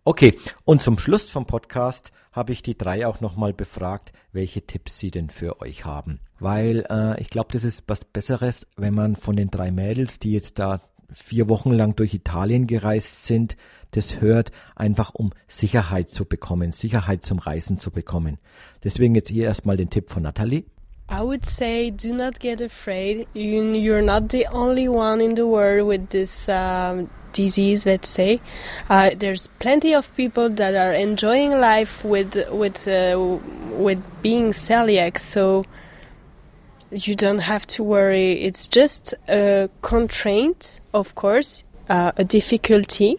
Okay, 0.03 0.37
und 0.63 0.83
zum 0.83 0.97
Schluss 0.97 1.31
vom 1.31 1.45
Podcast 1.45 2.11
habe 2.31 2.53
ich 2.53 2.61
die 2.61 2.77
drei 2.77 3.07
auch 3.07 3.19
nochmal 3.19 3.53
befragt, 3.53 4.13
welche 4.31 4.61
Tipps 4.61 4.99
sie 4.99 5.11
denn 5.11 5.29
für 5.29 5.59
euch 5.59 5.85
haben. 5.85 6.19
Weil 6.39 6.85
äh, 6.89 7.19
ich 7.19 7.29
glaube, 7.29 7.49
das 7.51 7.63
ist 7.63 7.83
was 7.87 8.05
Besseres, 8.05 8.67
wenn 8.75 8.93
man 8.93 9.15
von 9.15 9.35
den 9.35 9.49
drei 9.49 9.71
Mädels, 9.71 10.19
die 10.19 10.33
jetzt 10.33 10.59
da 10.59 10.79
vier 11.11 11.49
Wochen 11.49 11.71
lang 11.71 11.95
durch 11.95 12.13
Italien 12.13 12.67
gereist 12.67 13.25
sind, 13.25 13.55
das 13.91 14.19
hört, 14.19 14.51
einfach 14.75 15.13
um 15.13 15.31
Sicherheit 15.47 16.09
zu 16.09 16.25
bekommen, 16.25 16.71
Sicherheit 16.73 17.23
zum 17.23 17.39
Reisen 17.39 17.79
zu 17.79 17.91
bekommen. 17.91 18.37
Deswegen 18.83 19.15
jetzt 19.15 19.29
hier 19.29 19.45
erstmal 19.45 19.77
den 19.77 19.89
Tipp 19.89 20.11
von 20.11 20.23
Nathalie. 20.23 20.65
I 21.09 21.21
would 21.21 21.45
say 21.45 21.89
do 21.89 22.13
not 22.13 22.39
get 22.39 22.61
afraid. 22.61 23.27
You, 23.33 23.63
you're 23.73 24.01
not 24.01 24.29
the 24.29 24.45
only 24.51 24.89
one 24.89 25.21
in 25.23 25.35
the 25.35 25.47
world 25.47 25.87
with 25.87 26.09
this 26.09 26.49
um, 26.49 27.09
disease, 27.31 27.85
let's 27.85 28.09
say. 28.09 28.41
Uh, 28.89 29.11
there's 29.17 29.47
plenty 29.59 29.95
of 29.95 30.13
people 30.17 30.49
that 30.49 30.75
are 30.75 30.91
enjoying 30.91 31.51
life 31.61 32.03
with 32.03 32.35
with 32.51 32.87
uh, 32.89 33.17
with 33.71 34.03
being 34.21 34.51
celiac, 34.51 35.17
so 35.17 35.63
you 36.91 37.15
don't 37.15 37.39
have 37.39 37.65
to 37.67 37.83
worry. 37.83 38.33
It's 38.43 38.67
just 38.67 39.13
a 39.27 39.69
constraint, 39.81 40.79
of 40.93 41.15
course, 41.15 41.63
uh, 41.89 42.11
a 42.17 42.23
difficulty 42.23 43.17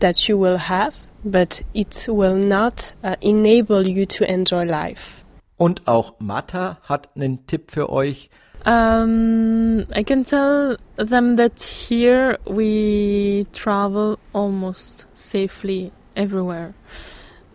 that 0.00 0.28
you 0.28 0.38
will 0.38 0.58
have, 0.58 0.94
but 1.24 1.62
it 1.74 2.06
will 2.08 2.36
not 2.36 2.92
uh, 3.02 3.16
enable 3.20 3.86
you 3.86 4.06
to 4.06 4.30
enjoy 4.30 4.64
life. 4.64 5.22
Und 5.58 5.88
auch 5.88 6.14
Martha 6.18 6.78
hat 6.82 7.08
einen 7.16 7.46
Tipp 7.46 7.70
für 7.70 7.88
euch. 7.88 8.28
Um, 8.66 9.86
I 9.94 10.02
can 10.02 10.24
tell 10.24 10.76
them 10.96 11.36
that 11.36 11.62
here 11.62 12.36
we 12.46 13.46
travel 13.52 14.18
almost 14.34 15.06
safely 15.14 15.92
everywhere. 16.16 16.74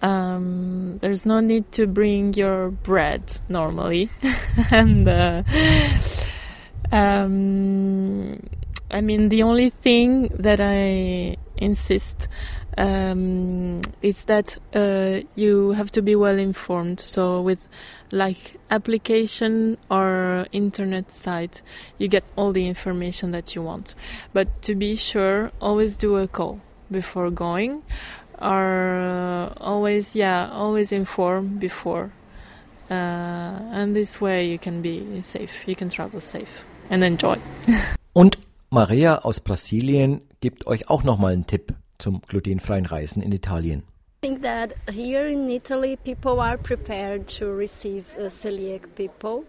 Um, 0.02 0.97
there's 0.99 1.26
no 1.26 1.39
need 1.39 1.72
to 1.74 1.86
bring 1.86 2.34
your 2.34 2.72
bread 2.72 3.39
normally, 3.49 4.10
and 4.72 5.08
uh, 5.08 5.43
um, 6.91 8.39
I 8.89 9.02
mean 9.02 9.30
the 9.30 9.43
only 9.43 9.70
thing 9.70 10.30
that 10.39 10.60
I 10.60 11.38
insist 11.58 12.28
um, 12.78 13.82
is 14.02 14.26
that 14.26 14.58
uh, 14.74 15.22
you 15.36 15.72
have 15.72 15.91
to 15.91 16.02
be 16.02 16.16
well 16.16 16.38
informed. 16.38 16.99
So 16.99 17.41
with 17.41 17.68
like 18.12 18.58
application 18.70 19.78
or 19.89 20.47
internet 20.52 21.12
site, 21.12 21.62
you 21.97 22.08
get 22.08 22.24
all 22.36 22.52
the 22.52 22.68
information 22.68 23.32
that 23.32 23.56
you 23.56 23.62
want. 23.62 23.95
But 24.34 24.62
to 24.64 24.76
be 24.76 24.95
sure, 24.95 25.52
always 25.62 25.97
do 25.97 26.18
a 26.18 26.28
call 26.28 26.62
before 26.89 27.32
going, 27.32 27.84
or 28.41 28.99
uh, 28.99 29.53
always 29.61 30.15
yeah, 30.15 30.49
always 30.51 30.91
inform 30.91 31.59
before. 31.59 32.11
Uh, 32.89 32.93
and 33.71 33.95
this 33.95 34.19
way 34.19 34.49
you 34.49 34.59
can 34.59 34.81
be 34.81 35.21
safe. 35.21 35.67
You 35.67 35.75
can 35.75 35.89
travel 35.89 36.19
safe 36.19 36.65
and 36.89 37.03
enjoy. 37.03 37.37
Und 38.13 38.37
Maria 38.69 39.19
aus 39.19 39.39
Brasilien 39.39 40.21
gibt 40.41 40.67
euch 40.67 40.89
auch 40.89 41.03
nochmal 41.03 41.33
einen 41.33 41.47
Tipp 41.47 41.73
zum 41.97 42.21
glutenfreien 42.27 42.85
Reisen 42.85 43.21
in 43.21 43.31
Italien. 43.31 43.83
I 44.23 44.27
think 44.27 44.41
that 44.43 44.75
here 44.91 45.27
in 45.27 45.49
Italy, 45.49 45.95
people 45.95 46.39
are 46.39 46.57
prepared 46.57 47.27
to 47.39 47.45
receive 47.45 48.05
uh, 48.19 48.29
celiac 48.29 48.93
people. 48.95 49.45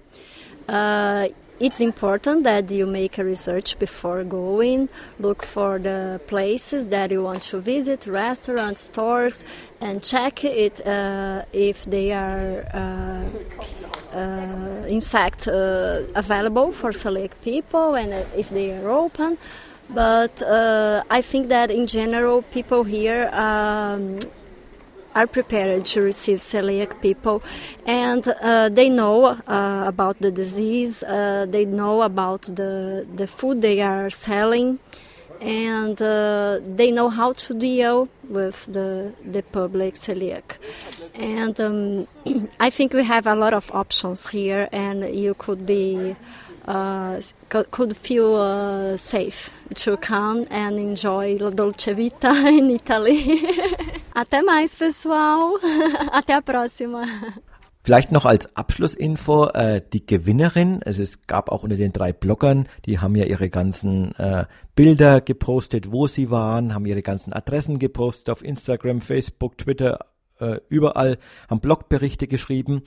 Uh, 0.69 1.29
it's 1.63 1.81
important 1.81 2.43
that 2.43 2.71
you 2.73 2.87
make 2.87 3.19
a 3.19 3.25
research 3.25 3.79
before 3.79 4.25
going, 4.25 4.89
look 5.21 5.45
for 5.45 5.79
the 5.79 6.21
places 6.27 6.89
that 6.89 7.13
you 7.13 7.23
want 7.23 7.43
to 7.43 7.61
visit, 7.61 8.05
restaurants, 8.07 8.81
stores, 8.83 9.45
and 9.81 10.03
check 10.03 10.45
it 10.45 10.85
uh, 10.85 11.45
if 11.53 11.85
they 11.85 12.11
are. 12.11 12.67
Uh, 12.75 13.29
uh, 14.13 14.87
in 14.89 15.01
fact, 15.01 15.49
uh, 15.49 16.03
available 16.17 16.73
for 16.73 16.93
select 16.93 17.41
people 17.43 17.95
and 17.95 18.13
uh, 18.13 18.25
if 18.37 18.51
they 18.51 18.77
are 18.77 18.91
open. 18.91 19.39
But 19.89 20.43
uh, 20.43 21.03
I 21.11 21.23
think 21.23 21.49
that 21.49 21.71
in 21.71 21.87
general, 21.87 22.43
people 22.43 22.83
here 22.85 23.31
um, 23.33 24.19
are 25.15 25.27
prepared 25.27 25.85
to 25.85 26.03
receive 26.03 26.39
celiac 26.39 27.01
people, 27.01 27.43
and 27.87 28.27
uh, 28.29 28.69
they 28.69 28.89
know 28.89 29.25
uh, 29.27 29.85
about 29.87 30.19
the 30.21 30.31
disease. 30.31 31.03
Uh, 31.03 31.47
they 31.49 31.65
know 31.65 32.03
about 32.03 32.43
the 32.43 33.07
the 33.15 33.27
food 33.27 33.63
they 33.63 33.81
are 33.81 34.11
selling, 34.11 34.79
and 35.41 36.01
uh, 36.01 36.61
they 36.65 36.91
know 36.91 37.09
how 37.09 37.33
to 37.33 37.55
deal 37.55 38.09
with 38.29 38.65
the 38.67 39.13
the 39.25 39.43
public 39.43 39.95
celiac. 39.95 40.57
And 41.15 41.61
um, 41.61 42.07
I 42.61 42.71
think 42.71 42.93
we 42.93 43.05
have 43.05 43.27
a 43.27 43.35
lot 43.35 43.53
of 43.53 43.71
options 43.73 44.29
here, 44.29 44.69
and 44.73 45.15
you 45.15 45.35
could 45.35 45.67
be 45.67 46.17
uh, 46.67 47.21
co- 47.49 47.65
could 47.71 47.97
feel 47.97 48.35
uh, 48.35 48.97
safe 48.97 49.51
to 49.75 49.97
come 49.97 50.47
and 50.51 50.79
enjoy 50.79 51.37
La 51.39 51.51
Dolce 51.51 51.95
Vita 51.95 52.31
in 52.49 52.71
Italy. 52.71 53.41
Até 54.15 54.43
mais, 54.43 54.75
pessoal. 54.75 55.55
Até 56.13 56.33
a 56.37 56.43
próxima. 56.43 57.05
Vielleicht 57.85 58.13
noch 58.13 58.27
als 58.27 58.55
Abschlussinfo 58.55 59.49
äh, 59.49 59.83
die 59.93 60.07
Gewinnerin. 60.07 60.81
Also 60.85 61.03
es 61.03 61.27
gab 61.27 61.51
auch 61.51 61.65
unter 61.65 61.77
den 61.77 61.93
drei 61.93 62.13
Bloggern, 62.13 62.69
die 62.87 63.01
haben 63.01 63.17
ja 63.17 63.25
ihre 63.25 63.49
ganzen 63.49 64.15
äh, 64.19 64.45
Bilder 64.77 65.21
gepostet, 65.21 65.91
wo 65.91 66.07
sie 66.07 66.31
waren, 66.31 66.75
haben 66.75 66.87
ihre 66.87 67.03
ganzen 67.03 67.33
Adressen 67.33 67.81
gepostet 67.81 68.31
auf 68.31 68.45
Instagram, 68.45 69.01
Facebook, 69.01 69.59
Twitter, 69.59 70.07
äh, 70.39 70.61
überall, 70.69 71.19
haben 71.51 71.61
Blogberichte 71.61 72.29
geschrieben 72.29 72.83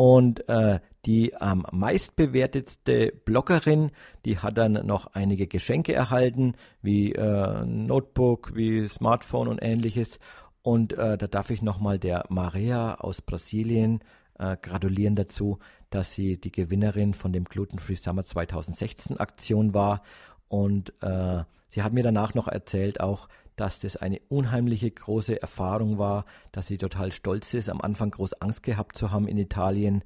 und 0.00 0.48
äh, 0.48 0.80
die 1.04 1.36
am 1.36 1.66
meistbewertetste 1.72 3.12
Bloggerin, 3.26 3.90
die 4.24 4.38
hat 4.38 4.56
dann 4.56 4.86
noch 4.86 5.08
einige 5.12 5.46
Geschenke 5.46 5.92
erhalten, 5.92 6.54
wie 6.80 7.12
äh, 7.12 7.66
Notebook, 7.66 8.54
wie 8.54 8.88
Smartphone 8.88 9.46
und 9.46 9.58
ähnliches. 9.62 10.18
Und 10.62 10.94
äh, 10.94 11.18
da 11.18 11.26
darf 11.26 11.50
ich 11.50 11.60
nochmal 11.60 11.98
der 11.98 12.24
Maria 12.30 12.94
aus 12.94 13.20
Brasilien 13.20 14.00
äh, 14.38 14.56
gratulieren 14.56 15.16
dazu, 15.16 15.58
dass 15.90 16.14
sie 16.14 16.40
die 16.40 16.50
Gewinnerin 16.50 17.12
von 17.12 17.34
dem 17.34 17.44
Gluten 17.44 17.78
Free 17.78 17.96
Summer 17.96 18.24
2016 18.24 19.20
Aktion 19.20 19.74
war. 19.74 20.00
Und 20.48 20.94
äh, 21.02 21.44
sie 21.68 21.82
hat 21.82 21.92
mir 21.92 22.04
danach 22.04 22.32
noch 22.32 22.48
erzählt 22.48 23.00
auch, 23.00 23.28
dass 23.60 23.78
das 23.78 23.96
eine 23.96 24.20
unheimliche 24.28 24.90
große 24.90 25.40
Erfahrung 25.40 25.98
war, 25.98 26.24
dass 26.50 26.66
sie 26.66 26.78
total 26.78 27.12
stolz 27.12 27.52
ist, 27.52 27.68
am 27.68 27.80
Anfang 27.80 28.10
groß 28.10 28.34
Angst 28.34 28.62
gehabt 28.62 28.96
zu 28.96 29.10
haben 29.10 29.28
in 29.28 29.36
Italien. 29.36 30.02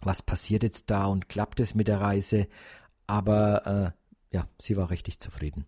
Was 0.00 0.22
passiert 0.22 0.62
jetzt 0.62 0.90
da 0.90 1.06
und 1.06 1.28
klappt 1.28 1.60
es 1.60 1.74
mit 1.74 1.88
der 1.88 2.00
Reise? 2.00 2.46
Aber 3.06 3.94
äh, 4.32 4.36
ja, 4.36 4.46
sie 4.60 4.76
war 4.76 4.90
richtig 4.90 5.18
zufrieden. 5.18 5.64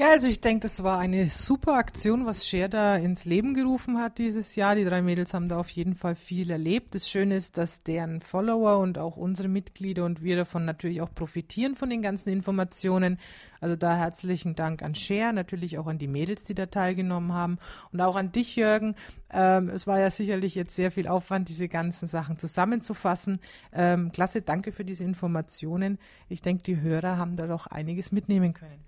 Ja, 0.00 0.12
also 0.12 0.28
ich 0.28 0.40
denke, 0.40 0.60
das 0.60 0.84
war 0.84 1.00
eine 1.00 1.28
super 1.28 1.74
Aktion, 1.74 2.24
was 2.24 2.46
Cher 2.46 2.68
da 2.68 2.94
ins 2.94 3.24
Leben 3.24 3.52
gerufen 3.52 3.98
hat 3.98 4.18
dieses 4.18 4.54
Jahr. 4.54 4.76
Die 4.76 4.84
drei 4.84 5.02
Mädels 5.02 5.34
haben 5.34 5.48
da 5.48 5.58
auf 5.58 5.70
jeden 5.70 5.96
Fall 5.96 6.14
viel 6.14 6.52
erlebt. 6.52 6.94
Das 6.94 7.10
Schöne 7.10 7.34
ist, 7.34 7.58
dass 7.58 7.82
deren 7.82 8.20
Follower 8.20 8.78
und 8.78 8.96
auch 8.96 9.16
unsere 9.16 9.48
Mitglieder 9.48 10.04
und 10.04 10.22
wir 10.22 10.36
davon 10.36 10.64
natürlich 10.64 11.00
auch 11.00 11.12
profitieren 11.12 11.74
von 11.74 11.90
den 11.90 12.00
ganzen 12.00 12.28
Informationen. 12.28 13.18
Also 13.60 13.74
da 13.74 13.96
herzlichen 13.96 14.54
Dank 14.54 14.84
an 14.84 14.94
Cher, 14.94 15.32
natürlich 15.32 15.78
auch 15.78 15.88
an 15.88 15.98
die 15.98 16.06
Mädels, 16.06 16.44
die 16.44 16.54
da 16.54 16.66
teilgenommen 16.66 17.32
haben 17.32 17.58
und 17.90 18.00
auch 18.00 18.14
an 18.14 18.30
dich, 18.30 18.54
Jürgen. 18.54 18.94
Ähm, 19.32 19.68
es 19.68 19.88
war 19.88 19.98
ja 19.98 20.12
sicherlich 20.12 20.54
jetzt 20.54 20.76
sehr 20.76 20.92
viel 20.92 21.08
Aufwand, 21.08 21.48
diese 21.48 21.68
ganzen 21.68 22.06
Sachen 22.06 22.38
zusammenzufassen. 22.38 23.40
Ähm, 23.72 24.12
klasse, 24.12 24.42
danke 24.42 24.70
für 24.70 24.84
diese 24.84 25.02
Informationen. 25.02 25.98
Ich 26.28 26.40
denke, 26.40 26.62
die 26.62 26.80
Hörer 26.80 27.16
haben 27.16 27.34
da 27.34 27.48
doch 27.48 27.66
einiges 27.66 28.12
mitnehmen 28.12 28.54
können. 28.54 28.87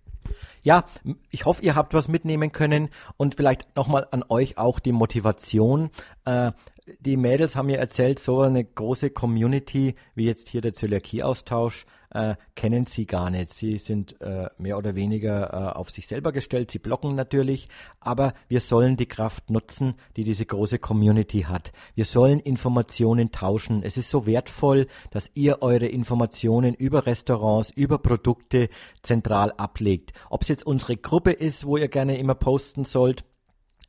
Ja, 0.62 0.84
ich 1.30 1.44
hoffe, 1.44 1.62
ihr 1.62 1.74
habt 1.74 1.94
was 1.94 2.08
mitnehmen 2.08 2.52
können 2.52 2.90
und 3.16 3.34
vielleicht 3.34 3.76
nochmal 3.76 4.06
an 4.10 4.24
euch 4.28 4.58
auch 4.58 4.78
die 4.78 4.92
Motivation. 4.92 5.90
Äh, 6.24 6.52
die 6.98 7.16
Mädels 7.16 7.56
haben 7.56 7.66
mir 7.66 7.78
erzählt, 7.78 8.18
so 8.18 8.40
eine 8.40 8.64
große 8.64 9.10
Community 9.10 9.94
wie 10.14 10.26
jetzt 10.26 10.48
hier 10.48 10.60
der 10.60 10.74
Zöliakie-Austausch 10.74 11.86
äh, 12.10 12.34
kennen 12.56 12.86
sie 12.86 13.06
gar 13.06 13.30
nicht. 13.30 13.52
Sie 13.54 13.78
sind 13.78 14.20
äh, 14.20 14.48
mehr 14.58 14.78
oder 14.78 14.96
weniger 14.96 15.52
äh, 15.52 15.78
auf 15.78 15.90
sich 15.90 16.06
selber 16.06 16.32
gestellt, 16.32 16.70
sie 16.70 16.78
blocken 16.78 17.14
natürlich, 17.14 17.68
aber 18.00 18.34
wir 18.48 18.60
sollen 18.60 18.96
die 18.96 19.06
Kraft 19.06 19.50
nutzen, 19.50 19.94
die 20.16 20.24
diese 20.24 20.44
große 20.44 20.78
Community 20.78 21.42
hat. 21.42 21.72
Wir 21.94 22.04
sollen 22.04 22.40
Informationen 22.40 23.30
tauschen. 23.30 23.82
Es 23.82 23.96
ist 23.96 24.10
so 24.10 24.26
wertvoll, 24.26 24.86
dass 25.10 25.30
ihr 25.34 25.62
eure 25.62 25.86
Informationen 25.86 26.74
über 26.74 27.06
Restaurants, 27.06 27.70
über 27.70 27.98
Produkte 27.98 28.68
zentral 29.02 29.52
ablegt. 29.52 30.12
Ob 30.30 30.42
es 30.42 30.48
jetzt 30.48 30.66
unsere 30.66 30.96
Gruppe 30.96 31.30
ist, 31.30 31.64
wo 31.64 31.76
ihr 31.76 31.88
gerne 31.88 32.18
immer 32.18 32.34
posten 32.34 32.84
sollt, 32.84 33.24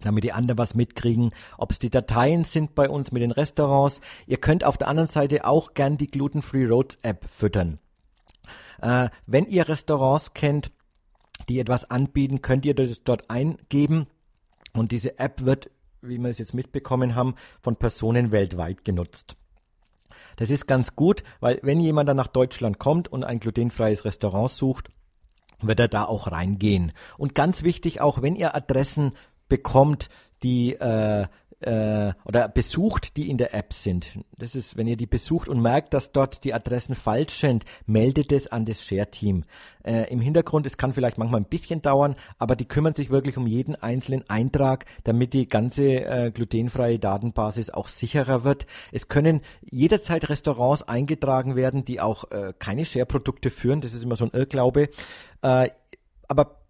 damit 0.04 0.24
die 0.24 0.34
anderen 0.34 0.58
was 0.58 0.76
mitkriegen, 0.76 1.32
ob 1.58 1.72
es 1.72 1.80
die 1.80 1.90
Dateien 1.90 2.44
sind 2.44 2.76
bei 2.76 2.90
uns 2.90 3.12
mit 3.12 3.22
den 3.22 3.32
Restaurants. 3.32 4.02
Ihr 4.28 4.38
könnt 4.38 4.64
auf 4.64 4.78
der 4.78 4.88
anderen 4.88 5.10
Seite 5.10 5.46
auch 5.46 5.74
gern 5.74 5.98
die 5.98 6.08
Gluten 6.08 6.42
Free 6.42 6.66
Roads 6.66 6.98
App 7.02 7.26
füttern. 7.30 7.80
Äh, 8.82 9.10
wenn 9.26 9.46
ihr 9.46 9.68
Restaurants 9.68 10.34
kennt, 10.34 10.72
die 11.50 11.60
etwas 11.60 11.90
anbieten, 11.90 12.42
könnt 12.42 12.66
ihr 12.66 12.76
das 12.76 13.04
dort 13.04 13.30
eingeben 13.30 14.08
und 14.74 14.92
diese 14.92 15.20
App 15.20 15.44
wird, 15.44 15.70
wie 16.02 16.18
wir 16.18 16.30
es 16.30 16.40
jetzt 16.40 16.54
mitbekommen 16.54 17.16
haben, 17.16 17.36
von 17.62 17.76
Personen 17.76 18.32
weltweit 18.32 18.84
genutzt. 18.84 19.36
Das 20.38 20.50
ist 20.50 20.68
ganz 20.68 20.96
gut, 20.96 21.24
weil 21.40 21.60
wenn 21.62 21.80
jemand 21.80 22.10
dann 22.10 22.18
nach 22.18 22.28
Deutschland 22.28 22.80
kommt 22.80 23.08
und 23.08 23.24
ein 23.24 23.40
glutenfreies 23.40 24.06
Restaurant 24.06 24.50
sucht, 24.50 24.90
wird 25.62 25.80
er 25.80 25.88
da 25.88 26.06
auch 26.06 26.32
reingehen. 26.32 26.92
Und 27.18 27.36
ganz 27.36 27.64
wichtig 27.64 28.02
auch, 28.02 28.22
wenn 28.22 28.36
ihr 28.36 28.56
Adressen 28.56 29.14
bekommt, 29.52 30.10
die 30.44 30.74
äh, 30.76 31.28
äh, 31.62 32.14
oder 32.26 32.48
besucht, 32.48 33.18
die 33.18 33.30
in 33.30 33.38
der 33.38 33.54
App 33.54 33.74
sind. 33.74 34.08
Das 34.38 34.56
ist, 34.56 34.78
wenn 34.78 34.88
ihr 34.88 34.98
die 34.98 35.06
besucht 35.06 35.48
und 35.48 35.62
merkt, 35.62 35.94
dass 35.94 36.12
dort 36.12 36.44
die 36.44 36.54
Adressen 36.54 36.96
falsch 36.96 37.40
sind, 37.40 37.66
meldet 37.86 38.32
es 38.32 38.48
an 38.48 38.66
das 38.66 38.84
Share-Team. 38.84 39.44
Äh, 39.84 40.12
Im 40.12 40.22
Hintergrund, 40.22 40.66
es 40.66 40.78
kann 40.78 40.94
vielleicht 40.94 41.18
manchmal 41.18 41.42
ein 41.42 41.50
bisschen 41.50 41.82
dauern, 41.82 42.16
aber 42.40 42.56
die 42.56 42.66
kümmern 42.66 42.96
sich 42.96 43.10
wirklich 43.10 43.38
um 43.38 43.46
jeden 43.46 43.76
einzelnen 43.76 44.28
Eintrag, 44.30 44.86
damit 45.04 45.34
die 45.34 45.48
ganze 45.48 46.04
äh, 46.04 46.32
glutenfreie 46.32 46.98
Datenbasis 46.98 47.70
auch 47.70 47.88
sicherer 47.88 48.44
wird. 48.44 48.66
Es 48.92 49.08
können 49.08 49.42
jederzeit 49.70 50.30
Restaurants 50.30 50.84
eingetragen 50.84 51.56
werden, 51.56 51.86
die 51.86 52.02
auch 52.02 52.32
äh, 52.32 52.54
keine 52.58 52.86
Share-Produkte 52.86 53.52
führen. 53.52 53.82
Das 53.82 53.94
ist 53.94 54.04
immer 54.04 54.16
so 54.16 54.26
ein 54.26 54.32
Irrglaube. 54.34 54.90
Äh, 55.44 55.70
aber 56.28 56.61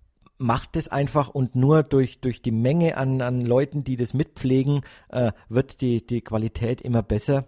macht 0.42 0.76
es 0.76 0.88
einfach 0.88 1.30
und 1.30 1.56
nur 1.56 1.84
durch, 1.84 2.20
durch 2.20 2.42
die 2.42 2.52
Menge 2.52 2.98
an, 2.98 3.22
an 3.22 3.42
Leuten, 3.42 3.84
die 3.84 3.96
das 3.96 4.14
mitpflegen, 4.14 4.82
äh, 5.10 5.32
wird 5.48 5.82
die, 5.82 6.06
die 6.06 6.22
Qualität 6.22 6.82
immer 6.82 7.04
besser. 7.04 7.48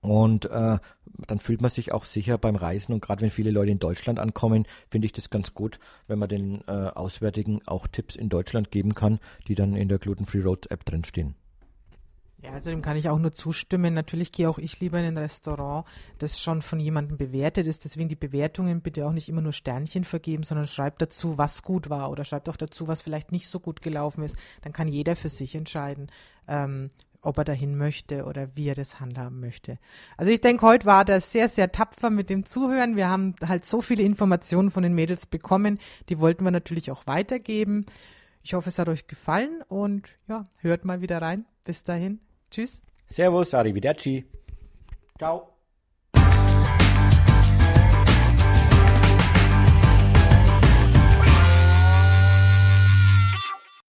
Und 0.00 0.44
äh, 0.46 0.78
dann 1.26 1.38
fühlt 1.38 1.62
man 1.62 1.70
sich 1.70 1.92
auch 1.92 2.04
sicher 2.04 2.36
beim 2.36 2.56
Reisen. 2.56 2.92
Und 2.92 3.00
gerade 3.00 3.22
wenn 3.22 3.30
viele 3.30 3.50
Leute 3.50 3.72
in 3.72 3.78
Deutschland 3.78 4.18
ankommen, 4.18 4.66
finde 4.90 5.06
ich 5.06 5.12
das 5.12 5.30
ganz 5.30 5.54
gut, 5.54 5.78
wenn 6.06 6.18
man 6.18 6.28
den 6.28 6.62
äh, 6.66 6.72
Auswärtigen 6.72 7.60
auch 7.66 7.86
Tipps 7.86 8.14
in 8.14 8.28
Deutschland 8.28 8.70
geben 8.70 8.94
kann, 8.94 9.18
die 9.48 9.54
dann 9.54 9.76
in 9.76 9.88
der 9.88 9.98
Gluten 9.98 10.26
Free 10.26 10.42
Roads 10.42 10.66
App 10.66 10.84
drinstehen. 10.84 11.34
Ja, 12.44 12.52
also 12.52 12.68
dem 12.68 12.82
kann 12.82 12.98
ich 12.98 13.08
auch 13.08 13.18
nur 13.18 13.32
zustimmen. 13.32 13.94
Natürlich 13.94 14.30
gehe 14.30 14.50
auch 14.50 14.58
ich 14.58 14.78
lieber 14.78 14.98
in 14.98 15.06
ein 15.06 15.16
Restaurant, 15.16 15.86
das 16.18 16.38
schon 16.38 16.60
von 16.60 16.78
jemandem 16.78 17.16
bewertet 17.16 17.66
ist. 17.66 17.86
Deswegen 17.86 18.10
die 18.10 18.16
Bewertungen 18.16 18.82
bitte 18.82 19.06
auch 19.06 19.12
nicht 19.12 19.30
immer 19.30 19.40
nur 19.40 19.54
Sternchen 19.54 20.04
vergeben, 20.04 20.42
sondern 20.42 20.66
schreibt 20.66 21.00
dazu, 21.00 21.38
was 21.38 21.62
gut 21.62 21.88
war 21.88 22.10
oder 22.10 22.22
schreibt 22.24 22.50
auch 22.50 22.56
dazu, 22.56 22.86
was 22.86 23.00
vielleicht 23.00 23.32
nicht 23.32 23.48
so 23.48 23.60
gut 23.60 23.80
gelaufen 23.80 24.22
ist. 24.22 24.36
Dann 24.60 24.74
kann 24.74 24.88
jeder 24.88 25.16
für 25.16 25.30
sich 25.30 25.54
entscheiden, 25.54 26.08
ähm, 26.46 26.90
ob 27.22 27.38
er 27.38 27.44
dahin 27.44 27.78
möchte 27.78 28.26
oder 28.26 28.54
wie 28.54 28.68
er 28.68 28.74
das 28.74 29.00
handhaben 29.00 29.40
möchte. 29.40 29.78
Also 30.18 30.30
ich 30.30 30.42
denke, 30.42 30.66
heute 30.66 30.84
war 30.84 31.06
das 31.06 31.32
sehr, 31.32 31.48
sehr 31.48 31.72
tapfer 31.72 32.10
mit 32.10 32.28
dem 32.28 32.44
Zuhören. 32.44 32.94
Wir 32.94 33.08
haben 33.08 33.36
halt 33.42 33.64
so 33.64 33.80
viele 33.80 34.02
Informationen 34.02 34.70
von 34.70 34.82
den 34.82 34.92
Mädels 34.92 35.24
bekommen, 35.24 35.78
die 36.10 36.18
wollten 36.18 36.44
wir 36.44 36.50
natürlich 36.50 36.90
auch 36.90 37.06
weitergeben. 37.06 37.86
Ich 38.42 38.52
hoffe, 38.52 38.68
es 38.68 38.78
hat 38.78 38.90
euch 38.90 39.06
gefallen 39.06 39.62
und 39.68 40.10
ja, 40.28 40.46
hört 40.58 40.84
mal 40.84 41.00
wieder 41.00 41.22
rein. 41.22 41.46
Bis 41.64 41.82
dahin. 41.82 42.20
Tschüss. 42.54 42.80
Servus, 43.10 43.52
arrivederci. 43.52 44.24
Ciao. 45.18 45.53